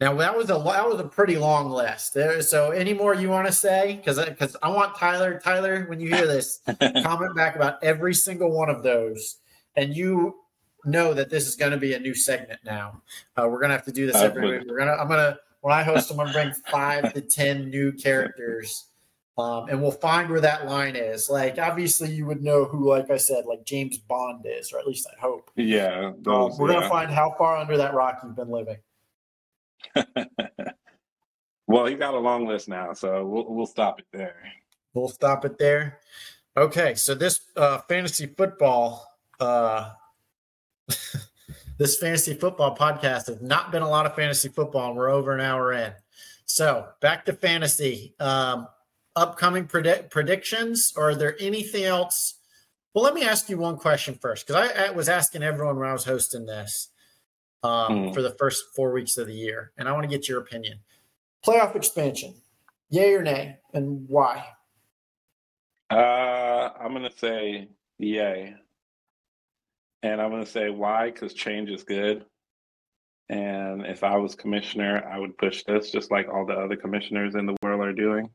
[0.00, 2.14] Now that was a that was a pretty long list.
[2.14, 3.96] There, so any more you want to say?
[3.96, 6.60] Because because I want Tyler Tyler when you hear this
[7.02, 9.38] comment back about every single one of those,
[9.74, 10.36] and you
[10.84, 13.02] know that this is going to be a new segment now.
[13.36, 14.68] Uh, we're gonna have to do this every week.
[14.68, 18.86] We're gonna I'm gonna when I host, I'm gonna bring five to ten new characters.
[19.38, 21.28] Um, and we'll find where that line is.
[21.28, 24.86] Like, obviously, you would know who, like I said, like James Bond is, or at
[24.86, 25.50] least I hope.
[25.56, 28.78] yeah, Um, we're gonna find how far under that rock you've been living.
[31.66, 34.36] well, he got a long list now, so we'll we'll stop it there.
[34.94, 36.00] We'll stop it there.
[36.56, 39.06] Okay, so this uh, fantasy football,
[39.38, 39.90] uh,
[41.78, 45.34] this fantasy football podcast has not been a lot of fantasy football, and we're over
[45.34, 45.92] an hour in.
[46.46, 48.14] So back to fantasy.
[48.18, 48.68] Um,
[49.26, 52.34] upcoming predict- predictions, or are there anything else?
[52.94, 55.88] Well, let me ask you one question first, because I, I was asking everyone when
[55.88, 56.90] I was hosting this
[57.62, 58.12] um, Hmm.
[58.12, 60.80] for the first four weeks of the year, and I want to get your opinion.
[61.44, 62.34] Playoff expansion,
[62.90, 64.44] yay or nay, and why?
[65.90, 67.68] Uh, I'm gonna say
[67.98, 68.54] yay,
[70.02, 72.24] and I'm gonna say why because change is good.
[73.28, 77.34] And if I was commissioner, I would push this just like all the other commissioners
[77.34, 78.30] in the world are doing.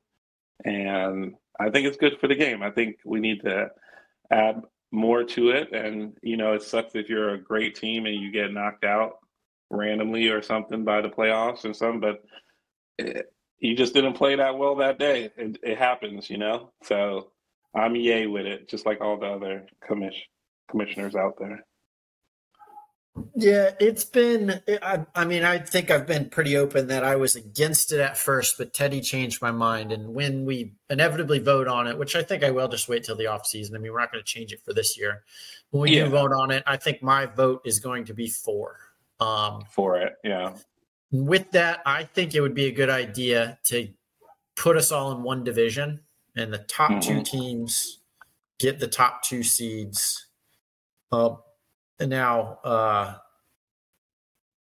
[0.66, 2.62] And I think it's good for the game.
[2.64, 3.70] I think we need to
[4.32, 4.62] add
[4.92, 5.74] more to it.
[5.74, 9.20] And you know, it sucks if you're a great team and you get knocked out
[9.70, 12.24] randomly or something by the playoffs or something, but
[12.98, 15.30] it, you just didn't play that well that day.
[15.38, 16.72] It, it happens, you know.
[16.84, 17.32] So
[17.76, 20.28] I'm yay with it, just like all the other commish-
[20.70, 21.66] commissioners out there.
[23.36, 24.62] Yeah, it's been.
[24.82, 28.18] I, I mean, I think I've been pretty open that I was against it at
[28.18, 29.92] first, but Teddy changed my mind.
[29.92, 33.18] And when we inevitably vote on it, which I think I will just wait till
[33.18, 33.76] the off season.
[33.76, 35.24] I mean, we're not going to change it for this year.
[35.72, 36.06] When we Yeah.
[36.06, 38.78] do vote on it, I think my vote is going to be for.
[39.20, 40.56] Um, For it, yeah.
[41.12, 43.90] with that, I think it would be a good idea to
[44.56, 46.02] put us all in one division,
[46.36, 47.26] and the top two Mhm.
[47.26, 48.00] teams
[48.58, 50.28] get the top two seeds.
[51.12, 51.36] Uh,
[52.02, 53.15] and now, uh,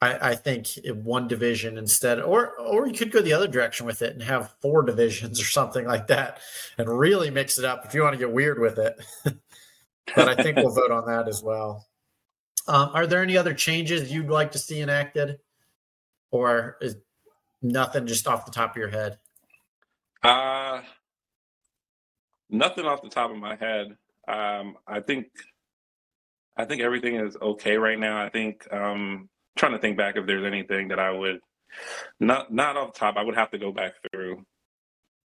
[0.01, 3.85] I, I think in one division instead, or or you could go the other direction
[3.85, 6.39] with it and have four divisions or something like that,
[6.77, 9.05] and really mix it up if you want to get weird with it.
[10.15, 11.85] but I think we'll vote on that as well.
[12.67, 15.39] Um, are there any other changes you'd like to see enacted?
[16.31, 16.97] or is
[17.61, 19.17] nothing just off the top of your head?
[20.23, 20.81] Uh
[22.49, 23.97] nothing off the top of my head.
[24.27, 25.27] Um, I think
[26.57, 28.21] I think everything is okay right now.
[28.23, 31.39] I think um trying to think back if there's anything that I would
[32.19, 33.17] not not off the top.
[33.17, 34.43] I would have to go back through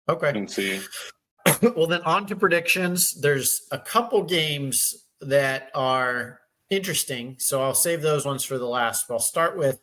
[0.07, 0.30] Okay.
[0.30, 0.81] and see.
[1.76, 3.19] well, then on to predictions.
[3.22, 6.39] There's a couple games that are
[6.69, 9.07] interesting, so I'll save those ones for the last.
[9.07, 9.80] But I'll start with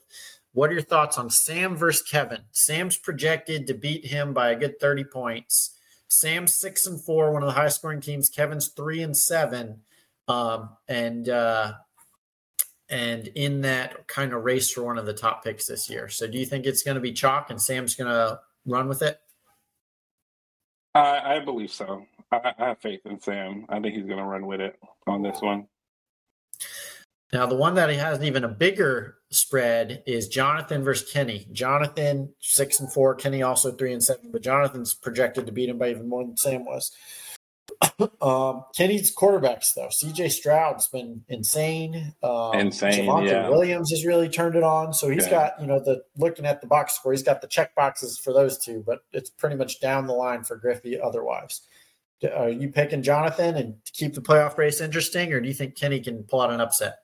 [0.53, 2.41] what are your thoughts on Sam versus Kevin?
[2.51, 5.77] Sam's projected to beat him by a good 30 points.
[6.09, 8.31] Sam's six and four, one of the highest scoring teams.
[8.31, 9.83] Kevin's three and seven.
[10.29, 11.75] Um, and uh,
[12.89, 16.09] and in that kind of race for one of the top picks this year.
[16.09, 19.03] So do you think it's going to be chalk and Sam's going to run with
[19.03, 19.19] it?
[20.95, 22.07] I, I believe so.
[22.33, 23.67] I, I have faith in Sam.
[23.69, 25.67] I think he's going to run with it on this one.
[27.33, 31.49] Now, the one that he has even a bigger spread is Jonathan versus Kenny.
[31.53, 35.79] Jonathan six and four, Kenny also three and seven, but Jonathan's projected to beat him
[35.79, 36.93] by even more than Sam was.
[38.21, 39.89] Um, Kenny's quarterbacks though.
[39.91, 40.29] C.J.
[40.29, 42.15] Stroud's been insane.
[42.23, 43.49] Um, Insane, Javonte yeah.
[43.49, 44.93] Williams has really turned it on.
[44.93, 45.31] So he's Yeah.
[45.31, 48.33] got you know the looking at the box score, he's got the check boxes for
[48.33, 51.63] those two, but it's pretty much down the line for Griffey otherwise.
[52.35, 55.77] Are you picking Jonathan and to keep the playoff race interesting, or do you think
[55.77, 56.97] Kenny can pull out an upset?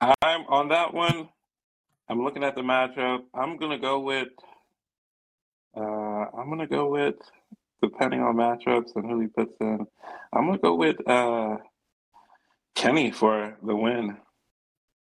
[0.00, 1.28] I'm on that one.
[2.08, 3.20] I'm looking at the matchup.
[3.34, 4.28] I'm gonna go with.
[5.76, 7.16] Uh, I'm gonna go with,
[7.82, 9.86] depending on matchups and who he puts in.
[10.32, 11.56] I'm gonna go with uh,
[12.74, 14.16] Kenny for the win.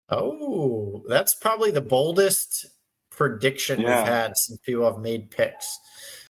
[0.09, 2.65] Oh, that's probably the boldest
[3.09, 3.99] prediction Yeah.
[4.01, 5.79] we've had since people have made picks.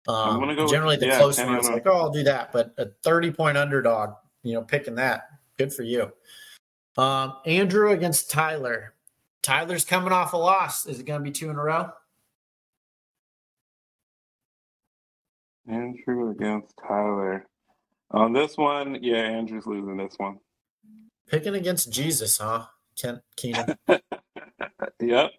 [0.07, 2.51] Um, gonna go with- generally, the yeah, close Kenny ones like, oh, I'll do that,
[2.51, 4.11] but a thirty-point underdog,
[4.43, 6.11] you know, picking that, good for you.
[6.97, 8.93] Um, Andrew against Tyler.
[9.41, 10.85] Tyler's coming off a loss.
[10.85, 11.89] Is it going to be two in a row?
[15.67, 17.47] Andrew against Tyler.
[18.11, 20.39] On this one, yeah, Andrew's losing this one.
[21.27, 22.65] Picking against Jesus, huh?
[22.97, 23.77] Kent Keenan.
[25.01, 25.31] Yep.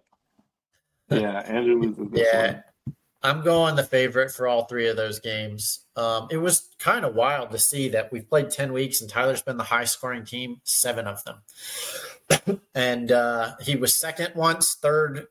[1.11, 2.95] Yeah, Andrew loses this Yeah, one.
[3.23, 5.87] I'm going the favorite for all three of those games.
[5.97, 9.43] Um, it was kind of wild to see that we've played 10 weeks and Tyler's
[9.43, 12.61] been the high scoring team, seven of them.
[12.75, 15.27] and uh, he was second once, third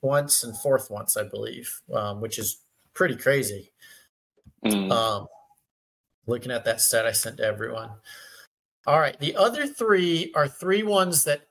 [0.00, 2.58] once, and fourth once, I believe, um, which is
[2.94, 3.71] pretty crazy.
[4.64, 4.90] Mm.
[4.90, 5.26] Um,
[6.26, 7.90] looking at that set I sent to everyone.
[8.86, 9.18] All right.
[9.18, 11.48] The other three are three ones that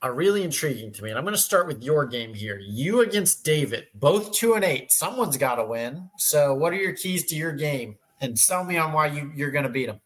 [0.00, 1.10] are really intriguing to me.
[1.10, 2.58] And I'm going to start with your game here.
[2.58, 4.90] You against David, both two and eight.
[4.90, 6.10] Someone's got to win.
[6.18, 7.96] So, what are your keys to your game?
[8.20, 10.00] And sell me on why you, you're going to beat them.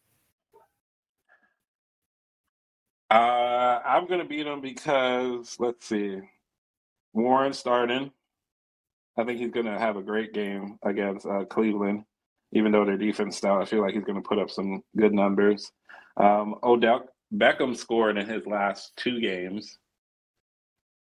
[3.10, 6.20] Uh, I'm gonna beat him because let's see,
[7.12, 8.10] Warren starting.
[9.18, 12.05] I think he's gonna have a great game against uh, Cleveland,
[12.52, 13.60] even though their defense style.
[13.60, 15.70] I feel like he's gonna put up some good numbers.
[16.16, 19.78] Um, Odell Beckham scored in his last two games.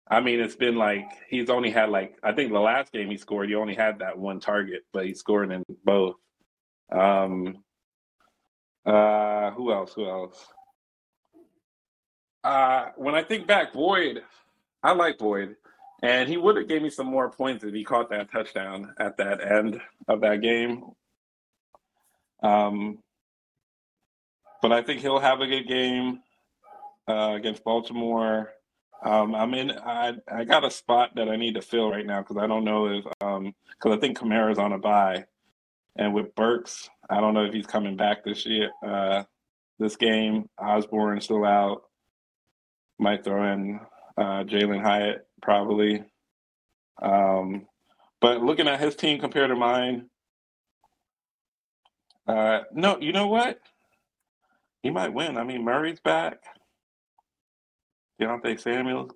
[0.07, 3.17] I mean, it's been like he's only had like I think the last game he
[3.17, 6.15] scored, he only had that one target, but he scored in both.
[6.91, 7.63] Um,
[8.85, 9.93] uh, who else?
[9.93, 10.45] Who else?
[12.43, 14.21] Uh, when I think back, Boyd,
[14.83, 15.55] I like Boyd,
[16.01, 19.17] and he would have gave me some more points if he caught that touchdown at
[19.17, 20.83] that end of that game.
[22.43, 22.99] Um,
[24.61, 26.21] but I think he'll have a good game
[27.07, 28.51] uh, against Baltimore.
[29.03, 29.71] Um, I'm in.
[29.71, 32.63] I I got a spot that I need to fill right now because I don't
[32.63, 35.25] know if because I think Kamara's on a bye,
[35.95, 38.71] and with Burks, I don't know if he's coming back this year.
[38.83, 39.23] Uh,
[39.77, 41.83] this game, Osborn still out.
[42.97, 43.79] Might throw in
[44.17, 46.03] uh, Jalin Hyatt probably.
[47.01, 47.67] Um,
[48.21, 50.09] but looking at his team compared to mine,
[52.27, 53.59] uh, no, you know what?
[54.81, 55.37] He might win.
[55.37, 56.37] I mean, Murray's back.
[58.21, 59.11] Deontay Samuels,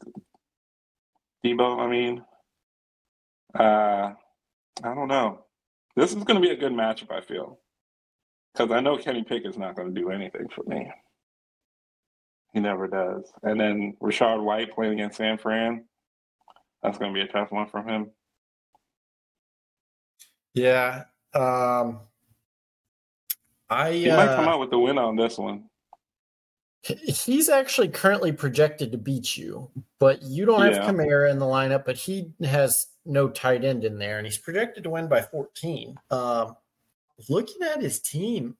[1.45, 1.79] Deebo.
[1.79, 2.23] I mean,
[3.57, 4.13] uh,
[4.83, 5.45] I don't know.
[5.95, 7.11] This is going to be a good matchup.
[7.11, 7.59] I feel
[8.53, 10.91] because I know Kenny Pickett's not going to do anything for me.
[12.53, 13.31] He never does.
[13.43, 15.85] And then Rachaad White playing against San Fran.
[16.83, 18.11] That's going to be a tough one for him.
[20.53, 21.03] Yeah.
[21.33, 21.99] Um,
[23.69, 25.65] I He might come uh, out with the win on this one.
[26.81, 29.69] he's actually currently projected to beat you,
[29.99, 30.89] but you don't have Yeah.
[30.89, 34.83] Kamara in the lineup, but he has no tight end in there, and he's projected
[34.83, 35.99] to win by 14.
[36.09, 36.55] Um,
[37.27, 38.55] looking at his team,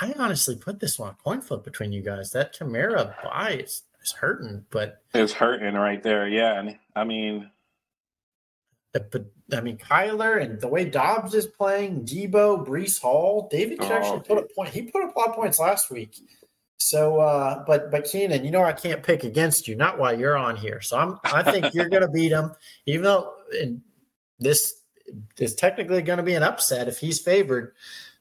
[0.00, 2.30] I honestly put this one a coin flip between you guys.
[2.30, 6.28] That Kamara bye is, is hurting, but It's hurting right there.
[6.28, 6.58] Yeah.
[6.58, 7.50] And I mean,
[8.92, 13.92] but I mean Kyler and the way Dobbs is playing, Deebo, Breece Hall, David could
[13.92, 14.70] Oh, actually put a point.
[14.70, 16.16] He put up a lot of points last week.
[16.78, 20.36] So, uh, but but Keenan, you know I can't pick against you, not while you're
[20.36, 20.80] on here.
[20.80, 22.52] So I'm I think you're going to beat him,
[22.86, 23.34] even though
[24.38, 24.74] this
[25.38, 27.72] is technically going to be an upset if he's favored.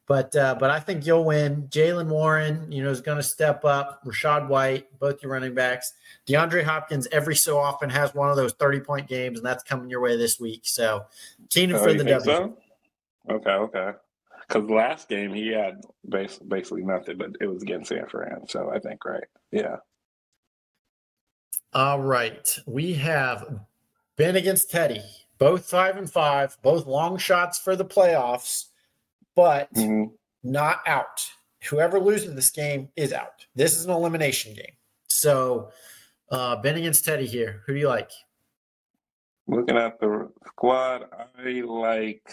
[0.08, 1.68] But uh, but I think you'll win.
[1.70, 4.04] Jaylen Warren, you know, is going to step up.
[4.06, 5.94] Rachaad White, both your running backs.
[6.26, 9.90] DeAndre Hopkins every so often has one of those 30 point games, and that's coming
[9.90, 10.62] your way this week.
[10.64, 11.06] So
[11.50, 12.20] Keenan oh, for the W.
[12.22, 12.58] so?
[13.30, 13.52] Okay.
[13.52, 13.92] Okay.
[14.48, 18.48] Because last game he had basically nothing, but it was against San Fran.
[18.48, 19.26] So I think, right.
[19.52, 19.78] Yeah.
[21.74, 22.48] All right.
[22.66, 23.60] We have
[24.16, 25.02] been against Teddy,
[25.38, 28.68] both five and five, both long shots for the playoffs,
[29.38, 30.18] but Mhm.
[30.42, 31.32] not out.
[31.70, 33.46] Whoever loses this game is out.
[33.56, 34.76] This is an elimination game.
[35.10, 35.72] So,
[36.32, 37.64] uh, Ben against Teddy here.
[37.66, 38.12] Who do you like?
[39.46, 41.08] Looking at the squad,
[41.38, 42.30] I like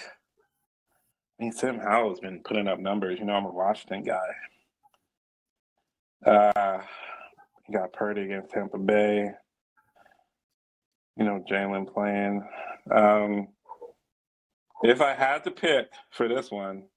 [1.38, 3.18] I mean, Sam Howell's been putting up numbers.
[3.18, 4.34] You know, I'm a Washington guy.
[6.24, 6.80] Uh,
[7.72, 9.30] got Purdy against Tampa Bay.
[11.16, 12.48] You know, Jalen playing.
[12.90, 13.48] Um,
[14.84, 16.88] if I had to pick for this one,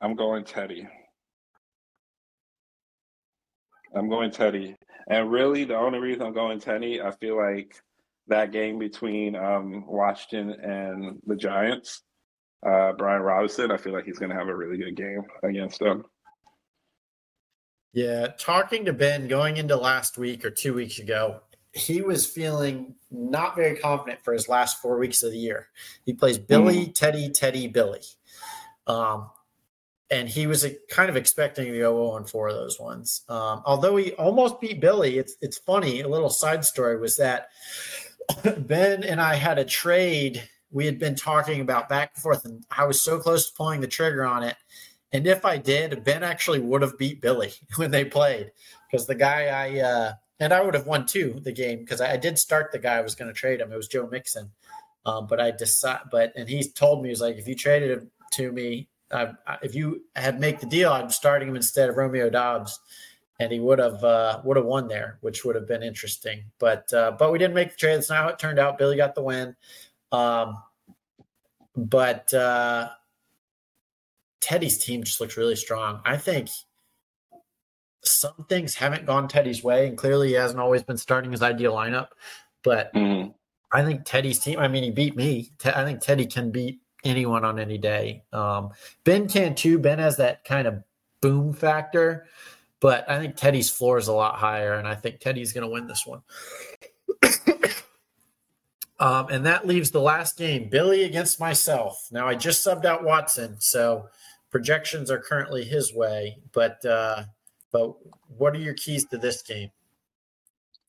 [0.00, 0.86] I'm going Teddy.
[3.94, 4.76] I'm going Teddy.
[5.08, 7.74] And really, the only reason I'm going Teddy, I feel like
[8.28, 12.02] that game between um, Washington and the Giants,
[12.64, 15.80] uh, Brian Robinson, I feel like he's going to have a really good game against
[15.80, 16.04] them.
[17.94, 21.40] Yeah, talking to Ben going into last week or two weeks ago,
[21.72, 25.68] he was feeling not very confident for his last four weeks of the year.
[26.04, 26.94] He plays Billy, mm.
[26.94, 28.02] Teddy, Teddy, Billy.
[28.86, 29.30] Um,
[30.10, 33.22] and he was kind of expecting to go 0 4 of those ones.
[33.28, 36.00] Um, although he almost beat Billy, it's it's funny.
[36.00, 37.48] A little side story was that
[38.58, 40.42] Ben and I had a trade.
[40.70, 43.80] We had been talking about back and forth, and I was so close to pulling
[43.80, 44.56] the trigger on it.
[45.12, 48.52] And if I did, Ben actually would have beat Billy when they played
[48.90, 52.12] because the guy I uh, and I would have won too the game because I,
[52.12, 53.72] I, did start the guy I was going to trade him.
[53.72, 54.50] It was Joe Mixon,
[55.04, 56.08] um, but I decided.
[56.10, 59.32] But and he told me he was like, if you traded him to me, uh,
[59.62, 62.80] if you had make the deal, I'm starting him instead of Romeo Doubs,
[63.40, 66.44] and he would have uh, would have won there, which would have been interesting.
[66.58, 67.96] But uh, but we didn't make the trade.
[67.96, 68.78] That's not how it turned out.
[68.78, 69.56] Billy got the win.
[70.12, 70.58] Um,
[71.76, 72.90] but uh,
[74.40, 76.00] Teddy's team just looks really strong.
[76.04, 76.48] I think
[78.04, 81.74] some things haven't gone Teddy's way, and clearly he hasn't always been starting his ideal
[81.74, 82.08] lineup.
[82.62, 83.30] But mm-hmm.
[83.72, 84.58] I think Teddy's team.
[84.58, 85.50] I mean, he beat me.
[85.64, 88.24] I think Teddy can beat anyone on any day.
[88.32, 88.70] Um,
[89.04, 89.78] ben can too.
[89.78, 90.82] Ben has that kind of
[91.20, 92.26] boom factor,
[92.80, 95.72] but I think Teddy's floor is a lot higher, and I think Teddy's going to
[95.72, 96.22] win this one.
[99.00, 102.08] um, and that leaves the last game Billy against myself.
[102.10, 104.08] Now, I just subbed out Watson, so
[104.50, 106.84] projections are currently his way, but.
[106.84, 107.24] Uh,
[107.72, 107.94] but
[108.36, 109.70] what are your keys to this game?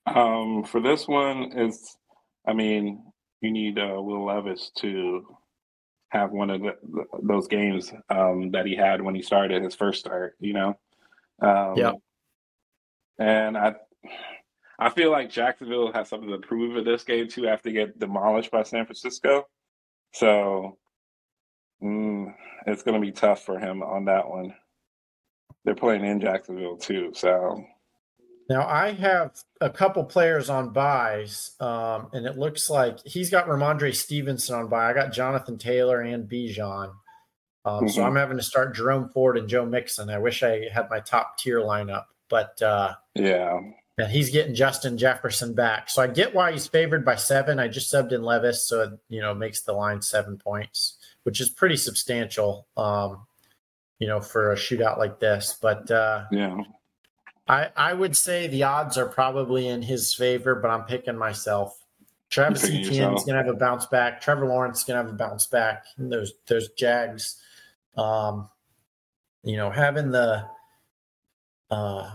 [0.05, 1.97] Um, for this one, is
[2.45, 3.03] I mean,
[3.41, 5.25] you need uh, Will Levis to
[6.09, 6.75] have one of the,
[7.21, 10.35] those games um, that he had when he started his first start.
[10.39, 10.79] You know.
[11.41, 11.91] Um, yeah.
[13.17, 13.75] And I,
[14.77, 18.51] I feel like Jacksonville has something to prove in this game too after get demolished
[18.51, 19.47] by San Francisco.
[20.13, 20.77] So,
[21.83, 22.33] mm,
[22.65, 24.53] it's going to be tough for him on that one
[25.63, 27.11] they're playing in Jacksonville too.
[27.13, 27.63] So
[28.49, 29.31] now I have
[29.61, 34.67] a couple players on byes, um, and it looks like he's got Rhamondre Stevenson on
[34.69, 34.89] bye.
[34.89, 36.91] I got Jonathan Taylor and Bijan.
[37.63, 37.87] Um, mm-hmm.
[37.89, 40.09] So I'm having to start Jerome Ford and Joe Mixon.
[40.09, 43.59] I wish I had my top tier lineup, but uh, yeah.
[43.99, 45.89] And he's getting Justin Jefferson back.
[45.89, 47.59] So I get why he's favored by seven.
[47.59, 51.39] I just subbed in Levis, so it, you know makes the line seven points, which
[51.39, 52.65] is pretty substantial.
[52.75, 53.27] Um,
[53.99, 55.57] you know, for a shootout like this.
[55.61, 56.57] But uh, yeah,
[57.49, 61.83] I I would say the odds are probably in his favor, but I'm picking myself.
[62.29, 64.21] Travis Etienne's gonna have a bounce back.
[64.21, 65.85] Trevor Lawrence is gonna have a bounce back.
[65.97, 67.41] And those those Jags,
[67.97, 68.47] um,
[69.43, 70.45] you know, having the
[71.71, 72.11] uh,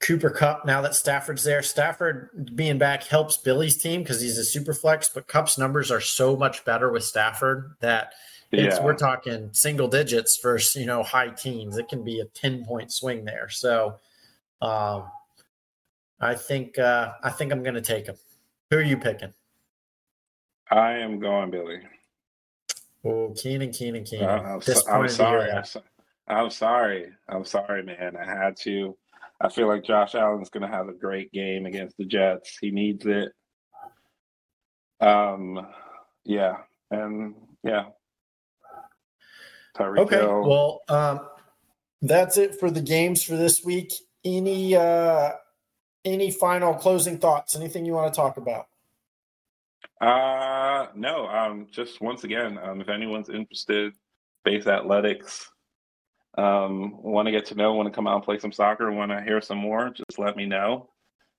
[0.00, 1.62] Cooper Kupp now that Stafford's there.
[1.62, 6.00] Stafford being back helps Billy's team because he's a super flex, but Kupp's numbers are
[6.00, 8.12] so much better with Stafford that
[8.52, 8.84] it's, yeah.
[8.84, 11.76] we're talking single digits versus you know high teens.
[11.76, 13.48] It can be a ten point swing there.
[13.48, 13.96] So,
[14.62, 15.04] um,
[16.20, 18.16] I think uh, I think I'm going to take him.
[18.70, 19.32] Who are you picking?
[20.70, 21.80] I am going Billy.
[23.04, 24.28] Oh, Keenan, Keenan, Keenan.
[24.28, 25.50] I'm, so, I'm sorry.
[25.50, 25.82] I'm, so,
[26.28, 27.06] I'm sorry.
[27.28, 28.16] I'm sorry, man.
[28.16, 28.96] I had to.
[29.40, 32.58] I feel like Josh Allen's going to have a great game against the Jets.
[32.60, 33.32] He needs it.
[35.00, 35.66] Um,
[36.24, 36.58] yeah,
[36.90, 37.34] and
[37.64, 37.86] yeah,
[39.76, 40.16] Tyreek okay.
[40.16, 40.42] Hill.
[40.46, 41.20] Well, um,
[42.02, 43.94] that's it for the games for this week.
[44.24, 45.32] Any uh,
[46.04, 47.56] any final closing thoughts?
[47.56, 48.66] Anything you want to talk about?
[50.00, 51.26] Uh, no.
[51.26, 53.92] Um, just once again, um, if anyone's interested,
[54.44, 55.50] base athletics,
[56.38, 59.10] um, want to get to know, want to come out and play some soccer, want
[59.10, 60.88] to hear some more, just let me know.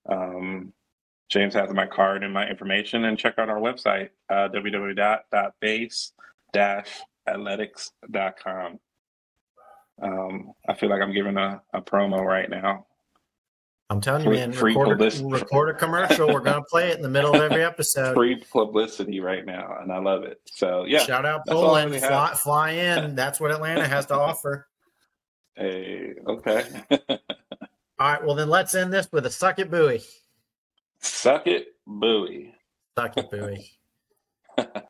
[0.08, 0.74] Um,
[1.30, 6.14] James has my card and my information, and check out our website, uh, www.base
[7.28, 8.80] athletics.com.
[10.02, 12.86] Um, I feel like I'm giving a, a promo right now.
[13.92, 16.28] I'm telling free, you, man, free record, a, record a commercial.
[16.28, 18.14] We're going to play it in the middle of every episode.
[18.14, 20.40] Free publicity right now, and I love it.
[20.46, 21.00] So, yeah.
[21.00, 21.94] Shout out Poland.
[21.96, 23.16] Fly, fly in.
[23.16, 24.70] That's what Atlanta has to offer.
[25.56, 26.64] Hey, okay.
[27.10, 27.18] All
[28.00, 28.24] right.
[28.24, 30.02] Well, then let's end this with a suck it Bui.
[31.02, 32.56] Suck it Bui.
[32.98, 33.72] Suck it Bui.